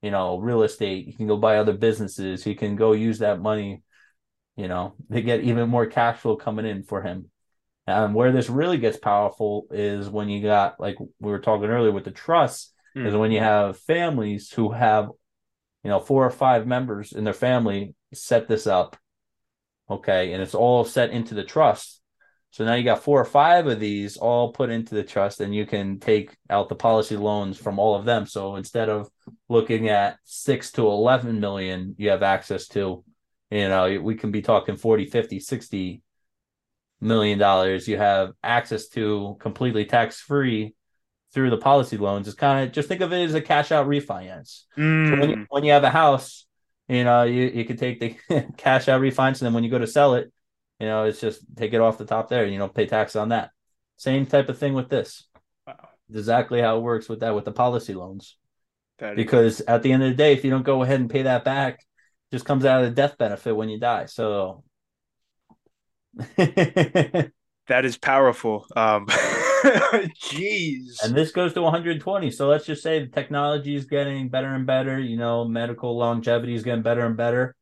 you 0.02 0.12
know, 0.12 0.38
real 0.40 0.64
estate, 0.64 1.06
he 1.06 1.14
can 1.14 1.28
go 1.28 1.38
buy 1.38 1.58
other 1.58 1.74
businesses, 1.74 2.44
he 2.44 2.56
can 2.56 2.76
go 2.76 2.94
use 2.94 3.20
that 3.20 3.40
money, 3.40 3.84
you 4.56 4.68
know, 4.68 4.96
to 5.12 5.22
get 5.22 5.42
even 5.42 5.70
more 5.70 5.86
cash 5.86 6.20
flow 6.20 6.36
coming 6.36 6.66
in 6.66 6.84
for 6.84 7.02
him. 7.02 7.30
And 7.88 8.14
where 8.16 8.32
this 8.32 8.50
really 8.50 8.78
gets 8.78 8.98
powerful 8.98 9.68
is 9.72 10.10
when 10.10 10.30
you 10.30 10.42
got, 10.42 10.80
like 10.80 10.98
we 11.00 11.32
were 11.32 11.40
talking 11.40 11.70
earlier 11.70 11.92
with 11.92 12.06
the 12.06 12.12
trust, 12.12 12.74
mm. 12.96 13.06
is 13.06 13.16
when 13.16 13.32
you 13.32 13.40
have 13.40 13.80
families 13.80 14.52
who 14.52 14.72
have, 14.72 15.10
you 15.84 15.90
know, 15.90 16.00
four 16.00 16.26
or 16.26 16.32
five 16.32 16.68
members 16.68 17.12
in 17.12 17.24
their 17.24 17.34
family 17.34 17.96
set 18.14 18.48
this 18.48 18.68
up. 18.68 18.98
Okay. 19.90 20.34
And 20.34 20.42
it's 20.42 20.56
all 20.56 20.86
set 20.86 21.10
into 21.10 21.34
the 21.34 21.44
trust. 21.44 22.01
So 22.52 22.66
now 22.66 22.74
you 22.74 22.84
got 22.84 23.04
four 23.04 23.20
or 23.20 23.26
five 23.26 23.68
of 23.68 23.80
these 23.80 24.18
all 24.18 24.52
put 24.52 24.70
into 24.70 24.94
the 24.94 25.04
trust, 25.04 25.40
and 25.40 25.56
you 25.56 25.66
can 25.66 26.00
take 26.00 26.36
out 26.50 26.68
the 26.70 26.76
policy 26.76 27.16
loans 27.16 27.58
from 27.58 27.80
all 27.80 27.96
of 27.96 28.06
them. 28.06 28.26
So 28.26 28.58
instead 28.58 28.90
of 28.90 29.10
looking 29.48 29.88
at 29.90 30.18
six 30.26 30.72
to 30.74 30.86
11 30.86 31.40
million, 31.40 31.96
you 31.98 32.10
have 32.10 32.24
access 32.24 32.68
to, 32.70 33.04
you 33.50 33.70
know, 33.70 34.00
we 34.02 34.16
can 34.16 34.32
be 34.32 34.42
talking 34.42 34.76
40, 34.76 35.06
50, 35.06 35.40
60 35.40 36.04
million 37.04 37.40
dollars 37.40 37.88
you 37.88 37.98
have 37.98 38.32
access 38.44 38.88
to 38.88 39.36
completely 39.40 39.86
tax 39.86 40.22
free 40.22 40.76
through 41.34 41.50
the 41.50 41.58
policy 41.58 41.98
loans 41.98 42.28
It's 42.28 42.36
kind 42.36 42.68
of 42.68 42.74
just 42.74 42.88
think 42.88 43.02
of 43.02 43.12
it 43.12 43.24
as 43.24 43.34
a 43.34 43.42
cash 43.42 43.72
out 43.72 43.88
refinance. 43.88 44.64
Mm. 44.78 45.10
So 45.10 45.20
when, 45.20 45.30
you, 45.30 45.36
mm. 45.38 45.46
when 45.50 45.64
you 45.64 45.72
have 45.72 45.84
a 45.84 45.90
house, 45.90 46.46
you 46.88 47.04
know, 47.04 47.24
you, 47.24 47.44
you 47.44 47.66
can 47.66 47.78
take 47.78 48.00
the 48.00 48.46
cash 48.58 48.88
out 48.88 49.02
refinance, 49.02 49.40
and 49.40 49.48
then 49.48 49.54
when 49.54 49.64
you 49.64 49.72
go 49.72 49.80
to 49.80 49.88
sell 49.88 50.16
it, 50.16 50.32
you 50.82 50.88
know, 50.88 51.06
it's 51.06 51.22
just 51.22 51.41
take 51.56 51.74
it 51.74 51.80
off 51.80 52.00
the 52.00 52.06
top 52.06 52.28
there, 52.28 52.44
and 52.44 52.52
you 52.52 52.60
know, 52.60 52.67
pay 52.67 52.88
tax 52.88 53.15
on 53.15 53.30
that. 53.30 53.52
Same 53.98 54.26
type 54.26 54.50
of 54.50 54.58
thing 54.58 54.74
with 54.74 54.89
this. 54.89 55.28
Wow. 55.67 55.89
Exactly 56.10 56.60
how 56.60 56.78
it 56.78 56.82
works 56.82 57.08
with 57.08 57.20
that 57.20 57.36
with 57.36 57.46
the 57.46 57.52
policy 57.52 57.94
loans. 57.94 58.38
That 58.98 59.15
because 59.15 59.62
is- 59.62 59.67
at 59.67 59.84
the 59.84 59.91
end 59.91 60.02
of 60.04 60.10
the 60.10 60.15
day, 60.15 60.34
if 60.34 60.44
you 60.44 60.50
don't 60.50 60.63
go 60.63 60.82
ahead 60.82 61.00
and 61.00 61.10
pay 61.10 61.22
that 61.22 61.44
back, 61.44 61.86
just 62.32 62.46
comes 62.46 62.65
out 62.65 62.84
of 62.84 62.89
the 62.89 62.96
death 62.96 63.17
benefit 63.17 63.56
when 63.56 63.70
you 63.70 63.80
die. 63.80 64.08
So 64.08 64.63
that 66.38 67.32
is 67.67 67.98
powerful. 67.98 68.65
Um, 68.76 69.06
jeez. 70.26 71.04
And 71.04 71.13
this 71.13 71.32
goes 71.32 71.54
to 71.54 71.62
120. 71.62 72.32
So 72.32 72.48
let's 72.48 72.65
just 72.65 72.82
say 72.82 73.00
the 73.00 73.08
technology 73.08 73.76
is 73.76 73.86
getting 73.86 74.30
better 74.30 74.54
and 74.54 74.65
better. 74.65 75.00
You 75.00 75.17
know, 75.17 75.46
medical 75.46 75.96
longevity 75.98 76.56
is 76.56 76.63
getting 76.63 76.82
better 76.82 77.06
and 77.06 77.15
better. 77.15 77.56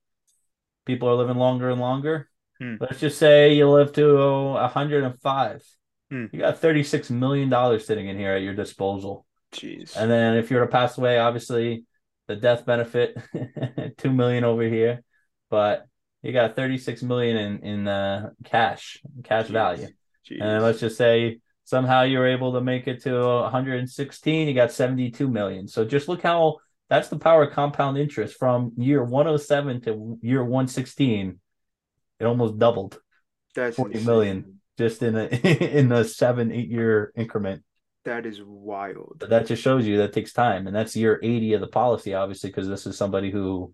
People 0.86 1.10
are 1.10 1.15
living 1.15 1.38
longer 1.38 1.69
and 1.69 1.82
longer. 1.82 2.28
Hmm. 2.59 2.75
Let's 2.79 2.99
just 2.99 3.17
say 3.17 3.53
you 3.53 3.69
live 3.69 3.93
to 3.93 4.15
105. 4.53 5.63
Hmm. 6.11 6.25
You 6.31 6.39
got 6.39 6.59
36 6.59 7.09
million 7.09 7.49
dollars 7.49 7.85
sitting 7.85 8.07
in 8.07 8.17
here 8.17 8.33
at 8.33 8.41
your 8.41 8.53
disposal. 8.55 9.25
Jeez. 9.53 9.95
And 9.95 10.09
then 10.11 10.37
if 10.37 10.51
you're 10.51 10.65
to 10.65 10.71
pass 10.71 10.97
away, 10.97 11.19
obviously 11.19 11.85
the 12.27 12.35
death 12.35 12.65
benefit, 12.65 13.17
two 13.97 14.11
million 14.11 14.43
over 14.43 14.63
here. 14.63 15.03
But 15.49 15.87
you 16.21 16.33
got 16.33 16.55
36 16.55 17.03
million 17.03 17.37
in 17.37 17.59
in 17.63 17.87
uh, 17.87 18.29
cash 18.43 19.01
cash 19.23 19.47
Jeez. 19.47 19.51
value 19.51 19.87
Jeez. 20.29 20.41
and 20.41 20.63
let's 20.63 20.79
just 20.79 20.97
say 20.97 21.39
somehow 21.63 22.03
you're 22.03 22.27
able 22.27 22.53
to 22.53 22.61
make 22.61 22.87
it 22.87 23.01
to 23.03 23.13
116 23.13 24.47
you 24.47 24.53
got 24.53 24.71
72 24.71 25.27
million 25.27 25.67
so 25.67 25.85
just 25.85 26.07
look 26.07 26.21
how 26.21 26.57
that's 26.89 27.09
the 27.09 27.19
power 27.19 27.43
of 27.43 27.53
compound 27.53 27.97
interest 27.97 28.37
from 28.37 28.71
year 28.75 29.03
107 29.03 29.81
to 29.81 30.17
year 30.21 30.43
116 30.43 31.39
it 32.19 32.25
almost 32.25 32.58
doubled 32.58 32.99
that's 33.55 33.75
40 33.75 33.93
insane. 33.93 34.05
million 34.05 34.62
just 34.77 35.01
in 35.03 35.15
a 35.15 35.25
in 35.77 35.91
a 35.91 36.03
seven 36.03 36.51
eight 36.51 36.69
year 36.69 37.12
increment 37.15 37.63
that 38.05 38.25
is 38.25 38.41
wild 38.43 39.17
but 39.19 39.29
that 39.29 39.45
just 39.45 39.62
shows 39.62 39.86
you 39.86 39.97
that 39.97 40.13
takes 40.13 40.34
time 40.34 40.67
and 40.67 40.75
that's 40.75 40.95
year 40.95 41.19
80 41.21 41.53
of 41.53 41.62
the 41.62 41.67
policy 41.67 42.13
obviously 42.13 42.49
because 42.49 42.67
this 42.67 42.88
is 42.88 42.97
somebody 42.97 43.29
who 43.29 43.73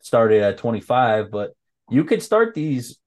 started 0.00 0.42
at 0.42 0.58
25 0.58 1.30
but 1.30 1.52
you 1.90 2.04
could 2.04 2.22
start 2.22 2.54
these 2.54 2.98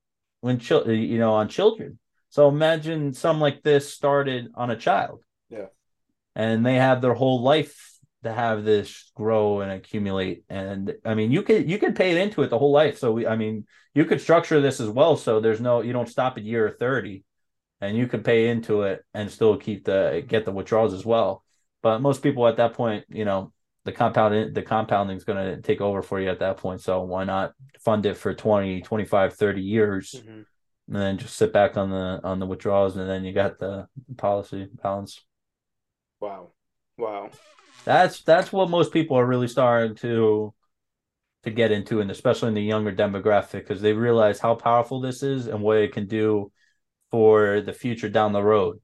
when 0.41 0.60
children, 0.60 0.99
you 1.01 1.17
know, 1.17 1.34
on 1.34 1.49
children. 1.49 1.97
So 2.30 2.47
imagine 2.49 3.13
something 3.13 3.41
like 3.41 3.63
this 3.63 3.91
started 3.91 4.49
on 4.54 4.69
a 4.69 4.75
child. 4.75 5.23
Yeah. 5.49 5.67
And 6.36 6.63
they 6.63 6.75
have 6.75 7.01
their 7.01 7.15
whole 7.15 7.41
life 7.41 7.94
to 8.25 8.33
have 8.33 8.63
this 8.63 9.11
grow 9.15 9.61
and 9.61 9.71
accumulate. 9.71 10.43
And 10.49 10.93
I 11.05 11.15
mean, 11.15 11.31
you 11.31 11.41
could 11.41 11.69
you 11.69 11.77
could 11.77 11.95
pay 11.95 12.11
it 12.11 12.17
into 12.17 12.43
it 12.43 12.49
the 12.49 12.59
whole 12.59 12.71
life. 12.71 12.97
So 12.97 13.13
we, 13.13 13.25
I 13.25 13.35
mean, 13.35 13.65
you 13.93 14.05
could 14.05 14.21
structure 14.21 14.59
this 14.61 14.79
as 14.79 14.89
well. 14.89 15.15
So 15.15 15.39
there's 15.39 15.61
no 15.61 15.81
you 15.81 15.93
don't 15.93 16.09
stop 16.09 16.38
at 16.38 16.43
year 16.43 16.75
30 16.77 17.23
and 17.81 17.97
you 17.97 18.07
could 18.07 18.25
pay 18.25 18.49
into 18.49 18.83
it 18.83 19.03
and 19.13 19.31
still 19.31 19.57
keep 19.57 19.85
the 19.85 20.23
get 20.27 20.45
the 20.45 20.51
withdrawals 20.51 20.93
as 20.93 21.05
well. 21.05 21.43
But 21.81 21.99
most 21.99 22.21
people 22.21 22.47
at 22.47 22.57
that 22.57 22.73
point, 22.73 23.05
you 23.09 23.25
know, 23.25 23.53
the 23.85 23.91
compound 23.91 24.53
the 24.53 24.61
compounding 24.61 25.15
is 25.15 25.23
going 25.23 25.55
to 25.55 25.61
take 25.61 25.79
over 25.79 26.01
for 26.01 26.19
you 26.19 26.29
at 26.29 26.39
that 26.39 26.57
point 26.57 26.81
so 26.81 27.01
why 27.03 27.23
not 27.23 27.53
fund 27.79 28.05
it 28.05 28.17
for 28.17 28.33
20 28.33 28.81
25 28.81 29.35
30 29.35 29.61
years 29.61 30.15
mm-hmm. 30.17 30.29
and 30.31 30.45
then 30.88 31.17
just 31.17 31.38
sit 31.38 31.53
back 31.53 31.77
on 31.77 31.91
the 31.91 32.19
on 32.23 32.39
the 32.39 32.47
withdrawals 32.47 32.97
and 32.97 33.07
then 33.07 33.23
you 33.23 33.31
got 33.31 33.59
the 33.59 33.88
policy 34.17 34.67
balance 34.81 35.23
wow 36.19 36.49
wow 36.97 37.29
that's 37.83 38.23
that's 38.23 38.51
what 38.51 38.69
most 38.69 38.93
people 38.93 39.17
are 39.17 39.25
really 39.25 39.47
starting 39.47 39.95
to 39.95 40.53
to 41.43 41.51
get 41.51 41.71
into 41.71 42.01
and 42.01 42.09
especially 42.09 42.47
in 42.47 42.55
the 42.55 42.61
younger 42.61 42.91
demographic 42.91 43.59
because 43.59 43.81
they 43.81 43.93
realize 43.93 44.39
how 44.39 44.55
powerful 44.55 44.99
this 44.99 45.21
is 45.21 45.47
and 45.47 45.61
what 45.61 45.77
it 45.77 45.93
can 45.93 46.07
do 46.07 46.51
for 47.11 47.61
the 47.61 47.73
future 47.73 48.09
down 48.09 48.33
the 48.33 48.41
road 48.41 48.79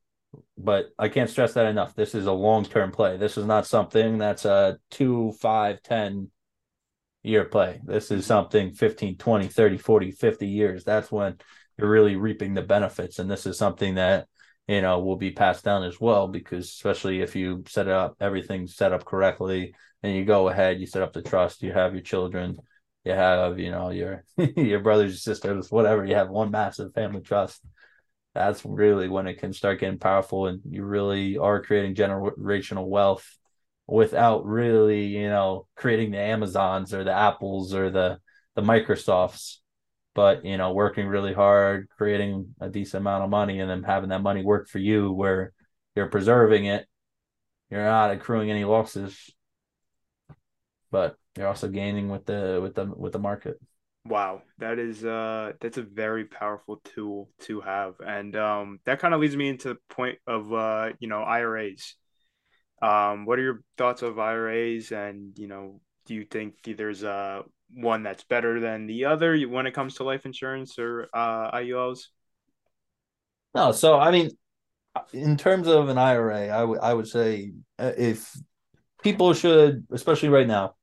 but 0.57 0.91
I 0.97 1.09
can't 1.09 1.29
stress 1.29 1.53
that 1.53 1.65
enough. 1.65 1.95
This 1.95 2.15
is 2.15 2.25
a 2.25 2.31
long 2.31 2.63
term 2.65 2.91
play. 2.91 3.17
This 3.17 3.37
is 3.37 3.45
not 3.45 3.67
something 3.67 4.17
that's 4.17 4.45
a 4.45 4.77
two, 4.89 5.33
five, 5.39 5.81
10 5.81 6.29
year 7.23 7.45
play. 7.45 7.81
This 7.83 8.11
is 8.11 8.25
something 8.25 8.73
15, 8.73 9.17
20, 9.17 9.47
30, 9.47 9.77
40, 9.77 10.11
50 10.11 10.47
years. 10.47 10.83
That's 10.83 11.11
when 11.11 11.37
you're 11.77 11.89
really 11.89 12.15
reaping 12.15 12.53
the 12.53 12.61
benefits. 12.61 13.19
And 13.19 13.29
this 13.29 13.45
is 13.45 13.57
something 13.57 13.95
that, 13.95 14.27
you 14.71 14.81
know, 14.81 14.99
will 14.99 15.17
be 15.17 15.31
passed 15.31 15.63
down 15.63 15.83
as 15.83 15.99
well, 15.99 16.27
because 16.27 16.65
especially 16.65 17.21
if 17.21 17.35
you 17.35 17.63
set 17.67 17.87
it 17.87 17.93
up, 17.93 18.15
everything's 18.19 18.75
set 18.75 18.93
up 18.93 19.05
correctly 19.05 19.73
and 20.03 20.15
you 20.15 20.25
go 20.25 20.49
ahead, 20.49 20.79
you 20.79 20.85
set 20.85 21.01
up 21.01 21.13
the 21.13 21.21
trust, 21.21 21.63
you 21.63 21.71
have 21.73 21.93
your 21.93 22.01
children, 22.01 22.57
you 23.03 23.11
have, 23.11 23.59
you 23.59 23.71
know, 23.71 23.89
your, 23.89 24.23
your 24.55 24.79
brothers, 24.79 25.11
your 25.11 25.17
sisters, 25.17 25.71
whatever, 25.71 26.05
you 26.05 26.15
have 26.15 26.29
one 26.29 26.51
massive 26.51 26.93
family 26.93 27.21
trust. 27.21 27.61
That's 28.33 28.63
really 28.63 29.09
when 29.09 29.27
it 29.27 29.39
can 29.39 29.51
start 29.51 29.81
getting 29.81 29.99
powerful 29.99 30.47
and 30.47 30.61
you 30.69 30.85
really 30.85 31.37
are 31.37 31.61
creating 31.61 31.95
generational 31.95 32.87
wealth 32.87 33.27
without 33.87 34.45
really 34.45 35.07
you 35.07 35.27
know 35.27 35.67
creating 35.75 36.11
the 36.11 36.17
amazons 36.17 36.93
or 36.93 37.03
the 37.03 37.11
apples 37.11 37.73
or 37.73 37.89
the 37.89 38.17
the 38.55 38.61
microsofts 38.61 39.57
but 40.13 40.43
you 40.45 40.57
know 40.57 40.73
working 40.73 41.07
really 41.07 41.33
hard 41.33 41.87
creating 41.97 42.53
a 42.59 42.69
decent 42.69 43.01
amount 43.01 43.23
of 43.23 43.29
money 43.29 43.59
and 43.59 43.69
then 43.69 43.83
having 43.83 44.09
that 44.09 44.21
money 44.21 44.43
work 44.43 44.67
for 44.67 44.79
you 44.79 45.11
where 45.11 45.53
you're 45.95 46.07
preserving 46.09 46.65
it 46.65 46.85
you're 47.69 47.83
not 47.83 48.11
accruing 48.11 48.49
any 48.51 48.65
losses 48.65 49.31
but 50.91 51.15
you're 51.37 51.47
also 51.47 51.69
gaining 51.69 52.09
with 52.09 52.25
the 52.25 52.59
with 52.61 52.75
the 52.75 52.85
with 52.85 53.13
the 53.13 53.19
market. 53.19 53.57
Wow, 54.05 54.41
that 54.57 54.79
is 54.79 55.05
uh 55.05 55.53
that's 55.61 55.77
a 55.77 55.83
very 55.83 56.25
powerful 56.25 56.81
tool 56.83 57.29
to 57.41 57.61
have. 57.61 57.95
And 58.05 58.35
um 58.35 58.79
that 58.85 58.99
kind 58.99 59.13
of 59.13 59.21
leads 59.21 59.35
me 59.35 59.49
into 59.49 59.69
the 59.69 59.77
point 59.89 60.19
of 60.27 60.51
uh, 60.53 60.89
you 60.99 61.07
know, 61.07 61.21
IRAs. 61.21 61.95
Um, 62.81 63.25
what 63.25 63.37
are 63.39 63.43
your 63.43 63.61
thoughts 63.77 64.01
of 64.01 64.17
IRAs 64.17 64.91
and, 64.91 65.37
you 65.37 65.47
know, 65.47 65.81
do 66.05 66.15
you 66.15 66.25
think 66.25 66.55
there's 66.63 67.03
uh 67.03 67.43
one 67.73 68.03
that's 68.03 68.23
better 68.23 68.59
than 68.59 68.87
the 68.87 69.05
other 69.05 69.39
when 69.43 69.65
it 69.65 69.73
comes 69.73 69.95
to 69.95 70.03
life 70.03 70.25
insurance 70.25 70.77
or 70.79 71.07
uh 71.13 71.51
IULs? 71.51 72.07
No, 73.53 73.71
so 73.71 73.99
I 73.99 74.11
mean, 74.11 74.31
in 75.13 75.37
terms 75.37 75.67
of 75.67 75.89
an 75.89 75.97
IRA, 75.97 76.47
I 76.47 76.63
would 76.63 76.79
I 76.79 76.93
would 76.93 77.07
say 77.07 77.53
uh, 77.79 77.91
if 77.97 78.35
people 79.03 79.33
should, 79.33 79.85
especially 79.91 80.29
right 80.29 80.47
now, 80.47 80.75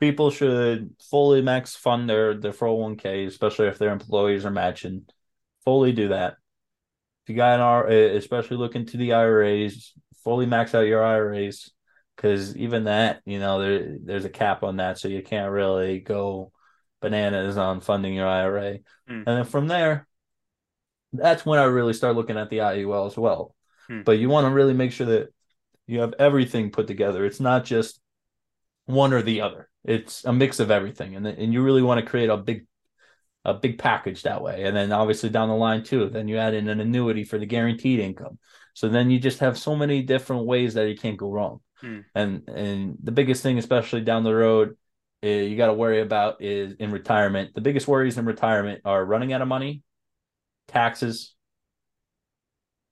people 0.00 0.30
should 0.30 0.94
fully 1.10 1.42
max 1.42 1.76
fund 1.76 2.08
their 2.08 2.34
their 2.34 2.52
401k, 2.52 3.26
especially 3.26 3.68
if 3.68 3.78
their 3.78 3.92
employees 3.92 4.44
are 4.44 4.50
matching. 4.50 5.06
Fully 5.64 5.92
do 5.92 6.08
that. 6.08 6.34
If 7.24 7.30
you 7.30 7.36
got 7.36 7.54
an 7.54 7.60
R, 7.60 7.86
especially 7.88 8.56
look 8.56 8.74
into 8.74 8.96
the 8.96 9.12
IRAs, 9.12 9.92
fully 10.24 10.46
max 10.46 10.74
out 10.74 10.86
your 10.86 11.04
IRAs 11.04 11.70
because 12.20 12.54
even 12.54 12.84
that, 12.84 13.22
you 13.24 13.38
know, 13.38 13.60
there 13.60 13.96
there's 13.98 14.26
a 14.26 14.30
cap 14.30 14.62
on 14.62 14.76
that, 14.76 14.98
so 14.98 15.08
you 15.08 15.22
can't 15.22 15.50
really 15.50 16.00
go 16.00 16.52
bananas 17.00 17.56
on 17.56 17.80
funding 17.80 18.12
your 18.12 18.28
IRA. 18.28 18.80
Mm. 19.08 19.24
And 19.26 19.26
then 19.26 19.44
from 19.44 19.68
there, 19.68 20.06
that's 21.14 21.46
when 21.46 21.58
I 21.58 21.64
really 21.64 21.94
start 21.94 22.16
looking 22.16 22.36
at 22.36 22.50
the 22.50 22.58
IUL 22.58 23.06
as 23.06 23.16
well. 23.16 23.54
Hmm. 23.88 24.02
But 24.02 24.18
you 24.18 24.28
want 24.28 24.46
to 24.46 24.50
really 24.52 24.74
make 24.74 24.92
sure 24.92 25.06
that 25.06 25.32
you 25.86 26.00
have 26.00 26.12
everything 26.18 26.70
put 26.70 26.86
together. 26.86 27.24
It's 27.24 27.40
not 27.40 27.64
just 27.64 28.00
one 28.84 29.14
or 29.14 29.22
the 29.22 29.40
other. 29.40 29.70
It's 29.82 30.24
a 30.26 30.32
mix 30.32 30.60
of 30.60 30.70
everything, 30.70 31.16
and 31.16 31.26
and 31.26 31.54
you 31.54 31.62
really 31.62 31.82
want 31.82 32.04
to 32.04 32.10
create 32.10 32.28
a 32.28 32.36
big 32.36 32.66
a 33.46 33.54
big 33.54 33.78
package 33.78 34.24
that 34.24 34.42
way. 34.42 34.64
And 34.64 34.76
then 34.76 34.92
obviously 34.92 35.30
down 35.30 35.48
the 35.48 35.54
line 35.54 35.84
too, 35.84 36.10
then 36.10 36.28
you 36.28 36.36
add 36.36 36.52
in 36.52 36.68
an 36.68 36.80
annuity 36.80 37.24
for 37.24 37.38
the 37.38 37.46
guaranteed 37.46 37.98
income. 37.98 38.38
So 38.74 38.90
then 38.90 39.10
you 39.10 39.18
just 39.18 39.38
have 39.38 39.56
so 39.56 39.74
many 39.74 40.02
different 40.02 40.44
ways 40.44 40.74
that 40.74 40.86
you 40.86 40.96
can't 40.96 41.16
go 41.16 41.30
wrong. 41.30 41.60
Hmm. 41.80 42.00
And 42.14 42.48
and 42.48 42.96
the 43.02 43.12
biggest 43.12 43.42
thing, 43.42 43.58
especially 43.58 44.02
down 44.02 44.24
the 44.24 44.34
road, 44.34 44.76
eh, 45.22 45.42
you 45.42 45.56
got 45.56 45.66
to 45.66 45.74
worry 45.74 46.00
about 46.00 46.42
is 46.42 46.74
in 46.78 46.90
retirement. 46.90 47.54
The 47.54 47.60
biggest 47.60 47.88
worries 47.88 48.18
in 48.18 48.24
retirement 48.24 48.82
are 48.84 49.04
running 49.04 49.32
out 49.32 49.42
of 49.42 49.48
money 49.48 49.82
taxes. 50.68 51.34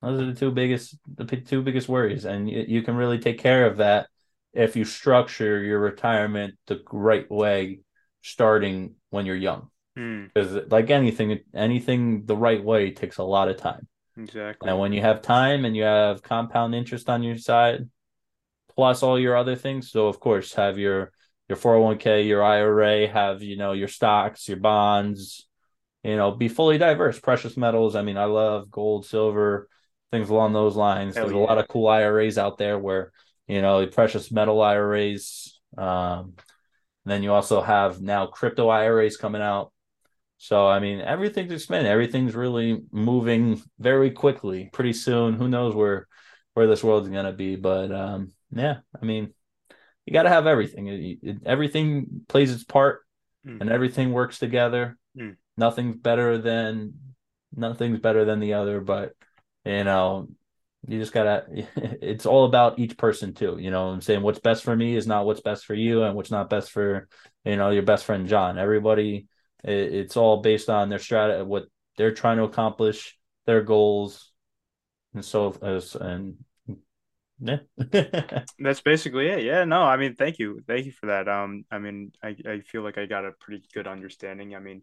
Those 0.03 0.20
are 0.20 0.26
the 0.26 0.34
two 0.34 0.51
biggest 0.51 0.97
the 1.16 1.24
two 1.24 1.62
biggest 1.62 1.89
worries, 1.89 2.24
and 2.24 2.49
you, 2.49 2.64
you 2.68 2.82
can 2.82 2.97
really 2.97 3.18
take 3.18 3.39
care 3.39 3.66
of 3.66 3.78
that 3.78 4.09
if 4.53 4.76
you 4.76 4.84
structure 4.84 5.62
your 5.62 5.80
retirement 5.80 6.55
the 6.66 6.82
right 6.93 7.28
way, 7.30 7.80
starting 8.22 8.95
when 9.11 9.26
you're 9.26 9.36
young. 9.36 9.68
Because 9.95 10.53
mm. 10.53 10.70
like 10.70 10.91
anything, 10.91 11.41
anything 11.55 12.24
the 12.24 12.36
right 12.36 12.62
way 12.62 12.93
takes 12.93 13.18
a 13.18 13.24
lot 13.24 13.49
of 13.49 13.57
time. 13.57 13.89
Exactly. 14.16 14.68
And 14.68 14.78
when 14.78 14.93
you 14.93 15.01
have 15.01 15.22
time 15.22 15.64
and 15.64 15.76
you 15.76 15.82
have 15.82 16.22
compound 16.22 16.74
interest 16.74 17.09
on 17.09 17.22
your 17.22 17.36
side, 17.36 17.89
plus 18.79 19.03
all 19.03 19.18
your 19.18 19.37
other 19.37 19.57
things, 19.57 19.91
so 19.91 20.07
of 20.07 20.20
course 20.20 20.55
have 20.55 20.79
your 20.79 21.11
your 21.49 21.59
401k, 21.59 22.29
your 22.29 22.45
IRA, 22.45 23.09
have 23.09 23.43
you 23.43 23.57
know 23.57 23.72
your 23.72 23.89
stocks, 23.89 24.47
your 24.47 24.59
bonds, 24.59 25.49
you 26.05 26.14
know, 26.14 26.31
be 26.31 26.47
fully 26.47 26.79
diverse. 26.79 27.18
Precious 27.18 27.57
metals. 27.57 27.97
I 27.97 28.03
mean, 28.03 28.16
I 28.16 28.26
love 28.26 28.70
gold, 28.70 29.05
silver, 29.05 29.68
things 30.12 30.31
along 30.31 30.53
those 30.53 30.76
lines. 30.76 31.16
Hell 31.16 31.24
There's 31.24 31.37
yeah. 31.37 31.43
a 31.43 31.49
lot 31.49 31.59
of 31.59 31.66
cool 31.66 31.89
IRAs 31.89 32.39
out 32.39 32.57
there 32.57 32.79
where, 32.79 33.11
you 33.49 33.62
know, 33.62 33.85
precious 33.89 34.31
metal 34.31 34.62
IRAs. 34.62 35.59
Um, 35.76 36.35
then 37.05 37.24
you 37.24 37.33
also 37.33 37.61
have 37.61 38.01
now 38.01 38.26
crypto 38.26 38.68
IRAs 38.68 39.16
coming 39.16 39.43
out. 39.43 39.72
So 40.37 40.68
I 40.68 40.79
mean, 40.79 41.01
everything's 41.01 41.51
expanding. 41.51 41.91
Everything's 41.91 42.37
really 42.37 42.83
moving 42.93 43.61
very 43.81 44.12
quickly. 44.12 44.70
Pretty 44.72 44.93
soon, 44.93 45.35
who 45.35 45.49
knows 45.49 45.74
where 45.74 46.07
where 46.55 46.68
this 46.68 46.85
world's 46.85 47.09
gonna 47.09 47.33
be? 47.33 47.57
But 47.57 47.91
um, 47.91 48.33
yeah, 48.51 48.78
I 49.01 49.05
mean, 49.05 49.32
you 50.07 50.12
got 50.12 50.22
to 50.22 50.28
have 50.28 50.46
everything. 50.46 50.86
It, 50.88 51.18
it, 51.22 51.36
everything 51.44 52.22
plays 52.28 52.53
its 52.53 52.64
part, 52.64 53.03
mm. 53.46 53.61
and 53.61 53.70
everything 53.70 54.12
works 54.12 54.38
together. 54.38 54.96
Mm 55.18 55.36
nothing's 55.59 55.96
better 55.96 56.38
than 56.38 56.94
nothing's 57.55 57.99
better 57.99 58.24
than 58.24 58.38
the 58.40 58.55
other 58.55 58.80
but 58.80 59.12
you 59.64 59.84
know 59.84 60.28
you 60.86 60.99
just 60.99 61.12
gotta 61.12 61.44
it's 62.01 62.24
all 62.24 62.44
about 62.44 62.78
each 62.78 62.96
person 62.96 63.34
too 63.34 63.59
you 63.61 63.70
know 63.70 63.88
i'm 63.88 64.01
saying 64.01 64.22
what's 64.22 64.38
best 64.38 64.62
for 64.62 64.74
me 64.74 64.94
is 64.94 65.07
not 65.07 65.26
what's 65.26 65.40
best 65.40 65.66
for 65.66 65.74
you 65.74 66.05
and 66.05 66.14
what's 66.14 66.30
not 66.30 66.49
best 66.49 66.70
for 66.70 67.09
you 67.44 67.57
know 67.57 67.70
your 67.70 67.82
best 67.82 68.05
friend 68.05 68.28
john 68.28 68.57
everybody 68.57 69.26
it's 69.64 70.16
all 70.16 70.40
based 70.40 70.70
on 70.70 70.88
their 70.88 71.01
strategy 71.01 71.42
what 71.42 71.64
they're 71.96 72.14
trying 72.14 72.36
to 72.36 72.44
accomplish 72.44 73.18
their 73.44 73.62
goals 73.62 74.30
and 75.14 75.24
so 75.24 75.57
as 75.62 75.96
and 75.96 76.36
yeah. 77.41 77.59
That's 78.59 78.80
basically 78.80 79.28
it. 79.28 79.45
Yeah 79.45 79.64
no 79.64 79.82
i 79.82 79.97
mean 79.97 80.14
thank 80.14 80.39
you. 80.39 80.61
Thank 80.66 80.86
you 80.86 80.93
for 80.93 81.07
that. 81.07 81.28
Um 81.28 81.64
i 81.70 81.78
mean 81.78 82.12
i, 82.22 82.36
I 82.47 82.61
feel 82.61 82.82
like 82.82 82.99
i 82.99 83.07
got 83.07 83.24
a 83.24 83.32
pretty 83.41 83.64
good 83.72 83.86
understanding. 83.86 84.55
I 84.55 84.61
mean 84.61 84.82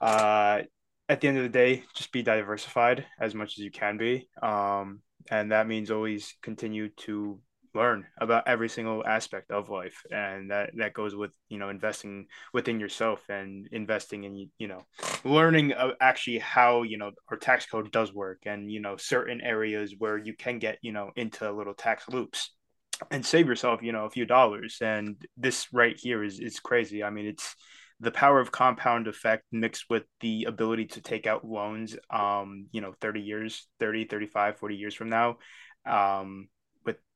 uh, 0.00 0.62
at 1.08 1.20
the 1.20 1.28
end 1.28 1.38
of 1.38 1.44
the 1.44 1.48
day, 1.48 1.84
just 1.94 2.12
be 2.12 2.22
diversified 2.22 3.06
as 3.20 3.34
much 3.34 3.54
as 3.54 3.58
you 3.58 3.70
can 3.70 3.96
be. 3.96 4.28
Um, 4.42 5.00
and 5.30 5.52
that 5.52 5.68
means 5.68 5.90
always 5.90 6.34
continue 6.42 6.90
to 7.06 7.40
learn 7.76 8.06
about 8.18 8.48
every 8.48 8.68
single 8.68 9.06
aspect 9.06 9.50
of 9.50 9.68
life 9.68 10.02
and 10.10 10.50
that 10.50 10.70
that 10.76 10.94
goes 10.94 11.14
with 11.14 11.30
you 11.48 11.58
know 11.58 11.68
investing 11.68 12.26
within 12.52 12.80
yourself 12.80 13.22
and 13.28 13.68
investing 13.70 14.24
in 14.24 14.48
you 14.58 14.68
know 14.68 14.82
learning 15.24 15.72
actually 16.00 16.38
how 16.38 16.82
you 16.82 16.98
know 16.98 17.12
our 17.30 17.36
tax 17.36 17.66
code 17.66 17.92
does 17.92 18.12
work 18.12 18.38
and 18.46 18.70
you 18.70 18.80
know 18.80 18.96
certain 18.96 19.40
areas 19.40 19.94
where 19.98 20.18
you 20.18 20.34
can 20.34 20.58
get 20.58 20.78
you 20.82 20.92
know 20.92 21.10
into 21.16 21.50
little 21.52 21.74
tax 21.74 22.08
loops 22.08 22.50
and 23.10 23.24
save 23.24 23.46
yourself 23.46 23.82
you 23.82 23.92
know 23.92 24.04
a 24.04 24.10
few 24.10 24.24
dollars. 24.26 24.78
And 24.80 25.16
this 25.36 25.68
right 25.72 25.96
here 25.96 26.22
is 26.22 26.40
is 26.40 26.60
crazy. 26.60 27.02
I 27.02 27.10
mean 27.10 27.26
it's 27.26 27.54
the 28.00 28.10
power 28.10 28.40
of 28.40 28.52
compound 28.52 29.08
effect 29.08 29.44
mixed 29.52 29.86
with 29.88 30.04
the 30.20 30.44
ability 30.44 30.84
to 30.84 31.00
take 31.00 31.26
out 31.26 31.46
loans 31.46 31.96
um 32.10 32.66
you 32.70 32.82
know 32.82 32.92
30 33.00 33.22
years 33.22 33.66
30 33.80 34.04
35 34.04 34.58
40 34.58 34.76
years 34.76 34.94
from 34.94 35.08
now. 35.10 35.36
Um 35.86 36.48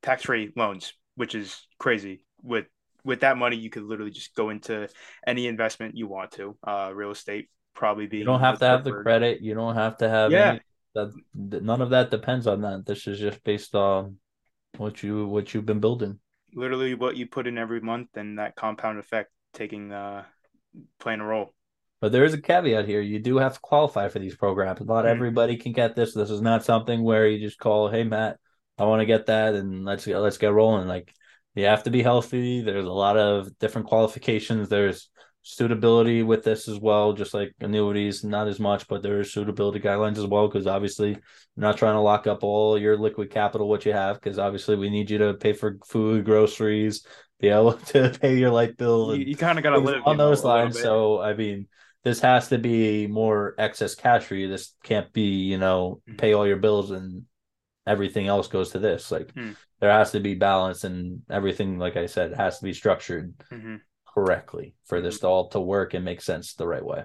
with 0.01 0.09
tax-free 0.09 0.53
loans 0.57 0.95
which 1.17 1.35
is 1.35 1.67
crazy 1.79 2.25
with 2.43 2.67
with 3.05 3.21
that 3.21 3.37
money 3.37 3.57
you 3.57 3.71
could 3.71 3.83
literally 3.83 4.11
just 4.11 4.35
go 4.35 4.51
into 4.51 4.89
any 5.27 5.47
investment 5.47 5.97
you 5.97 6.07
want 6.07 6.33
to 6.33 6.57
uh 6.67 6.91
real 6.95 7.11
estate 7.11 7.49
probably 7.75 8.07
being 8.07 8.21
you 8.21 8.27
don't 8.27 8.41
have 8.41 8.59
to 8.59 8.67
have 8.67 8.85
the 8.85 8.93
credit 8.93 9.41
you 9.41 9.55
don't 9.55 9.77
have 9.77 9.97
to 9.97 10.09
have 10.09 10.33
yeah 10.33 10.51
any, 10.51 10.61
that 10.95 11.63
none 11.63 11.81
of 11.81 11.91
that 11.91 12.11
depends 12.11 12.47
on 12.47 12.63
that 12.63 12.85
this 12.85 13.07
is 13.07 13.19
just 13.19 13.43
based 13.45 13.75
on 13.75 14.17
what 14.77 15.03
you 15.03 15.27
what 15.27 15.55
you've 15.55 15.67
been 15.67 15.81
building 15.81 16.19
literally 16.55 16.95
what 16.95 17.17
you 17.17 17.27
put 17.27 17.47
in 17.47 17.57
every 17.59 17.81
month 17.81 18.09
and 18.17 18.39
that 18.39 18.57
compound 18.57 18.99
effect 18.99 19.31
taking 19.53 19.93
uh 19.93 20.25
playing 20.99 21.21
a 21.21 21.25
role. 21.25 21.55
But 22.01 22.13
there 22.13 22.25
is 22.25 22.33
a 22.35 22.41
caveat 22.41 22.87
here. 22.87 23.01
You 23.01 23.19
do 23.19 23.37
have 23.39 23.55
to 23.55 23.61
qualify 23.61 24.09
for 24.09 24.19
these 24.19 24.35
programs. 24.35 24.81
Not 24.81 25.05
mm-hmm. 25.05 25.09
everybody 25.09 25.57
can 25.57 25.73
get 25.73 25.95
this. 25.95 26.15
This 26.15 26.31
is 26.31 26.41
not 26.41 26.65
something 26.65 27.03
where 27.03 27.27
you 27.27 27.39
just 27.47 27.59
call, 27.59 27.89
"Hey 27.89 28.05
Matt, 28.05 28.39
I 28.81 28.85
want 28.85 29.01
to 29.01 29.07
get 29.07 29.27
that," 29.27 29.55
and 29.55 29.85
let's 29.85 30.07
get, 30.07 30.19
let's 30.19 30.39
get 30.39 30.53
rolling. 30.53 30.89
Like 30.89 31.13
you 31.55 31.67
have 31.67 31.85
to 31.85 31.91
be 31.91 32.03
healthy. 32.03 32.63
There's 32.63 32.85
a 32.85 32.93
lot 32.93 33.17
of 33.17 33.57
different 33.59 33.89
qualifications. 33.89 34.69
There's 34.69 35.11
suitability 35.43 36.23
with 36.23 36.45
this 36.45 36.69
as 36.69 36.79
well, 36.79 37.13
just 37.13 37.35
like 37.35 37.55
annuities, 37.61 38.25
not 38.25 38.47
as 38.49 38.61
much, 38.61 38.87
but 38.89 39.03
there 39.03 39.21
is 39.21 39.33
suitability 39.33 39.81
guidelines 39.81 40.19
as 40.19 40.27
well. 40.27 40.49
Because 40.49 40.67
obviously, 40.67 41.11
you're 41.11 41.21
not 41.57 41.77
trying 41.77 41.95
to 41.95 42.01
lock 42.01 42.27
up 42.27 42.43
all 42.43 42.79
your 42.79 42.97
liquid 42.97 43.31
capital, 43.31 43.69
what 43.69 43.85
you 43.85 43.93
have, 43.93 44.21
because 44.21 44.39
obviously 44.39 44.77
we 44.77 44.91
need 44.91 45.11
you 45.11 45.19
to 45.19 45.35
pay 45.35 45.53
for 45.53 45.79
food, 45.87 46.25
groceries, 46.25 47.07
be 47.41 47.49
able 47.49 47.73
to 47.87 48.17
pay 48.21 48.37
your 48.37 48.51
light 48.51 48.77
bill. 48.77 49.17
you, 49.17 49.25
you 49.25 49.37
kind 49.37 49.59
of 49.59 49.63
got 49.63 49.71
to 49.71 49.79
live 49.79 50.03
on 50.07 50.17
those 50.17 50.45
lines. 50.45 50.81
So 50.81 51.21
I 51.21 51.35
mean, 51.35 51.69
this 52.05 52.21
has 52.21 52.49
to 52.49 52.59
be 52.59 53.07
more 53.07 53.55
excess 53.59 53.95
cash 53.95 54.25
for 54.25 54.35
you. 54.35 54.49
This 54.49 54.75
can't 54.83 55.13
be, 55.13 55.45
you 55.45 55.59
know, 55.59 56.01
mm-hmm. 56.09 56.17
pay 56.17 56.33
all 56.33 56.47
your 56.47 56.57
bills 56.57 56.91
and 56.91 57.25
everything 57.91 58.29
else 58.29 58.47
goes 58.47 58.71
to 58.71 58.79
this. 58.79 59.11
Like 59.11 59.35
mm. 59.35 59.57
there 59.81 59.91
has 59.91 60.13
to 60.13 60.21
be 60.21 60.35
balance 60.35 60.85
and 60.85 61.23
everything. 61.29 61.79
Like 61.79 61.97
I 61.97 62.07
said, 62.07 62.35
has 62.35 62.59
to 62.59 62.65
be 62.65 62.73
structured 62.73 63.35
mm-hmm. 63.51 63.77
correctly 64.07 64.75
for 64.87 65.01
this 65.01 65.19
mm-hmm. 65.19 65.27
all 65.27 65.49
to 65.49 65.61
work 65.61 65.95
and 65.95 66.05
make 66.05 66.21
sense 66.21 66.55
the 66.55 66.69
right 66.69 66.85
way. 66.85 67.03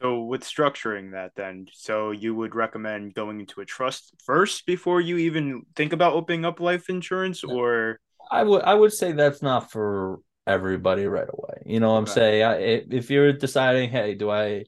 So 0.00 0.22
with 0.22 0.42
structuring 0.42 1.12
that 1.12 1.32
then, 1.36 1.66
so 1.72 2.10
you 2.10 2.34
would 2.34 2.54
recommend 2.54 3.14
going 3.14 3.38
into 3.38 3.60
a 3.60 3.66
trust 3.66 4.14
first 4.24 4.64
before 4.64 5.00
you 5.00 5.18
even 5.18 5.62
think 5.76 5.92
about 5.92 6.14
opening 6.14 6.46
up 6.46 6.58
life 6.58 6.88
insurance 6.88 7.44
or 7.44 8.00
I 8.30 8.42
would 8.42 8.62
I 8.62 8.74
would 8.74 8.94
say 8.94 9.12
that's 9.12 9.42
not 9.42 9.70
for 9.70 10.20
everybody 10.46 11.06
right 11.06 11.28
away. 11.30 11.62
You 11.66 11.80
know 11.80 11.92
what 11.92 11.98
I'm 11.98 12.06
saying? 12.06 12.42
I, 12.42 12.56
if 12.90 13.10
you're 13.10 13.32
deciding, 13.32 13.90
hey, 13.90 14.14
do 14.14 14.30
I 14.30 14.64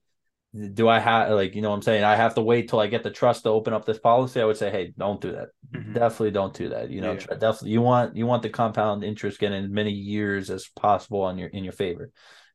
do 0.55 0.87
I 0.87 0.99
have 0.99 1.31
like 1.31 1.55
you 1.55 1.63
know 1.63 1.71
what 1.71 1.77
I'm 1.77 1.83
saying 1.83 2.05
I 2.05 2.15
have 2.15 2.35
to 2.35 2.43
wait 2.43 2.69
till 2.69 2.81
I 2.81 2.87
get 2.87 3.03
the 3.03 3.11
trust 3.11 3.45
to 3.45 3.49
open 3.49 3.73
up 3.73 3.87
this 3.87 3.99
policy? 3.99 4.41
I 4.41 4.45
would 4.45 4.59
say, 4.59 4.71
hey, 4.71 4.93
don't 4.99 5.21
do 5.21 5.33
that. 5.33 5.49
Mm-hmm. 5.75 5.95
Definitely 5.95 6.33
don't 6.33 6.55
do 6.55 6.69
that. 6.71 6.91
You 6.91 7.01
know, 7.01 7.13
yeah. 7.13 7.37
definitely 7.39 7.71
you 7.71 7.81
want 7.81 8.17
you 8.17 8.27
want 8.27 8.43
the 8.43 8.51
compound 8.51 9.03
interest 9.03 9.41
getting 9.41 9.65
as 9.65 9.71
many 9.71 9.93
years 9.93 10.51
as 10.51 10.69
possible 10.77 11.23
on 11.23 11.39
your 11.39 11.49
in 11.49 11.65
your 11.65 11.73
favor. 11.73 12.11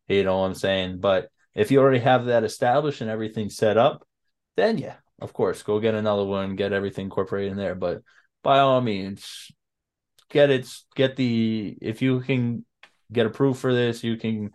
You 0.08 0.24
know 0.24 0.39
what 0.39 0.45
I'm 0.45 0.56
saying? 0.56 1.00
But 1.00 1.30
if 1.56 1.72
you 1.72 1.80
already 1.80 2.00
have 2.00 2.26
that 2.26 2.43
established 2.43 3.02
and 3.02 3.10
everything 3.10 3.50
set 3.50 3.78
up, 3.78 4.08
then 4.56 4.78
yeah, 4.78 4.98
of 5.20 5.34
course, 5.34 5.64
go 5.64 5.80
get 5.80 5.95
another 5.95 6.24
one, 6.24 6.56
get 6.56 6.74
everything 6.74 7.06
incorporated 7.06 7.52
in 7.52 7.58
there. 7.58 7.76
But 7.76 8.04
by 8.43 8.60
all 8.60 8.80
means, 8.80 9.52
get 10.30 10.52
it, 10.52 10.72
get 10.95 11.16
the 11.16 11.76
if 11.82 12.04
you 12.04 12.20
can 12.20 12.64
get 13.12 13.26
approved 13.26 13.60
for 13.60 13.74
this, 13.74 14.04
you 14.04 14.18
can 14.18 14.52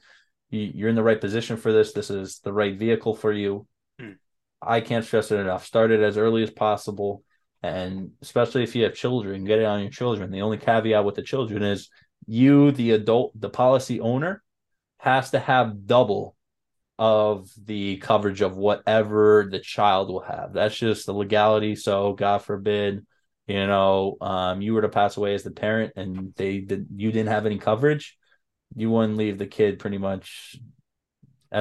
you're 0.52 0.88
in 0.88 0.94
the 0.94 1.02
right 1.02 1.20
position 1.20 1.56
for 1.56 1.72
this. 1.72 1.92
This 1.92 2.10
is 2.10 2.40
the 2.40 2.52
right 2.52 2.78
vehicle 2.78 3.14
for 3.14 3.32
you. 3.32 3.66
Mm. 4.00 4.16
I 4.60 4.80
can't 4.80 5.04
stress 5.04 5.30
it 5.30 5.40
enough. 5.40 5.64
Start 5.64 5.90
it 5.90 6.00
as 6.00 6.18
early 6.18 6.42
as 6.42 6.50
possible. 6.50 7.24
And 7.62 8.10
especially 8.20 8.62
if 8.62 8.76
you 8.76 8.84
have 8.84 8.94
children, 8.94 9.44
get 9.44 9.60
it 9.60 9.64
on 9.64 9.80
your 9.80 9.90
children. 9.90 10.30
The 10.30 10.42
only 10.42 10.58
caveat 10.58 11.04
with 11.04 11.14
the 11.14 11.22
children 11.22 11.62
is 11.62 11.88
you, 12.26 12.70
the 12.72 12.92
adult, 12.92 13.32
the 13.40 13.48
policy 13.48 14.00
owner, 14.00 14.42
has 14.98 15.30
to 15.30 15.38
have 15.38 15.86
double 15.86 16.36
of 16.98 17.48
the 17.64 17.96
coverage 17.96 18.42
of 18.42 18.56
whatever 18.56 19.48
the 19.50 19.58
child 19.58 20.08
will 20.08 20.20
have. 20.20 20.52
That's 20.52 20.76
just 20.76 21.06
the 21.06 21.14
legality. 21.14 21.74
So, 21.74 22.12
God 22.12 22.42
forbid, 22.42 23.06
you 23.46 23.66
know, 23.66 24.16
um, 24.20 24.60
you 24.60 24.74
were 24.74 24.82
to 24.82 24.88
pass 24.88 25.16
away 25.16 25.34
as 25.34 25.42
the 25.42 25.50
parent 25.50 25.94
and 25.96 26.34
they 26.36 26.58
did 26.58 26.88
you 26.94 27.10
didn't 27.10 27.30
have 27.30 27.46
any 27.46 27.58
coverage 27.58 28.16
you 28.76 28.90
wouldn't 28.90 29.18
leave 29.18 29.38
the 29.38 29.46
kid 29.46 29.78
pretty 29.78 29.98
much 29.98 30.56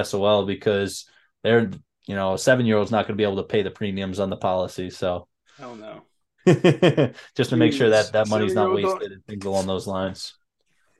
SOL 0.02 0.46
because 0.46 1.06
they're 1.42 1.70
you 2.06 2.14
know 2.14 2.34
a 2.34 2.38
seven 2.38 2.66
year 2.66 2.76
old's 2.76 2.90
not 2.90 3.06
going 3.06 3.14
to 3.16 3.20
be 3.20 3.24
able 3.24 3.36
to 3.36 3.42
pay 3.42 3.62
the 3.62 3.70
premiums 3.70 4.20
on 4.20 4.30
the 4.30 4.36
policy. 4.36 4.90
So 4.90 5.28
hell 5.58 5.76
no. 5.76 6.02
just 7.36 7.50
to 7.50 7.56
make 7.56 7.72
sure 7.72 7.90
that 7.90 8.12
that 8.12 8.28
money's 8.28 8.54
not 8.54 8.74
wasted 8.74 9.12
and 9.12 9.24
things 9.26 9.44
along 9.44 9.66
those 9.66 9.86
lines. 9.86 10.34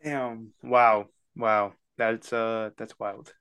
Damn! 0.04 0.52
Wow! 0.62 1.06
Wow! 1.36 1.72
That's 1.96 2.32
uh 2.32 2.70
that's 2.76 2.98
wild. 2.98 3.32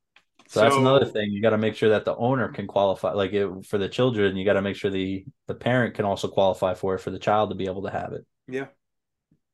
So, 0.47 0.59
so 0.59 0.61
that's 0.61 0.75
another 0.75 1.05
thing. 1.05 1.31
You 1.31 1.41
got 1.41 1.51
to 1.51 1.57
make 1.57 1.75
sure 1.75 1.89
that 1.89 2.03
the 2.03 2.15
owner 2.15 2.49
can 2.49 2.67
qualify. 2.67 3.13
Like 3.13 3.31
it, 3.33 3.65
for 3.65 3.77
the 3.77 3.87
children, 3.87 4.35
you 4.35 4.43
got 4.43 4.53
to 4.53 4.61
make 4.61 4.75
sure 4.75 4.91
the 4.91 5.23
the 5.47 5.53
parent 5.53 5.93
can 5.93 6.05
also 6.05 6.27
qualify 6.27 6.73
for 6.73 6.95
it 6.95 6.99
for 6.99 7.11
the 7.11 7.19
child 7.19 7.51
to 7.51 7.55
be 7.55 7.67
able 7.67 7.83
to 7.83 7.91
have 7.91 8.13
it. 8.13 8.25
Yeah, 8.47 8.65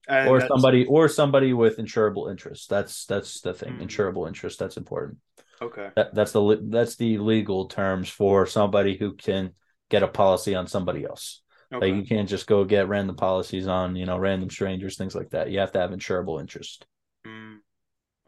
and 0.07 0.29
or 0.29 0.45
somebody 0.47 0.85
or 0.85 1.09
somebody 1.09 1.53
with 1.53 1.77
insurable 1.77 2.29
interest. 2.29 2.69
That's 2.69 3.05
that's 3.05 3.41
the 3.41 3.53
thing. 3.53 3.73
Mm-hmm. 3.73 3.83
Insurable 3.83 4.27
interest. 4.27 4.59
That's 4.59 4.77
important. 4.77 5.19
Okay. 5.61 5.89
That, 5.95 6.13
that's 6.13 6.31
the 6.31 6.59
that's 6.69 6.95
the 6.95 7.17
legal 7.17 7.65
terms 7.65 8.09
for 8.09 8.45
somebody 8.45 8.97
who 8.97 9.13
can 9.13 9.51
get 9.89 10.03
a 10.03 10.07
policy 10.07 10.55
on 10.55 10.67
somebody 10.67 11.03
else. 11.03 11.41
Okay. 11.73 11.87
Like 11.91 11.95
you 11.95 12.07
can't 12.07 12.29
just 12.29 12.47
go 12.47 12.63
get 12.63 12.87
random 12.87 13.15
policies 13.15 13.67
on 13.67 13.95
you 13.95 14.05
know 14.05 14.17
random 14.17 14.49
strangers, 14.49 14.97
things 14.97 15.15
like 15.15 15.31
that. 15.31 15.49
You 15.49 15.59
have 15.59 15.71
to 15.73 15.79
have 15.79 15.91
insurable 15.91 16.39
interest. 16.39 16.85
Mm. 17.25 17.57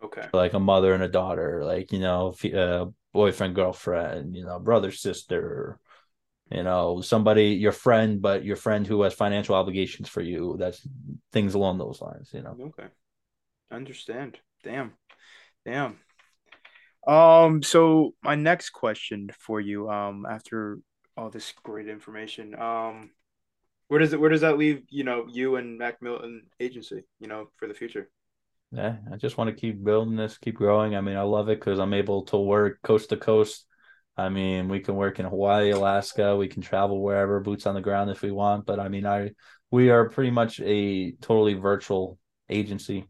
Okay. 0.04 0.28
Like 0.34 0.54
a 0.54 0.60
mother 0.60 0.94
and 0.94 1.04
a 1.04 1.10
daughter, 1.10 1.64
like 1.64 1.92
you 1.92 2.00
know, 2.00 2.34
uh, 2.54 2.86
boyfriend, 3.14 3.56
girlfriend, 3.56 4.36
you 4.36 4.46
know, 4.46 4.60
brother, 4.60 4.92
sister, 4.92 5.80
you 6.52 6.64
know 6.64 7.02
somebody 7.02 7.50
your 7.50 7.72
friend 7.72 8.22
but 8.22 8.44
your 8.44 8.56
friend 8.56 8.88
who 8.88 9.02
has 9.04 9.14
financial 9.14 9.56
obligations 9.56 10.10
for 10.10 10.22
you 10.22 10.56
that's 10.60 10.88
things 11.32 11.54
along 11.54 11.78
those 11.78 12.02
lines 12.02 12.30
you 12.34 12.42
know. 12.42 12.58
Okay. 12.60 12.88
Understand. 13.72 14.40
Damn. 14.64 14.94
Damn. 15.66 16.00
Um 17.08 17.62
so 17.62 18.16
my 18.24 18.36
next 18.36 18.72
question 18.72 19.30
for 19.38 19.62
you 19.62 19.90
um 19.90 20.26
after 20.30 20.80
all 21.16 21.30
this 21.30 21.54
great 21.64 21.88
information 21.88 22.60
um 22.60 23.12
where 23.88 24.00
does 24.00 24.14
it 24.14 24.20
where 24.20 24.30
does 24.30 24.42
that 24.42 24.58
leave 24.58 24.84
you 24.90 25.04
know 25.04 25.26
you 25.30 25.56
and 25.56 25.80
MacMillan 25.80 26.40
agency 26.60 27.04
you 27.20 27.28
know 27.28 27.50
for 27.58 27.68
the 27.68 27.74
future? 27.74 28.10
Yeah 28.72 28.98
i 29.12 29.18
just 29.18 29.38
want 29.38 29.50
to 29.50 29.56
keep 29.60 29.84
building 29.84 30.16
this 30.16 30.38
keep 30.38 30.56
growing. 30.56 30.96
I 30.96 31.02
mean 31.02 31.16
i 31.16 31.22
love 31.22 31.50
it 31.50 31.60
because 31.60 31.80
i'm 31.80 31.94
able 31.94 32.24
to 32.26 32.38
work 32.38 32.82
coast 32.82 33.10
to 33.10 33.18
coast 33.18 33.66
I 34.20 34.30
mean, 34.30 34.68
we 34.68 34.82
can 34.82 34.96
work 34.96 35.20
in 35.20 35.26
Hawaii, 35.26 35.72
Alaska, 35.72 36.36
we 36.36 36.48
can 36.48 36.62
travel 36.62 37.02
wherever, 37.02 37.40
boots 37.40 37.66
on 37.66 37.76
the 37.76 37.82
ground 37.82 38.10
if 38.10 38.22
we 38.22 38.32
want. 38.32 38.66
But 38.66 38.80
I 38.80 38.90
mean, 38.90 39.06
I 39.06 39.32
we 39.72 39.90
are 39.90 40.10
pretty 40.10 40.32
much 40.32 40.60
a 40.60 41.12
totally 41.14 41.54
virtual 41.54 42.18
agency. 42.50 43.08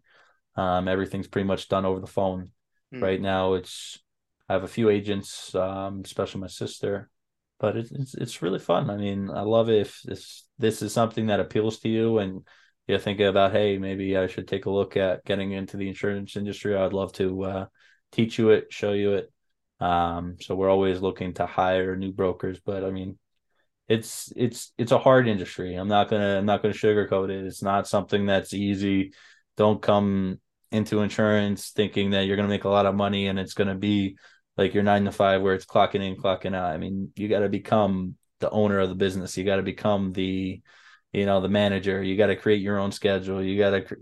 Um, 0.56 0.88
everything's 0.88 1.28
pretty 1.28 1.48
much 1.48 1.68
done 1.68 1.86
over 1.86 2.00
the 2.00 2.08
phone. 2.08 2.52
Mm. 2.94 3.02
Right 3.02 3.22
now, 3.22 3.54
it's 3.56 4.00
I 4.48 4.54
have 4.54 4.64
a 4.64 4.68
few 4.68 4.90
agents, 4.90 5.54
um, 5.56 6.02
especially 6.06 6.42
my 6.42 6.48
sister, 6.48 7.10
but 7.60 7.76
it's, 7.76 7.92
it's 7.92 8.14
it's 8.14 8.42
really 8.42 8.60
fun. 8.60 8.90
I 8.90 8.98
mean, 8.98 9.30
I 9.30 9.42
love 9.42 9.70
it 9.70 9.82
if 9.82 10.02
this 10.04 10.46
this 10.60 10.82
is 10.82 10.94
something 10.94 11.28
that 11.28 11.40
appeals 11.40 11.80
to 11.80 11.90
you 11.90 12.20
and 12.20 12.46
you're 12.88 13.00
thinking 13.00 13.28
about, 13.28 13.52
hey, 13.52 13.78
maybe 13.78 14.18
I 14.18 14.28
should 14.28 14.48
take 14.48 14.66
a 14.66 14.72
look 14.72 14.98
at 14.98 15.24
getting 15.26 15.52
into 15.54 15.78
the 15.78 15.88
insurance 15.88 16.36
industry. 16.36 16.76
I'd 16.76 16.94
love 16.94 17.14
to 17.14 17.44
uh, 17.44 17.66
teach 18.12 18.38
you 18.38 18.50
it, 18.50 18.74
show 18.74 18.94
you 18.94 19.14
it 19.14 19.32
um, 19.80 20.38
so 20.40 20.56
we're 20.56 20.70
always 20.70 21.02
looking 21.02 21.34
to 21.36 21.46
hire 21.46 21.96
new 21.96 22.12
brokers, 22.12 22.60
but 22.64 22.84
I 22.84 22.92
mean, 22.92 23.18
it's 23.88 24.32
it's 24.36 24.72
it's 24.78 24.92
a 24.92 25.00
hard 25.00 25.28
industry. 25.28 25.76
I'm 25.76 25.88
not 25.88 26.10
gonna 26.10 26.38
I'm 26.38 26.46
not 26.46 26.62
gonna 26.62 26.74
sugarcoat 26.74 27.30
it. 27.30 27.46
It's 27.46 27.64
not 27.64 27.88
something 27.88 28.26
that's 28.26 28.54
easy. 28.54 29.14
Don't 29.58 29.82
come 29.82 30.40
into 30.72 31.02
insurance 31.02 31.72
thinking 31.72 32.12
that 32.12 32.26
you're 32.26 32.38
gonna 32.38 32.48
make 32.48 32.66
a 32.66 32.70
lot 32.70 32.86
of 32.86 32.96
money 32.96 33.28
and 33.28 33.40
it's 33.40 33.54
gonna 33.56 33.76
be 33.76 34.18
like 34.60 34.74
your 34.74 34.84
nine 34.84 35.06
to 35.06 35.12
five 35.12 35.42
where 35.42 35.56
it's 35.56 35.66
clocking 35.66 36.04
in, 36.06 36.18
clocking 36.18 36.54
out. 36.54 36.72
I 36.72 36.78
mean, 36.78 37.12
you 37.16 37.30
got 37.30 37.40
to 37.40 37.50
become 37.50 38.16
the 38.42 38.50
owner 38.50 38.80
of 38.80 38.90
the 38.90 38.96
business. 38.96 39.38
You 39.38 39.46
got 39.46 39.56
to 39.56 39.64
become 39.64 40.12
the, 40.12 40.62
you 41.14 41.26
know, 41.26 41.40
the 41.40 41.48
manager. 41.48 42.04
You 42.04 42.18
got 42.18 42.28
to 42.28 42.36
create 42.36 42.62
your 42.62 42.78
own 42.78 42.92
schedule. 42.92 43.42
You 43.42 43.58
got 43.58 43.70
to 43.70 43.96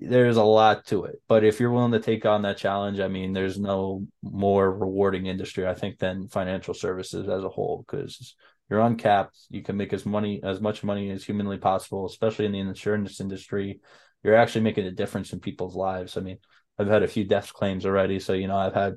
there's 0.00 0.36
a 0.36 0.42
lot 0.42 0.86
to 0.86 1.04
it. 1.04 1.16
But 1.28 1.44
if 1.44 1.60
you're 1.60 1.70
willing 1.70 1.92
to 1.92 2.00
take 2.00 2.24
on 2.24 2.42
that 2.42 2.56
challenge, 2.56 3.00
I 3.00 3.08
mean, 3.08 3.32
there's 3.32 3.58
no 3.58 4.06
more 4.22 4.72
rewarding 4.72 5.26
industry, 5.26 5.66
I 5.66 5.74
think, 5.74 5.98
than 5.98 6.28
financial 6.28 6.74
services 6.74 7.28
as 7.28 7.44
a 7.44 7.48
whole, 7.48 7.84
because 7.86 8.34
you're 8.70 8.80
uncapped. 8.80 9.36
You 9.50 9.62
can 9.62 9.76
make 9.76 9.92
as 9.92 10.06
money 10.06 10.40
as 10.42 10.60
much 10.60 10.82
money 10.82 11.10
as 11.10 11.24
humanly 11.24 11.58
possible, 11.58 12.06
especially 12.06 12.46
in 12.46 12.52
the 12.52 12.60
insurance 12.60 13.20
industry. 13.20 13.80
You're 14.22 14.34
actually 14.34 14.62
making 14.62 14.86
a 14.86 14.90
difference 14.92 15.32
in 15.32 15.40
people's 15.40 15.76
lives. 15.76 16.16
I 16.16 16.20
mean, 16.20 16.38
I've 16.78 16.88
had 16.88 17.02
a 17.02 17.08
few 17.08 17.24
death 17.24 17.52
claims 17.52 17.86
already. 17.86 18.18
So, 18.18 18.32
you 18.32 18.48
know, 18.48 18.56
I've 18.56 18.74
had 18.74 18.94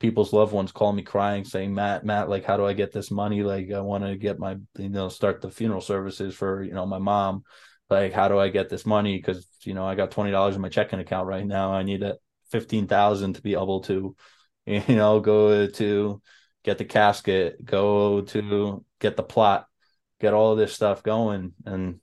people's 0.00 0.32
loved 0.32 0.52
ones 0.52 0.72
call 0.72 0.92
me 0.92 1.02
crying, 1.02 1.44
saying, 1.44 1.72
Matt, 1.72 2.04
Matt, 2.04 2.28
like, 2.28 2.44
how 2.44 2.56
do 2.56 2.66
I 2.66 2.72
get 2.72 2.92
this 2.92 3.10
money? 3.10 3.42
Like, 3.42 3.70
I 3.70 3.80
want 3.80 4.04
to 4.04 4.16
get 4.16 4.38
my, 4.38 4.56
you 4.76 4.88
know, 4.88 5.08
start 5.08 5.40
the 5.40 5.50
funeral 5.50 5.80
services 5.80 6.34
for, 6.34 6.62
you 6.62 6.74
know, 6.74 6.86
my 6.86 6.98
mom 6.98 7.44
like 7.92 8.12
how 8.12 8.28
do 8.28 8.38
I 8.38 8.48
get 8.48 8.68
this 8.68 8.86
money? 8.86 9.16
Because 9.16 9.46
you 9.62 9.74
know 9.74 9.86
I 9.86 9.94
got 9.94 10.10
twenty 10.10 10.30
dollars 10.30 10.56
in 10.56 10.62
my 10.62 10.68
checking 10.68 11.00
account 11.00 11.28
right 11.28 11.46
now. 11.46 11.72
I 11.72 11.82
need 11.82 12.02
that 12.02 12.18
fifteen 12.50 12.86
thousand 12.86 13.34
to 13.34 13.42
be 13.42 13.52
able 13.54 13.80
to, 13.82 14.16
you 14.66 14.96
know, 14.96 15.20
go 15.20 15.66
to 15.66 16.22
get 16.64 16.78
the 16.78 16.84
casket, 16.84 17.64
go 17.64 18.22
to 18.22 18.84
get 19.00 19.16
the 19.16 19.22
plot, 19.22 19.66
get 20.20 20.34
all 20.34 20.52
of 20.52 20.58
this 20.58 20.72
stuff 20.72 21.02
going. 21.02 21.52
And 21.66 22.00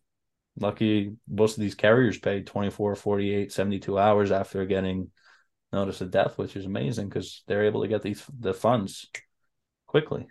lucky 0.57 1.15
most 1.27 1.57
of 1.57 1.61
these 1.61 1.75
carriers 1.75 2.17
pay 2.17 2.41
24, 2.41 2.95
48, 2.95 3.51
72 3.51 3.97
hours 3.97 4.31
after 4.31 4.65
getting 4.65 5.09
notice 5.71 6.01
of 6.01 6.11
death, 6.11 6.37
which 6.37 6.55
is 6.55 6.65
amazing 6.65 7.07
because 7.07 7.43
they're 7.47 7.65
able 7.65 7.81
to 7.81 7.87
get 7.87 8.01
these 8.01 8.23
the 8.39 8.53
funds 8.53 9.07
quickly. 9.87 10.27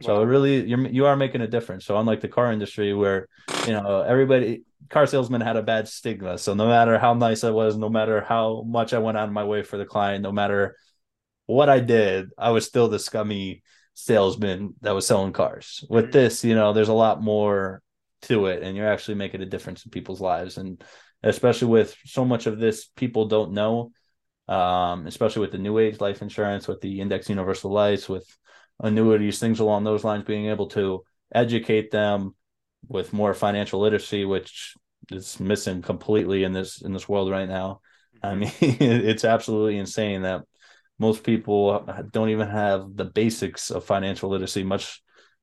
So 0.00 0.16
wow. 0.16 0.24
really, 0.24 0.66
you're 0.66 0.86
you 0.88 1.06
are 1.06 1.16
making 1.16 1.42
a 1.42 1.46
difference. 1.46 1.84
So 1.84 1.98
unlike 1.98 2.20
the 2.20 2.28
car 2.28 2.52
industry, 2.52 2.94
where 2.94 3.28
you 3.66 3.72
know 3.72 4.02
everybody, 4.02 4.64
car 4.88 5.06
salesman 5.06 5.40
had 5.40 5.56
a 5.56 5.62
bad 5.62 5.88
stigma. 5.88 6.38
So 6.38 6.54
no 6.54 6.66
matter 6.66 6.98
how 6.98 7.14
nice 7.14 7.44
I 7.44 7.50
was, 7.50 7.76
no 7.76 7.88
matter 7.88 8.20
how 8.20 8.62
much 8.62 8.92
I 8.92 8.98
went 8.98 9.18
out 9.18 9.28
of 9.28 9.34
my 9.34 9.44
way 9.44 9.62
for 9.62 9.76
the 9.76 9.84
client, 9.84 10.22
no 10.22 10.32
matter 10.32 10.76
what 11.46 11.68
I 11.68 11.80
did, 11.80 12.30
I 12.38 12.50
was 12.50 12.64
still 12.66 12.88
the 12.88 12.98
scummy 12.98 13.62
salesman 13.94 14.74
that 14.80 14.94
was 14.94 15.06
selling 15.06 15.32
cars. 15.32 15.84
With 15.90 16.06
mm-hmm. 16.06 16.12
this, 16.12 16.44
you 16.44 16.54
know, 16.54 16.72
there's 16.72 16.88
a 16.88 16.94
lot 16.94 17.22
more 17.22 17.82
to 18.22 18.46
it, 18.46 18.62
and 18.62 18.76
you're 18.76 18.90
actually 18.90 19.16
making 19.16 19.42
a 19.42 19.46
difference 19.46 19.84
in 19.84 19.90
people's 19.90 20.20
lives, 20.20 20.56
and 20.56 20.82
especially 21.22 21.68
with 21.68 21.94
so 22.06 22.24
much 22.24 22.46
of 22.46 22.58
this, 22.58 22.86
people 22.86 23.26
don't 23.26 23.52
know. 23.52 23.92
Um, 24.48 25.06
especially 25.06 25.42
with 25.42 25.52
the 25.52 25.58
new 25.58 25.78
age 25.78 26.00
life 26.00 26.22
insurance, 26.22 26.66
with 26.66 26.80
the 26.80 27.00
index 27.00 27.28
universal 27.28 27.70
life, 27.70 28.08
with 28.08 28.26
annuities, 28.80 29.38
things 29.38 29.60
along 29.60 29.84
those 29.84 30.04
lines, 30.04 30.24
being 30.24 30.46
able 30.46 30.68
to 30.68 31.04
educate 31.34 31.90
them 31.90 32.34
with 32.88 33.12
more 33.12 33.34
financial 33.34 33.80
literacy, 33.80 34.24
which 34.24 34.74
is 35.10 35.38
missing 35.40 35.82
completely 35.82 36.44
in 36.44 36.52
this 36.52 36.82
in 36.82 36.92
this 36.92 37.08
world 37.08 37.30
right 37.30 37.48
now. 37.48 37.80
I 38.22 38.28
mm-hmm. 38.28 38.40
mean, 38.40 38.52
it's 39.08 39.24
absolutely 39.24 39.78
insane 39.78 40.22
that 40.22 40.42
most 40.98 41.24
people 41.24 41.86
don't 42.10 42.28
even 42.28 42.48
have 42.48 42.94
the 42.94 43.06
basics 43.06 43.70
of 43.70 43.84
financial 43.84 44.30
literacy, 44.30 44.62
much 44.62 45.02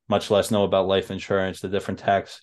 much 0.09 0.31
less 0.31 0.51
know 0.51 0.63
about 0.63 0.87
life 0.87 1.11
insurance, 1.11 1.59
the 1.59 1.67
different 1.67 1.99
tax 1.99 2.41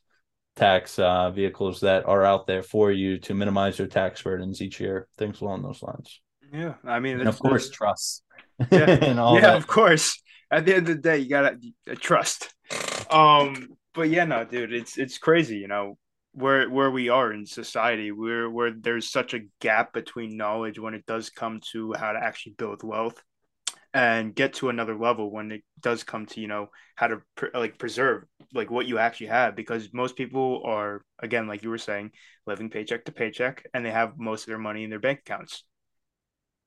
tax 0.57 0.99
uh, 0.99 1.30
vehicles 1.30 1.80
that 1.80 2.07
are 2.07 2.24
out 2.24 2.47
there 2.47 2.62
for 2.62 2.92
you 2.92 3.18
to 3.18 3.34
minimize 3.34 3.78
your 3.78 3.88
tax 3.88 4.22
burdens 4.22 4.62
each 4.62 4.80
year, 4.80 5.09
things 5.18 5.40
along 5.40 5.62
those 5.62 5.82
lines. 5.82 6.20
Yeah, 6.53 6.74
I 6.84 7.01
mean, 7.01 7.18
and 7.20 7.28
of 7.28 7.38
course, 7.38 7.70
trust. 7.70 8.22
Yeah, 8.70 8.99
yeah, 9.14 9.57
of 9.57 9.66
course. 9.66 10.22
At 10.55 10.65
the 10.65 10.77
end 10.77 10.89
of 10.89 10.97
the 10.97 11.03
day, 11.03 11.19
you 11.19 11.29
gotta 11.29 11.59
trust. 11.97 12.55
Um, 13.11 13.77
but 13.93 14.09
yeah, 14.09 14.25
no, 14.25 14.45
dude, 14.45 14.73
it's 14.73 14.97
it's 14.97 15.19
crazy, 15.19 15.59
you 15.59 15.69
know, 15.69 15.99
where 16.33 16.71
where 16.71 16.91
we 16.91 17.09
are 17.09 17.33
in 17.33 17.45
society, 17.45 18.13
where 18.13 18.49
where 18.49 18.73
there's 18.73 19.11
such 19.11 19.35
a 19.35 19.41
gap 19.61 19.93
between 19.93 20.37
knowledge 20.37 20.79
when 20.79 20.95
it 20.95 21.07
does 21.07 21.29
come 21.31 21.61
to 21.73 21.93
how 21.95 22.13
to 22.13 22.23
actually 22.23 22.55
build 22.57 22.83
wealth 22.85 23.21
and 23.93 24.35
get 24.35 24.55
to 24.55 24.69
another 24.69 24.97
level 24.97 25.31
when 25.31 25.53
it 25.53 25.63
does 25.81 26.03
come 26.05 26.27
to 26.27 26.41
you 26.41 26.49
know 26.49 26.69
how 26.97 27.09
to 27.09 27.21
like 27.53 27.79
preserve 27.79 28.25
like 28.53 28.71
what 28.71 28.87
you 28.87 28.99
actually 28.99 29.29
have. 29.29 29.57
Because 29.57 29.93
most 29.93 30.15
people 30.17 30.63
are 30.65 31.03
again 31.19 31.49
like 31.49 31.65
you 31.65 31.71
were 31.71 31.79
saying 31.79 32.13
living 32.47 32.71
paycheck 32.71 33.05
to 33.07 33.13
paycheck 33.13 33.65
and 33.75 33.85
they 33.85 33.91
have 33.91 34.19
most 34.19 34.43
of 34.43 34.47
their 34.47 34.59
money 34.59 34.85
in 34.85 34.91
their 34.91 35.01
bank 35.01 35.21
accounts 35.21 35.65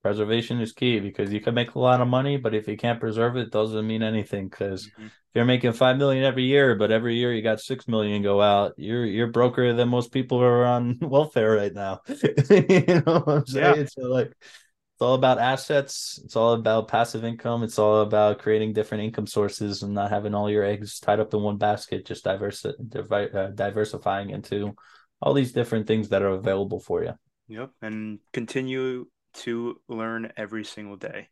preservation 0.07 0.61
is 0.61 0.71
key 0.71 1.01
because 1.01 1.33
you 1.33 1.41
can 1.41 1.53
make 1.53 1.75
a 1.75 1.79
lot 1.79 1.99
of 1.99 2.07
money 2.07 2.37
but 2.37 2.55
if 2.55 2.65
you 2.65 2.77
can't 2.77 3.01
preserve 3.01 3.35
it, 3.35 3.47
it 3.47 3.51
doesn't 3.51 3.85
mean 3.85 4.01
anything 4.01 4.47
because 4.47 4.87
mm-hmm. 4.87 5.07
if 5.07 5.11
you're 5.35 5.43
making 5.43 5.73
5 5.73 5.97
million 5.97 6.23
every 6.23 6.43
year 6.43 6.75
but 6.75 6.91
every 6.91 7.17
year 7.17 7.33
you 7.33 7.41
got 7.41 7.59
6 7.59 7.89
million 7.89 8.21
go 8.21 8.41
out 8.41 8.71
you're 8.77 9.05
you're 9.05 9.27
broker 9.27 9.73
than 9.73 9.89
most 9.89 10.13
people 10.13 10.41
are 10.41 10.63
on 10.63 10.97
welfare 11.01 11.51
right 11.51 11.73
now 11.73 11.99
you 12.07 13.03
know 13.05 13.19
what 13.19 13.39
i'm 13.39 13.45
saying 13.45 13.79
yeah. 13.79 13.85
so 13.85 14.03
like 14.03 14.27
it's 14.29 15.01
all 15.01 15.15
about 15.15 15.39
assets 15.39 16.21
it's 16.23 16.37
all 16.37 16.53
about 16.53 16.87
passive 16.87 17.25
income 17.25 17.61
it's 17.61 17.77
all 17.77 17.99
about 17.99 18.39
creating 18.39 18.71
different 18.71 19.03
income 19.03 19.27
sources 19.27 19.83
and 19.83 19.93
not 19.93 20.09
having 20.09 20.33
all 20.33 20.49
your 20.49 20.63
eggs 20.63 21.01
tied 21.01 21.19
up 21.19 21.33
in 21.33 21.41
one 21.41 21.57
basket 21.57 22.05
just 22.05 22.23
diverse, 22.23 22.63
uh, 22.63 23.51
diversifying 23.53 24.29
into 24.29 24.73
all 25.21 25.33
these 25.33 25.51
different 25.51 25.85
things 25.85 26.07
that 26.07 26.21
are 26.21 26.29
available 26.29 26.79
for 26.79 27.03
you 27.03 27.13
yep 27.49 27.71
and 27.81 28.19
continue 28.31 29.05
to 29.33 29.79
learn 29.87 30.31
every 30.37 30.63
single 30.63 30.95
day 30.95 31.27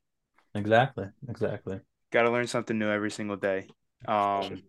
exactly 0.53 1.07
exactly 1.27 1.79
got 2.11 2.23
to 2.23 2.31
learn 2.31 2.47
something 2.47 2.77
new 2.77 2.89
every 2.89 3.11
single 3.11 3.35
day 3.35 3.67
um 4.07 4.61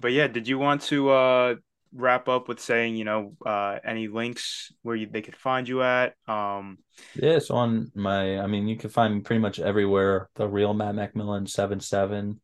but 0.00 0.12
yeah 0.12 0.26
did 0.26 0.46
you 0.46 0.58
want 0.58 0.82
to 0.82 1.10
uh 1.10 1.54
wrap 1.94 2.28
up 2.28 2.48
with 2.48 2.60
saying, 2.60 2.96
you 2.96 3.04
know, 3.04 3.36
uh, 3.46 3.78
any 3.84 4.08
links 4.08 4.72
where 4.82 4.96
you, 4.96 5.06
they 5.06 5.22
could 5.22 5.36
find 5.36 5.68
you 5.68 5.82
at? 5.82 6.14
Um, 6.26 6.78
yeah, 7.14 7.38
so 7.38 7.54
on 7.54 7.92
my, 7.94 8.38
I 8.38 8.46
mean, 8.46 8.66
you 8.66 8.76
can 8.76 8.90
find 8.90 9.14
me 9.14 9.20
pretty 9.20 9.40
much 9.40 9.60
everywhere. 9.60 10.28
The 10.34 10.48
real 10.48 10.74
Matt 10.74 10.94
MacMillan 10.94 11.48
seven 11.48 11.80
seven. 11.80 12.40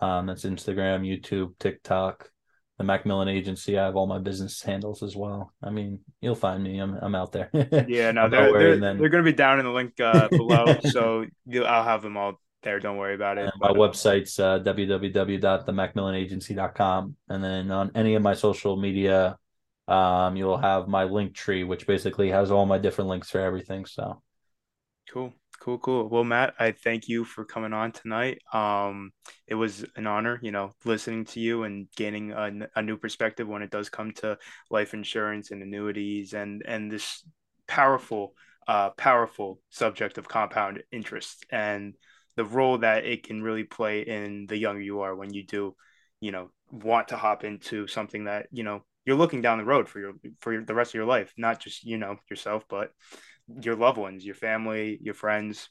Um, 0.00 0.26
that's 0.26 0.44
Instagram, 0.44 1.02
YouTube, 1.02 1.58
TikTok, 1.58 2.30
the 2.80 2.86
MacMillan 2.86 3.30
Agency. 3.30 3.78
I 3.78 3.84
have 3.84 3.94
all 3.94 4.06
my 4.06 4.18
business 4.18 4.62
handles 4.62 5.02
as 5.02 5.14
well. 5.14 5.52
I 5.62 5.68
mean, 5.68 5.98
you'll 6.22 6.34
find 6.34 6.64
me. 6.64 6.78
I'm 6.78 6.94
I'm 6.94 7.14
out 7.14 7.30
there. 7.30 7.50
yeah, 7.88 8.10
no, 8.10 8.30
they're 8.30 8.58
they're, 8.58 8.78
then... 8.78 8.96
they're 8.98 9.10
going 9.10 9.22
to 9.22 9.30
be 9.30 9.36
down 9.36 9.58
in 9.58 9.66
the 9.66 9.70
link 9.70 10.00
uh, 10.00 10.28
below, 10.28 10.78
so 10.90 11.26
I'll 11.66 11.84
have 11.84 12.00
them 12.00 12.16
all 12.16 12.40
there. 12.62 12.80
Don't 12.80 12.96
worry 12.96 13.14
about 13.14 13.36
it. 13.36 13.42
And 13.42 13.52
my 13.60 13.68
but, 13.68 13.76
website's 13.76 14.40
uh, 14.40 14.60
www.themacmillanagency.com. 14.60 17.16
And 17.28 17.44
then 17.44 17.70
on 17.70 17.90
any 17.94 18.14
of 18.14 18.22
my 18.22 18.32
social 18.32 18.78
media, 18.78 19.36
um, 19.86 20.36
you'll 20.36 20.56
have 20.56 20.88
my 20.88 21.04
link 21.04 21.34
tree, 21.34 21.64
which 21.64 21.86
basically 21.86 22.30
has 22.30 22.50
all 22.50 22.64
my 22.64 22.78
different 22.78 23.10
links 23.10 23.28
for 23.28 23.42
everything. 23.42 23.84
So 23.84 24.22
cool. 25.10 25.34
Cool, 25.60 25.78
cool. 25.78 26.08
Well, 26.08 26.24
Matt, 26.24 26.54
I 26.58 26.72
thank 26.72 27.06
you 27.06 27.22
for 27.22 27.44
coming 27.44 27.74
on 27.74 27.92
tonight. 27.92 28.38
Um, 28.50 29.12
it 29.46 29.54
was 29.54 29.84
an 29.94 30.06
honor, 30.06 30.38
you 30.42 30.52
know, 30.52 30.72
listening 30.86 31.26
to 31.26 31.40
you 31.40 31.64
and 31.64 31.86
gaining 31.96 32.32
a, 32.32 32.50
a 32.76 32.82
new 32.82 32.96
perspective 32.96 33.46
when 33.46 33.60
it 33.60 33.70
does 33.70 33.90
come 33.90 34.12
to 34.12 34.38
life 34.70 34.94
insurance 34.94 35.50
and 35.50 35.62
annuities 35.62 36.32
and 36.32 36.62
and 36.66 36.90
this 36.90 37.22
powerful, 37.66 38.32
uh, 38.68 38.90
powerful 38.90 39.60
subject 39.68 40.16
of 40.16 40.26
compound 40.28 40.82
interest. 40.90 41.44
And 41.50 41.94
the 42.36 42.44
role 42.46 42.78
that 42.78 43.04
it 43.04 43.24
can 43.24 43.42
really 43.42 43.64
play 43.64 44.00
in 44.00 44.46
the 44.46 44.56
younger 44.56 44.80
you 44.80 45.00
are 45.02 45.14
when 45.14 45.34
you 45.34 45.44
do, 45.44 45.76
you 46.20 46.32
know, 46.32 46.50
want 46.70 47.08
to 47.08 47.18
hop 47.18 47.44
into 47.44 47.86
something 47.86 48.24
that 48.24 48.46
you 48.50 48.62
know 48.62 48.82
you're 49.04 49.16
looking 49.16 49.42
down 49.42 49.58
the 49.58 49.64
road 49.64 49.90
for 49.90 49.98
your 50.00 50.12
for 50.40 50.54
your, 50.54 50.64
the 50.64 50.74
rest 50.74 50.92
of 50.92 50.94
your 50.94 51.04
life, 51.04 51.34
not 51.36 51.60
just 51.60 51.84
you 51.84 51.98
know 51.98 52.16
yourself, 52.30 52.64
but 52.66 52.92
your 53.62 53.76
loved 53.76 53.98
ones, 53.98 54.24
your 54.24 54.34
family, 54.34 54.98
your 55.02 55.14
friends. 55.14 55.68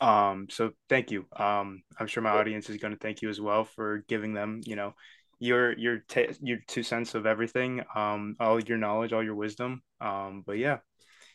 Um, 0.00 0.48
so 0.50 0.72
thank 0.88 1.10
you. 1.10 1.26
Um, 1.36 1.82
I'm 1.98 2.06
sure 2.06 2.22
my 2.22 2.30
audience 2.30 2.68
is 2.68 2.76
going 2.76 2.92
to 2.92 2.98
thank 2.98 3.22
you 3.22 3.28
as 3.28 3.40
well 3.40 3.64
for 3.64 4.04
giving 4.08 4.34
them, 4.34 4.60
you 4.64 4.76
know, 4.76 4.94
your 5.38 5.76
your 5.78 5.98
t- 6.08 6.28
your 6.40 6.58
two 6.66 6.82
cents 6.82 7.14
of 7.14 7.26
everything, 7.26 7.82
um, 7.94 8.36
all 8.40 8.60
your 8.60 8.78
knowledge, 8.78 9.12
all 9.12 9.22
your 9.22 9.34
wisdom. 9.34 9.82
Um, 10.00 10.42
but 10.46 10.58
yeah, 10.58 10.78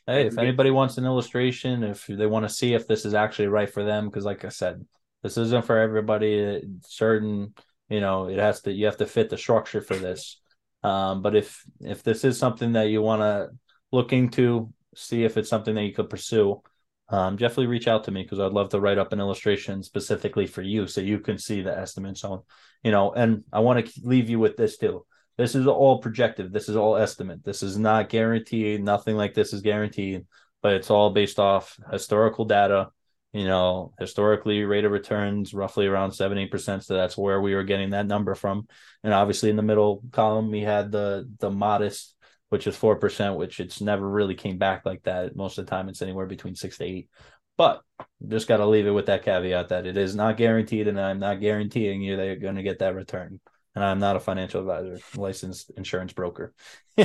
Hey, 0.08 0.26
if 0.26 0.38
anybody 0.38 0.72
wants 0.72 0.98
an 0.98 1.06
illustration, 1.06 1.84
if 1.84 2.08
they 2.08 2.26
want 2.26 2.44
to 2.44 2.54
see 2.54 2.74
if 2.74 2.88
this 2.88 3.06
is 3.06 3.14
actually 3.14 3.48
right 3.48 3.70
for 3.70 3.84
them, 3.84 4.08
because 4.10 4.26
like 4.26 4.44
I 4.44 4.50
said, 4.50 4.84
this 5.22 5.38
isn't 5.38 5.66
for 5.66 5.78
everybody. 5.78 6.62
Certain, 6.82 7.54
you 7.88 8.00
know, 8.00 8.28
it 8.28 8.40
has 8.40 8.62
to 8.62 8.72
you 8.72 8.88
have 8.88 8.98
to 8.98 9.06
fit 9.06 9.30
the 9.30 9.38
structure 9.38 9.82
for 9.82 9.96
this. 9.96 10.42
Um, 10.84 11.22
but 11.22 11.36
if 11.36 11.64
if 11.80 12.02
this 12.02 12.24
is 12.24 12.40
something 12.40 12.74
that 12.74 12.90
you 12.90 13.02
want 13.04 13.22
to 13.22 13.50
look 13.92 14.12
into, 14.12 14.74
see 14.96 15.24
if 15.24 15.38
it's 15.38 15.50
something 15.50 15.76
that 15.76 15.84
you 15.84 15.94
could 15.94 16.10
pursue, 16.10 16.62
um, 17.10 17.36
definitely 17.36 17.68
reach 17.68 17.88
out 17.88 18.06
to 18.06 18.12
me 18.12 18.24
because 18.24 18.40
I'd 18.40 18.54
love 18.54 18.70
to 18.70 18.80
write 18.80 18.98
up 18.98 19.12
an 19.12 19.20
illustration 19.20 19.84
specifically 19.84 20.48
for 20.48 20.62
you 20.62 20.88
so 20.88 21.02
you 21.02 21.20
can 21.20 21.38
see 21.38 21.62
the 21.62 21.78
estimates 21.78 22.24
on, 22.24 22.42
you 22.84 22.92
know. 22.92 23.12
And 23.12 23.44
I 23.52 23.60
want 23.60 23.86
to 23.86 24.02
leave 24.04 24.30
you 24.30 24.40
with 24.40 24.56
this 24.56 24.78
too. 24.78 25.06
This 25.38 25.56
is 25.56 25.68
all 25.68 26.00
projective. 26.00 26.52
This 26.52 26.70
is 26.70 26.76
all 26.76 26.96
estimate. 26.96 27.44
This 27.44 27.64
is 27.64 27.78
not 27.78 28.10
guaranteed. 28.10 28.84
Nothing 28.84 29.18
like 29.18 29.34
this 29.34 29.54
is 29.54 29.62
guaranteed, 29.62 30.26
but 30.62 30.74
it's 30.74 30.90
all 30.90 31.10
based 31.10 31.40
off 31.40 31.78
historical 31.92 32.46
data. 32.46 32.92
You 33.34 33.46
know, 33.46 33.94
historically, 33.98 34.64
rate 34.64 34.86
of 34.86 34.92
returns 34.92 35.54
roughly 35.54 35.88
around 35.88 36.12
70%. 36.12 36.84
So 36.84 36.94
that's 36.94 37.18
where 37.18 37.42
we 37.42 37.56
were 37.56 37.64
getting 37.64 37.92
that 37.92 38.06
number 38.06 38.36
from. 38.36 38.68
And 39.04 39.14
obviously, 39.14 39.50
in 39.50 39.56
the 39.56 39.64
middle 39.64 40.04
column, 40.12 40.52
we 40.52 40.62
had 40.62 40.92
the 40.92 41.30
the 41.40 41.50
modest, 41.50 42.14
which 42.52 42.68
is 42.68 42.76
4%, 42.76 43.38
which 43.38 43.60
it's 43.60 43.82
never 43.82 44.08
really 44.08 44.36
came 44.36 44.58
back 44.58 44.86
like 44.86 45.04
that. 45.04 45.36
Most 45.36 45.58
of 45.58 45.66
the 45.66 45.70
time, 45.70 45.90
it's 45.90 46.02
anywhere 46.02 46.26
between 46.26 46.56
six 46.56 46.78
to 46.78 46.86
eight. 46.86 47.10
But 47.58 47.82
just 48.28 48.48
got 48.48 48.58
to 48.58 48.66
leave 48.66 48.88
it 48.88 48.92
with 48.92 49.06
that 49.08 49.24
caveat 49.24 49.70
that 49.70 49.86
it 49.86 49.98
is 49.98 50.16
not 50.16 50.38
guaranteed, 50.38 50.88
and 50.88 51.00
I'm 51.00 51.20
not 51.20 51.42
guaranteeing 51.42 52.02
you 52.02 52.18
that 52.18 52.26
you're 52.26 52.36
going 52.38 52.56
to 52.56 52.64
get 52.64 52.80
that 52.80 52.96
return 52.96 53.40
and 53.76 53.84
I'm 53.84 54.00
not 54.00 54.16
a 54.16 54.20
financial 54.20 54.62
advisor, 54.62 55.00
licensed 55.16 55.72
insurance 55.78 56.14
broker. 56.14 56.54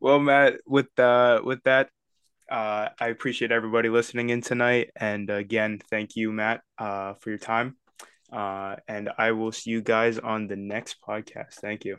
well, 0.00 0.18
Matt, 0.18 0.60
with 0.66 0.98
uh, 0.98 1.40
with 1.42 1.62
that, 1.64 1.88
uh, 2.50 2.88
I 2.98 3.08
appreciate 3.08 3.52
everybody 3.52 3.88
listening 3.88 4.30
in 4.30 4.42
tonight, 4.42 4.90
and 4.96 5.30
again, 5.30 5.80
thank 5.90 6.16
you, 6.16 6.32
Matt, 6.32 6.62
uh, 6.78 7.14
for 7.14 7.30
your 7.30 7.38
time. 7.38 7.76
Uh, 8.32 8.76
and 8.86 9.10
I 9.18 9.32
will 9.32 9.52
see 9.52 9.70
you 9.70 9.82
guys 9.82 10.18
on 10.18 10.46
the 10.46 10.56
next 10.56 10.96
podcast. 11.06 11.54
Thank 11.54 11.84
you. 11.84 11.98